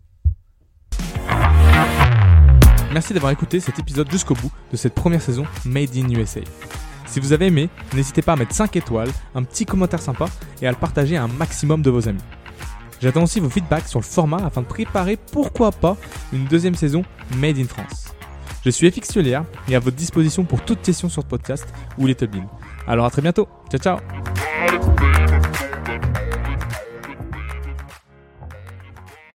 [2.92, 6.40] Merci d'avoir écouté cet épisode jusqu'au bout de cette première saison Made in USA.
[7.06, 10.26] Si vous avez aimé, n'hésitez pas à mettre 5 étoiles, un petit commentaire sympa
[10.60, 12.22] et à le partager à un maximum de vos amis.
[13.00, 15.96] J'attends aussi vos feedbacks sur le format afin de préparer pourquoi pas
[16.32, 17.04] une deuxième saison
[17.36, 18.14] Made in France.
[18.64, 21.66] Je suis FX et à votre disposition pour toute question sur ce podcast
[21.98, 22.46] ou Little Bean.
[22.86, 23.48] Alors à très bientôt.
[23.70, 25.21] Ciao ciao